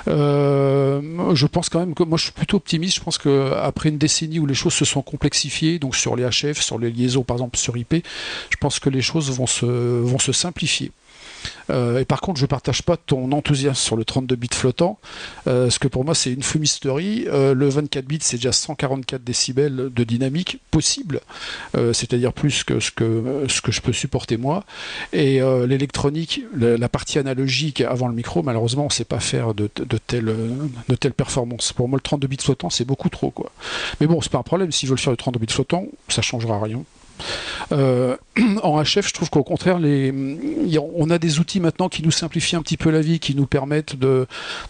Euh, 0.07 1.33
je 1.33 1.47
pense 1.47 1.69
quand 1.69 1.79
même 1.79 1.93
que 1.93 2.03
moi 2.03 2.17
je 2.17 2.23
suis 2.23 2.33
plutôt 2.33 2.57
optimiste. 2.57 2.97
Je 2.97 3.01
pense 3.01 3.17
qu'après 3.17 3.89
une 3.89 3.97
décennie 3.97 4.39
où 4.39 4.45
les 4.45 4.53
choses 4.53 4.73
se 4.73 4.85
sont 4.85 5.01
complexifiées, 5.01 5.79
donc 5.79 5.95
sur 5.95 6.15
les 6.15 6.25
HF, 6.25 6.59
sur 6.61 6.77
les 6.77 6.91
liaisons 6.91 7.23
par 7.23 7.37
exemple 7.37 7.57
sur 7.57 7.77
IP, 7.77 8.05
je 8.49 8.57
pense 8.59 8.79
que 8.79 8.89
les 8.89 9.01
choses 9.01 9.31
vont 9.31 9.47
se, 9.47 9.65
vont 9.65 10.19
se 10.19 10.31
simplifier. 10.31 10.91
Euh, 11.69 11.99
et 11.99 12.05
par 12.05 12.21
contre, 12.21 12.39
je 12.39 12.45
ne 12.45 12.47
partage 12.47 12.83
pas 12.83 12.97
ton 12.97 13.31
enthousiasme 13.31 13.75
sur 13.75 13.95
le 13.95 14.05
32 14.05 14.35
bits 14.35 14.49
flottant, 14.51 14.99
euh, 15.47 15.65
parce 15.65 15.79
que 15.79 15.87
pour 15.87 16.05
moi, 16.05 16.15
c'est 16.15 16.31
une 16.31 16.43
fumisterie. 16.43 17.25
Euh, 17.27 17.53
le 17.53 17.69
24 17.69 18.05
bits, 18.05 18.19
c'est 18.21 18.37
déjà 18.37 18.51
144 18.51 19.23
décibels 19.23 19.89
de 19.93 20.03
dynamique 20.03 20.59
possible, 20.71 21.21
c'est-à-dire 21.73 22.33
plus 22.33 22.63
que 22.63 22.79
ce, 22.79 22.91
que 22.91 23.45
ce 23.47 23.71
je 23.71 23.81
peux 23.81 23.93
supporter 23.93 24.37
moi. 24.37 24.63
Et 25.11 25.39
l'électronique, 25.67 26.41
la, 26.55 26.89
partie 26.89 27.19
analogique 27.19 27.81
avant 27.81 28.07
le 28.07 28.13
micro, 28.13 28.43
malheureusement, 28.43 28.83
on 28.83 28.87
ne 28.87 28.91
sait 28.91 29.05
pas 29.05 29.19
faire 29.19 29.53
de, 29.53 29.69
de, 29.75 31.09
performances. 31.09 31.73
Pour 31.73 31.87
moi, 31.87 31.97
le 31.97 32.01
32 32.01 32.27
bits 32.27 32.37
flottant, 32.39 32.69
c'est 32.69 32.85
beaucoup 32.85 33.09
trop. 33.09 33.33
Mais 33.99 34.07
bon, 34.07 34.21
c'est 34.21 34.31
pas 34.31 34.39
un 34.39 34.43
problème. 34.43 34.71
S'ils 34.71 34.89
veulent 34.89 34.97
faire 34.97 35.11
le 35.11 35.17
32 35.17 35.39
bits 35.39 35.53
flottant, 35.53 35.85
ça 36.09 36.21
changera 36.21 36.59
rien. 36.59 36.83
en 38.63 38.81
HF, 38.81 39.07
je 39.07 39.13
trouve 39.13 39.29
qu'au 39.29 39.43
contraire, 39.43 39.77
on 39.79 41.09
a 41.09 41.19
des 41.19 41.39
outils 41.39 41.59
maintenant 41.59 41.87
qui 41.87 42.01
nous 42.01 42.11
simplifient 42.11 42.55
un 42.55 42.61
petit 42.61 42.77
peu 42.77 42.89
la 42.89 43.01
vie, 43.01 43.19
qui 43.19 43.35
nous 43.35 43.45
permettent 43.45 43.95
de, 43.95 44.27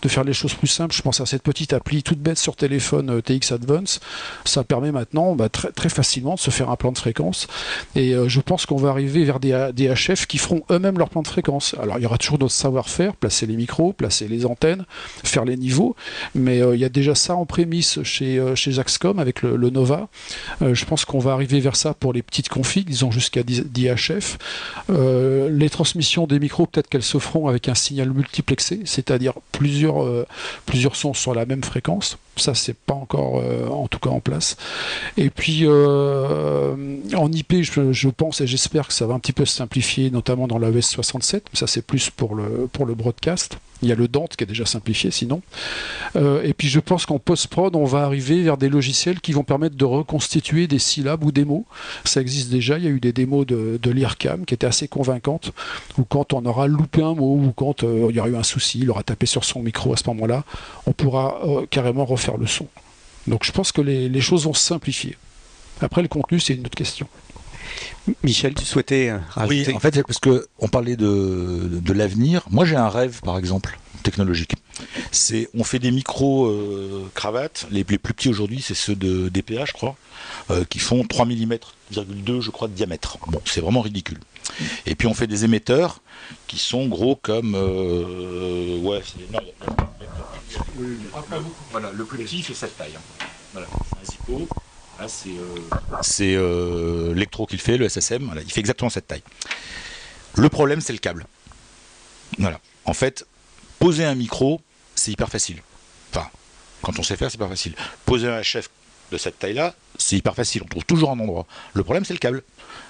faire 0.07 0.23
les 0.23 0.33
choses 0.33 0.53
plus 0.53 0.67
simples. 0.67 0.93
Je 0.93 1.01
pense 1.01 1.21
à 1.21 1.25
cette 1.25 1.43
petite 1.43 1.71
appli 1.71 2.03
toute 2.03 2.19
bête 2.19 2.37
sur 2.37 2.55
téléphone 2.55 3.09
euh, 3.09 3.21
TX 3.21 3.53
Advance. 3.53 3.99
Ça 4.43 4.63
permet 4.63 4.91
maintenant 4.91 5.35
bah, 5.35 5.47
très, 5.49 5.89
facilement 5.89 6.35
de 6.35 6.39
se 6.39 6.51
faire 6.51 6.69
un 6.69 6.75
plan 6.75 6.91
de 6.91 6.97
fréquence. 6.97 7.47
Et 7.95 8.13
euh, 8.13 8.27
je 8.27 8.41
pense 8.41 8.65
qu'on 8.65 8.75
va 8.75 8.89
arriver 8.89 9.23
vers 9.23 9.39
des, 9.39 9.53
HF 9.77 10.25
qui 10.27 10.37
feront 10.37 10.63
eux-mêmes 10.69 10.97
leur 10.97 11.09
plan 11.09 11.21
de 11.21 11.27
fréquence. 11.27 11.75
Alors 11.81 11.97
il 11.99 12.03
y 12.03 12.05
aura 12.05 12.17
toujours 12.17 12.39
notre 12.39 12.53
savoir-faire, 12.53 13.15
placer 13.15 13.45
les 13.45 13.55
micros, 13.55 13.93
placer 13.93 14.27
les 14.27 14.45
antennes, 14.45 14.85
faire 15.23 15.45
les 15.45 15.55
niveaux. 15.55 15.95
Mais 16.35 16.59
il 16.59 16.79
y 16.79 16.85
a 16.85 16.89
déjà 16.89 17.15
ça 17.15 17.35
en 17.35 17.45
prémisse 17.45 18.03
chez, 18.03 18.43
chez 18.55 18.73
Zaxcom 18.73 19.19
avec 19.19 19.41
le, 19.41 19.55
le 19.55 19.69
Nova. 19.69 20.09
je 20.61 20.85
pense 20.85 21.05
qu'on 21.05 21.19
va 21.19 21.31
arriver 21.31 21.59
vers 21.59 21.75
ça 21.75 21.93
pour 21.93 22.11
les 22.11 22.21
petites 22.21 22.49
configs. 22.49 22.89
Ils 22.89 23.05
ont 23.05 23.11
jusqu'à 23.11 23.43
10 23.43 23.52
d'IHF. 23.61 24.37
Euh, 24.89 25.49
les 25.49 25.69
transmissions 25.69 26.27
des 26.27 26.39
micros, 26.39 26.65
peut-être 26.65 26.89
qu'elles 26.89 27.03
se 27.03 27.19
feront 27.19 27.47
avec 27.47 27.69
un 27.69 27.75
signal 27.75 28.11
multiplexé, 28.11 28.81
c'est-à-dire 28.85 29.33
plusieurs, 29.51 30.03
euh, 30.03 30.25
plusieurs 30.65 30.95
sons 30.95 31.13
sur 31.13 31.33
la 31.33 31.45
même 31.45 31.63
fréquence. 31.63 32.17
Ça, 32.35 32.55
c'est 32.55 32.75
pas 32.75 32.93
encore, 32.93 33.41
euh, 33.43 33.67
en 33.67 33.87
tout 33.87 33.99
cas, 33.99 34.09
en 34.09 34.19
place. 34.19 34.57
Et 35.17 35.29
puis, 35.29 35.67
en 35.67 37.31
IP, 37.31 37.61
je, 37.61 38.09
pense 38.09 38.41
et 38.41 38.47
j'espère 38.47 38.87
que 38.87 38.93
ça 38.93 39.05
va 39.05 39.13
un 39.13 39.19
petit 39.19 39.33
peu 39.33 39.45
se 39.45 39.55
simplifier, 39.55 40.09
notamment 40.09 40.47
dans 40.47 40.57
la 40.57 40.69
ES 40.69 40.81
67. 40.81 41.45
Ça, 41.53 41.67
c'est 41.67 41.85
plus 41.85 42.09
pour 42.09 42.35
le, 42.35 42.67
pour 42.71 42.85
le 42.85 42.95
broadcast. 42.95 43.57
Il 43.83 43.89
y 43.89 43.91
a 43.91 43.95
le 43.95 44.07
Dante 44.07 44.37
qui 44.37 44.45
est 44.45 44.47
déjà 44.47 44.65
simplifié 44.65 45.11
sinon. 45.11 45.41
Euh, 46.15 46.41
et 46.43 46.53
puis 46.53 46.69
je 46.69 46.79
pense 46.79 47.05
qu'en 47.05 47.19
post-prod, 47.19 47.75
on 47.75 47.83
va 47.83 48.03
arriver 48.03 48.41
vers 48.41 48.57
des 48.57 48.69
logiciels 48.69 49.19
qui 49.19 49.33
vont 49.33 49.43
permettre 49.43 49.75
de 49.75 49.83
reconstituer 49.83 50.67
des 50.67 50.79
syllabes 50.79 51.23
ou 51.25 51.33
des 51.33 51.43
mots. 51.43 51.65
Ça 52.05 52.21
existe 52.21 52.49
déjà, 52.49 52.77
il 52.77 52.85
y 52.85 52.87
a 52.87 52.91
eu 52.91 53.01
des 53.01 53.11
démos 53.11 53.45
de, 53.45 53.77
de 53.81 53.91
l'IRCAM 53.91 54.45
qui 54.45 54.53
étaient 54.53 54.67
assez 54.67 54.87
convaincantes, 54.87 55.51
où 55.97 56.03
quand 56.05 56.31
on 56.31 56.45
aura 56.45 56.67
loupé 56.67 57.01
un 57.01 57.13
mot, 57.13 57.35
ou 57.35 57.51
quand 57.53 57.83
euh, 57.83 58.07
il 58.09 58.15
y 58.15 58.19
aura 58.21 58.29
eu 58.29 58.37
un 58.37 58.43
souci, 58.43 58.79
il 58.79 58.89
aura 58.89 59.03
tapé 59.03 59.25
sur 59.25 59.43
son 59.43 59.61
micro 59.61 59.91
à 59.91 59.97
ce 59.97 60.07
moment-là, 60.07 60.45
on 60.85 60.93
pourra 60.93 61.41
euh, 61.43 61.65
carrément 61.69 62.05
refaire 62.05 62.22
le 62.37 62.47
son. 62.47 62.67
Donc 63.27 63.43
je 63.45 63.51
pense 63.51 63.71
que 63.71 63.81
les, 63.81 64.21
choses 64.21 64.45
vont 64.45 64.53
se 64.53 64.63
simplifier. 64.63 65.17
Après, 65.81 66.01
le 66.01 66.07
contenu, 66.07 66.39
c'est 66.39 66.53
une 66.53 66.65
autre 66.65 66.77
question. 66.77 67.07
Michel, 68.23 68.53
tu 68.53 68.65
souhaitais 68.65 69.13
rajouter 69.29 69.67
Oui, 69.67 69.75
en 69.75 69.79
fait, 69.79 70.03
parce 70.03 70.19
que 70.19 70.47
on 70.59 70.67
parlait 70.67 70.95
de, 70.95 71.69
de 71.71 71.93
l'avenir. 71.93 72.43
Moi, 72.49 72.65
j'ai 72.65 72.75
un 72.75 72.89
rêve, 72.89 73.21
par 73.21 73.37
exemple, 73.37 73.77
technologique. 74.03 74.53
C'est, 75.11 75.49
on 75.53 75.63
fait 75.63 75.79
des 75.79 75.91
micros 75.91 76.47
euh, 76.47 77.09
cravates. 77.15 77.67
Les, 77.71 77.83
plus 77.83 77.97
petits 77.97 78.29
aujourd'hui, 78.29 78.61
c'est 78.61 78.75
ceux 78.75 78.95
de 78.95 79.29
DPA, 79.29 79.65
je 79.65 79.73
crois, 79.73 79.95
euh, 80.51 80.63
qui 80.65 80.79
font 80.79 81.03
3 81.03 81.25
mm, 81.25 81.57
je 81.91 82.49
crois, 82.51 82.67
de 82.67 82.73
diamètre. 82.73 83.17
Bon, 83.27 83.41
c'est 83.45 83.61
vraiment 83.61 83.81
ridicule. 83.81 84.19
Et 84.85 84.95
puis 84.95 85.07
on 85.07 85.13
fait 85.13 85.27
des 85.27 85.45
émetteurs 85.45 86.01
qui 86.47 86.57
sont 86.59 86.87
gros 86.87 87.15
comme, 87.15 87.55
ouais, 87.55 89.01
voilà, 91.71 91.91
le 91.91 92.05
plus 92.05 92.23
petit 92.23 92.43
fait 92.43 92.53
cette 92.53 92.77
taille. 92.77 92.93
Hein. 92.95 93.25
Voilà, 93.53 93.67
c'est 93.89 93.97
un 93.97 94.11
Zippo 94.11 94.47
c'est 95.07 96.35
euh, 96.35 97.13
euh 97.15 97.45
qui 97.47 97.55
le 97.55 97.61
fait, 97.61 97.77
le 97.77 97.89
SSM, 97.89 98.31
il 98.45 98.51
fait 98.51 98.59
exactement 98.59 98.89
cette 98.89 99.07
taille. 99.07 99.23
Le 100.35 100.49
problème, 100.49 100.81
c'est 100.81 100.93
le 100.93 100.99
câble. 100.99 101.25
Voilà. 102.39 102.59
En 102.85 102.93
fait, 102.93 103.25
poser 103.83 104.05
un 104.05 104.15
micro, 104.15 104.61
c'est 104.95 105.11
hyper 105.11 105.27
facile. 105.27 105.61
Enfin, 106.09 106.29
quand 106.81 106.99
on 106.99 107.03
sait 107.03 107.17
faire, 107.17 107.29
c'est 107.29 107.35
hyper 107.35 107.49
facile. 107.49 107.75
Poser 108.05 108.29
un 108.29 108.39
HF 108.39 108.69
de 109.11 109.17
cette 109.17 109.37
taille-là, 109.39 109.75
c'est 109.97 110.15
hyper 110.15 110.35
facile. 110.35 110.61
On 110.63 110.69
trouve 110.69 110.85
toujours 110.85 111.11
un 111.11 111.19
endroit. 111.19 111.45
Le 111.73 111.83
problème, 111.83 112.05
c'est 112.05 112.13
le 112.13 112.19
câble. 112.19 112.43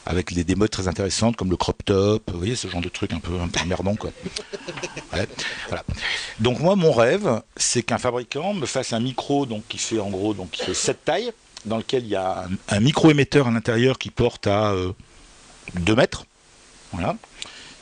Avec 0.06 0.32
des, 0.34 0.56
modes 0.56 0.70
très 0.70 0.88
intéressantes 0.88 1.36
comme 1.36 1.50
le 1.50 1.58
crop 1.58 1.84
top, 1.84 2.30
vous 2.32 2.38
voyez, 2.38 2.56
ce 2.56 2.68
genre 2.68 2.82
de 2.82 2.90
truc 2.90 3.12
un 3.12 3.20
peu, 3.20 3.40
un 3.40 3.48
peu 3.48 3.66
merdant, 3.66 3.96
quoi. 3.96 4.12
Voilà. 5.68 5.84
Donc, 6.40 6.60
moi, 6.60 6.76
mon 6.76 6.92
rêve, 6.92 7.42
c'est 7.58 7.82
qu'un 7.82 7.98
fabricant 7.98 8.54
me 8.54 8.68
fasse 8.68 8.94
un 8.94 9.00
micro 9.00 9.48
donc, 9.48 9.64
qui 9.68 9.80
fait 9.80 10.00
en 10.00 10.12
gros 10.12 10.36
donc, 10.36 10.52
qui 10.52 10.64
fait 10.64 10.74
cette 10.76 11.06
taille 11.06 11.32
dans 11.66 11.78
lequel 11.78 12.04
il 12.04 12.10
y 12.10 12.16
a 12.16 12.46
un, 12.70 12.80
micro-émetteur 12.80 13.48
à 13.48 13.52
l'intérieur 13.52 13.98
qui 13.98 14.12
porte 14.12 14.46
à 14.46 14.74
2 15.74 15.92
euh, 15.92 15.96
mètres, 15.96 16.26
voilà, 16.92 17.16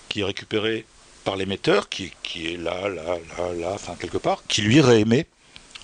qui 0.08 0.22
est 0.22 0.24
récupéré 0.24 0.86
par 1.24 1.36
l'émetteur, 1.36 1.90
qui, 1.90 2.12
qui, 2.24 2.54
est 2.54 2.58
là, 2.58 2.90
là, 2.90 3.18
là, 3.38 3.54
là, 3.54 3.72
enfin 3.74 3.96
quelque 4.00 4.18
part, 4.18 4.44
qui 4.48 4.62
lui 4.62 4.82
réémet 4.82 5.28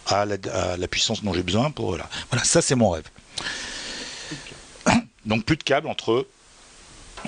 à 0.08 0.26
la, 0.26 0.88
puissance 0.88 1.24
dont 1.24 1.34
j'ai 1.34 1.44
besoin 1.44 1.72
pour 1.72 1.98
là. 1.98 2.10
Voilà, 2.32 2.44
ça 2.46 2.62
c'est 2.62 2.76
mon 2.76 2.92
rêve. 2.92 3.10
Donc 5.26 5.44
plus 5.44 5.58
de 5.58 5.64
câbles 5.64 5.88
entre 5.88 6.26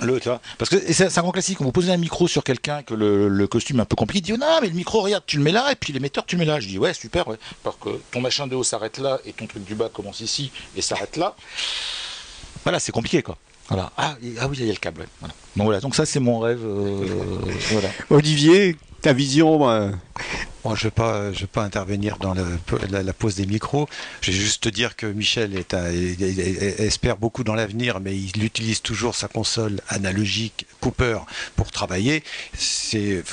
le, 0.02 0.20
parce 0.58 0.70
que 0.70 0.94
c'est 0.94 1.18
un 1.18 1.22
grand 1.22 1.32
classique, 1.32 1.60
on 1.60 1.66
vous 1.66 1.72
posez 1.72 1.92
un 1.92 1.98
micro 1.98 2.28
sur 2.28 2.44
quelqu'un 2.44 2.84
que 2.84 2.94
le, 2.94 3.48
costume 3.48 3.80
est 3.80 3.82
un 3.82 3.86
peu 3.86 3.96
compliqué, 3.96 4.20
il 4.20 4.22
dit 4.22 4.34
oh 4.34 4.38
non 4.38 4.60
mais 4.62 4.68
le 4.68 4.74
micro 4.74 5.02
regarde 5.02 5.24
tu 5.26 5.38
le 5.38 5.44
mets 5.44 5.52
là 5.52 5.72
et 5.72 5.76
puis 5.76 5.92
l'émetteur 5.92 6.26
tu 6.26 6.36
le 6.36 6.40
mets 6.40 6.46
là. 6.46 6.60
Je 6.60 6.68
dis 6.68 6.78
ouais 6.78 6.94
super 6.94 7.28
ouais, 7.28 7.38
parce 7.64 7.76
que 7.78 7.90
ton 8.12 8.22
machin 8.22 8.48
de 8.48 8.56
haut 8.56 8.64
s'arrête 8.64 8.98
là 9.00 9.20
et 9.26 9.34
ton 9.34 9.48
truc 9.48 9.66
du 9.66 9.76
bas 9.76 9.90
commence 9.90 10.22
ici 10.22 10.52
et 10.76 10.82
s'arrête 10.82 11.18
là. 11.18 11.36
Voilà 12.64 12.80
c'est 12.80 12.92
compliqué 12.92 13.22
quoi. 13.24 13.38
Voilà. 13.70 13.92
Ah, 13.98 14.16
ah 14.40 14.48
oui 14.48 14.58
il 14.60 14.66
y 14.66 14.70
a 14.70 14.74
le 14.74 14.80
câble. 14.80 15.06
Voilà. 15.20 15.34
Donc 15.56 15.66
voilà 15.66 15.80
donc 15.80 15.96
ça 15.96 16.06
c'est 16.06 16.20
mon 16.20 16.40
rêve. 16.40 16.62
Euh, 16.64 17.06
voilà. 17.72 17.90
Olivier 18.10 18.76
ta 19.02 19.14
vision 19.14 19.70
euh, 19.70 19.92
je 20.66 20.70
ne 20.70 21.34
je 21.34 21.40
vais 21.42 21.48
pas 21.48 21.64
intervenir 21.64 22.18
dans 22.18 22.34
la, 22.34 23.14
pose 23.14 23.36
des 23.36 23.46
micros. 23.46 23.88
Je 24.22 24.32
vais 24.32 24.38
juste 24.38 24.64
te 24.64 24.70
dire 24.70 24.96
que 24.96 25.06
Michel 25.06 25.58
est 25.58 25.74
espère 26.80 27.18
beaucoup 27.18 27.44
dans 27.44 27.56
l'avenir, 27.56 28.00
mais 28.00 28.16
il 28.16 28.44
utilise 28.44 28.82
toujours 28.82 29.16
sa 29.16 29.28
console 29.28 29.82
analogique 29.88 30.66
Cooper 30.82 31.20
pour 31.56 31.72
travailler. 31.72 32.24
C'est 32.54 33.24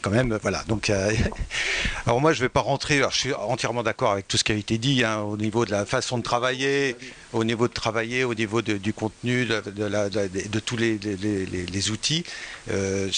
quand 0.00 0.10
même. 0.10 0.38
Voilà. 0.42 0.62
Donc, 0.68 0.90
euh, 0.90 1.12
alors 2.06 2.20
moi, 2.20 2.32
je 2.32 2.38
ne 2.38 2.44
vais 2.44 2.48
pas 2.48 2.60
rentrer. 2.60 3.02
je 3.10 3.16
suis 3.16 3.34
entièrement 3.34 3.82
d'accord 3.82 4.12
avec 4.12 4.28
tout 4.28 4.36
ce 4.36 4.44
qui 4.44 4.52
a 4.52 4.54
été 4.54 4.78
dit 4.78 5.04
hein, 5.04 5.20
au 5.20 5.36
niveau 5.36 5.64
de 5.64 5.70
la 5.70 5.86
façon 5.86 6.18
de 6.18 6.22
travailler, 6.22 6.96
au 7.32 7.44
niveau 7.44 7.68
de 7.68 7.72
travailler, 7.72 8.24
au 8.24 8.34
niveau 8.34 8.62
du 8.62 8.92
contenu, 8.92 9.46
de, 9.46 10.60
tous 10.60 10.76
les, 10.76 11.90
outils. 11.90 12.24
Euh, 12.70 13.08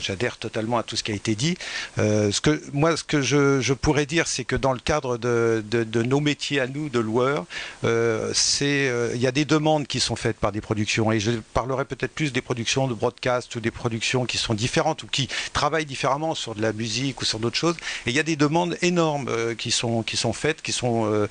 j'adhère 0.00 0.36
totalement 0.36 0.78
à 0.78 0.82
tout 0.82 0.96
ce 0.96 1.02
qui 1.02 1.12
a 1.12 1.14
été 1.14 1.34
dit. 1.34 1.56
Euh, 1.98 2.30
ce 2.30 2.40
que 2.40 2.51
moi, 2.72 2.96
ce 2.96 3.04
que 3.04 3.20
je, 3.20 3.72
pourrais 3.72 4.06
dire, 4.06 4.26
c'est 4.26 4.44
que 4.44 4.56
dans 4.56 4.72
le 4.72 4.78
cadre 4.78 5.18
de, 5.18 5.62
nos 6.02 6.20
métiers 6.20 6.60
à 6.60 6.66
nous, 6.66 6.88
de 6.88 6.98
loueurs, 6.98 7.46
euh, 7.84 8.32
euh, 8.62 9.12
il 9.14 9.20
y 9.20 9.26
a 9.26 9.32
des 9.32 9.44
demandes 9.44 9.86
qui 9.86 10.00
sont 10.00 10.16
faites 10.16 10.36
par 10.36 10.52
des 10.52 10.60
productions, 10.60 11.12
et 11.12 11.20
je 11.20 11.32
parlerai 11.54 11.84
peut-être 11.84 12.12
plus 12.12 12.32
des 12.32 12.40
productions 12.40 12.86
de 12.86 12.94
broadcast 12.94 13.54
ou 13.56 13.60
des 13.60 13.70
productions 13.70 14.24
qui 14.24 14.38
sont 14.38 14.54
différentes 14.54 15.02
ou 15.02 15.06
qui 15.06 15.28
travaillent 15.52 15.86
différemment 15.86 16.34
sur 16.34 16.54
de 16.54 16.62
la 16.62 16.72
musique 16.72 17.20
ou 17.20 17.24
sur 17.24 17.38
d'autres 17.38 17.56
choses. 17.56 17.76
Et 18.06 18.10
il 18.10 18.16
y 18.16 18.20
a 18.20 18.22
des 18.22 18.36
demandes 18.36 18.76
énormes 18.82 19.28
euh, 19.28 19.54
qui 19.54 19.70
sont 19.70 20.04
faites, 20.32 20.62
qui 20.62 20.72
sont 20.72 21.28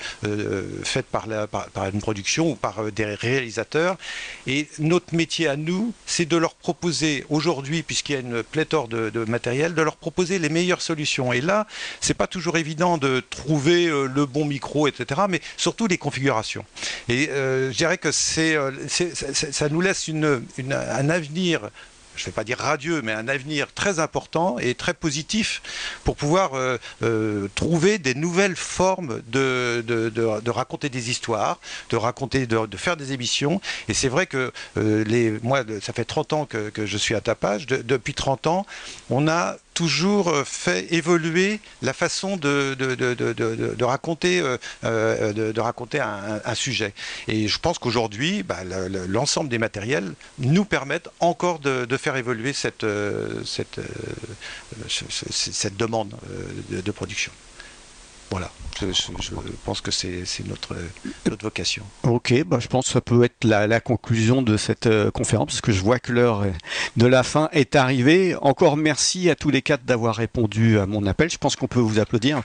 faites 0.84 1.06
par, 1.06 1.28
la, 1.28 1.48
une 1.94 2.02
production 2.02 2.52
ou 2.52 2.56
par 2.56 2.92
des 2.92 3.06
réalisateurs. 3.06 3.98
Et 4.48 4.68
notre 4.80 5.16
métier 5.16 5.48
à 5.48 5.56
nous, 5.56 5.94
c'est 6.06 6.26
de 6.26 6.38
leur 6.38 6.56
proposer 6.56 7.26
aujourd'hui, 7.30 7.84
puisqu'il 7.84 8.14
y 8.14 8.16
a 8.16 8.20
une 8.20 8.44
pléthore 8.44 8.88
de, 8.88 9.10
de 9.10 9.26
matériel, 9.26 9.74
de 9.74 9.82
leur 9.82 9.96
proposer 9.96 10.40
les 10.40 10.50
meilleures 10.50 10.82
solutions 10.82 11.11
et 11.34 11.42
là, 11.42 11.68
c'est 12.00 12.14
pas 12.14 12.28
toujours 12.28 12.58
évident 12.58 12.98
de 12.98 13.20
trouver 13.20 13.88
euh, 13.88 14.08
le 14.08 14.26
bon 14.26 14.46
micro, 14.46 14.88
etc. 14.88 15.22
Mais 15.30 15.42
surtout 15.58 15.88
les 15.88 15.98
configurations. 15.98 16.66
Et 17.10 17.30
euh, 17.30 17.72
je 17.72 17.78
dirais 17.78 17.98
que 17.98 18.10
euh, 18.10 18.72
ça 18.88 19.70
nous 19.70 19.82
laisse 19.82 20.10
un 20.10 21.10
avenir 21.10 21.70
je 22.16 22.24
ne 22.24 22.26
vais 22.28 22.32
pas 22.32 22.44
dire 22.44 22.58
radieux, 22.58 23.02
mais 23.02 23.14
un 23.14 23.28
avenir 23.28 23.74
très 23.74 24.00
important 24.00 24.60
et 24.60 24.76
très 24.76 24.94
positif 24.94 25.62
pour 26.04 26.16
pouvoir 26.16 26.52
euh, 26.54 27.48
trouver 27.56 27.98
des 27.98 28.16
nouvelles 28.16 28.56
formes 28.56 29.22
de, 29.28 30.50
raconter 30.50 30.90
des 30.90 31.10
histoires, 31.10 31.60
de 31.90 31.96
raconter, 31.96 32.46
de, 32.46 32.78
faire 32.78 32.98
des 32.98 33.14
émissions. 33.14 33.62
Et 33.88 33.94
c'est 33.94 34.10
vrai 34.10 34.28
que 34.28 34.52
moi, 35.44 35.64
ça 35.82 35.94
fait 35.94 36.06
30 36.06 36.34
ans 36.34 36.46
que, 36.46 36.86
je 36.86 36.98
suis 36.98 37.16
à 37.16 37.22
Tapage. 37.22 37.66
depuis 37.66 38.14
30 38.14 38.48
ans, 38.48 38.66
on 39.10 39.28
a 39.28 39.58
toujours 39.82 40.46
fait 40.46 40.94
évoluer 40.94 41.60
la 41.82 41.94
façon 41.94 42.38
de, 42.38 43.84
raconter, 43.84 44.42
de, 44.84 45.60
raconter 45.60 46.00
un, 46.00 46.56
sujet. 46.56 46.94
Et 47.28 47.48
je 47.48 47.58
pense 47.58 47.80
qu'aujourd'hui, 47.80 48.44
bah, 48.44 48.60
l'ensemble 49.08 49.50
des 49.50 49.58
matériels 49.58 50.14
nous 50.38 50.66
permettent 50.66 51.10
encore 51.20 51.60
de, 51.60 51.98
faire 51.98 52.16
évoluer 52.16 52.54
cette, 52.54 52.84
euh, 52.84 53.44
euh, 53.80 55.70
demande 55.78 56.14
euh, 56.30 56.82
de, 56.82 56.92
production. 56.92 57.32
Voilà, 58.32 58.50
je, 58.80 58.86
pense 59.66 59.82
que 59.82 59.92
c'est 59.92 60.24
notre, 60.48 60.76
notre 61.30 61.44
vocation. 61.44 61.84
Ok, 62.04 62.34
bah 62.46 62.60
je 62.62 62.68
pense 62.68 62.86
que 62.86 62.92
ça 62.94 63.02
peut 63.02 63.26
être 63.26 63.44
la, 63.44 63.68
la 63.68 63.82
conclusion 63.82 64.42
de 64.42 64.56
cette 64.56 64.90
conférence, 65.12 65.48
parce 65.48 65.62
que 65.62 65.74
je 65.74 65.82
vois 65.82 66.00
que 66.00 66.14
l'heure 66.14 66.46
de 66.96 67.06
la 67.06 67.24
fin 67.24 67.50
est 67.52 67.76
arrivée. 67.76 68.36
Encore 68.42 68.78
merci 68.78 69.30
à 69.30 69.36
tous 69.36 69.50
les 69.50 69.62
quatre 69.62 69.84
d'avoir 69.84 70.16
répondu 70.16 70.80
à 70.80 70.86
mon 70.86 71.06
appel. 71.06 71.30
Je 71.30 71.38
pense 71.38 71.58
qu'on 71.58 71.68
peut 71.68 71.82
vous 71.82 72.00
applaudir. 72.00 72.42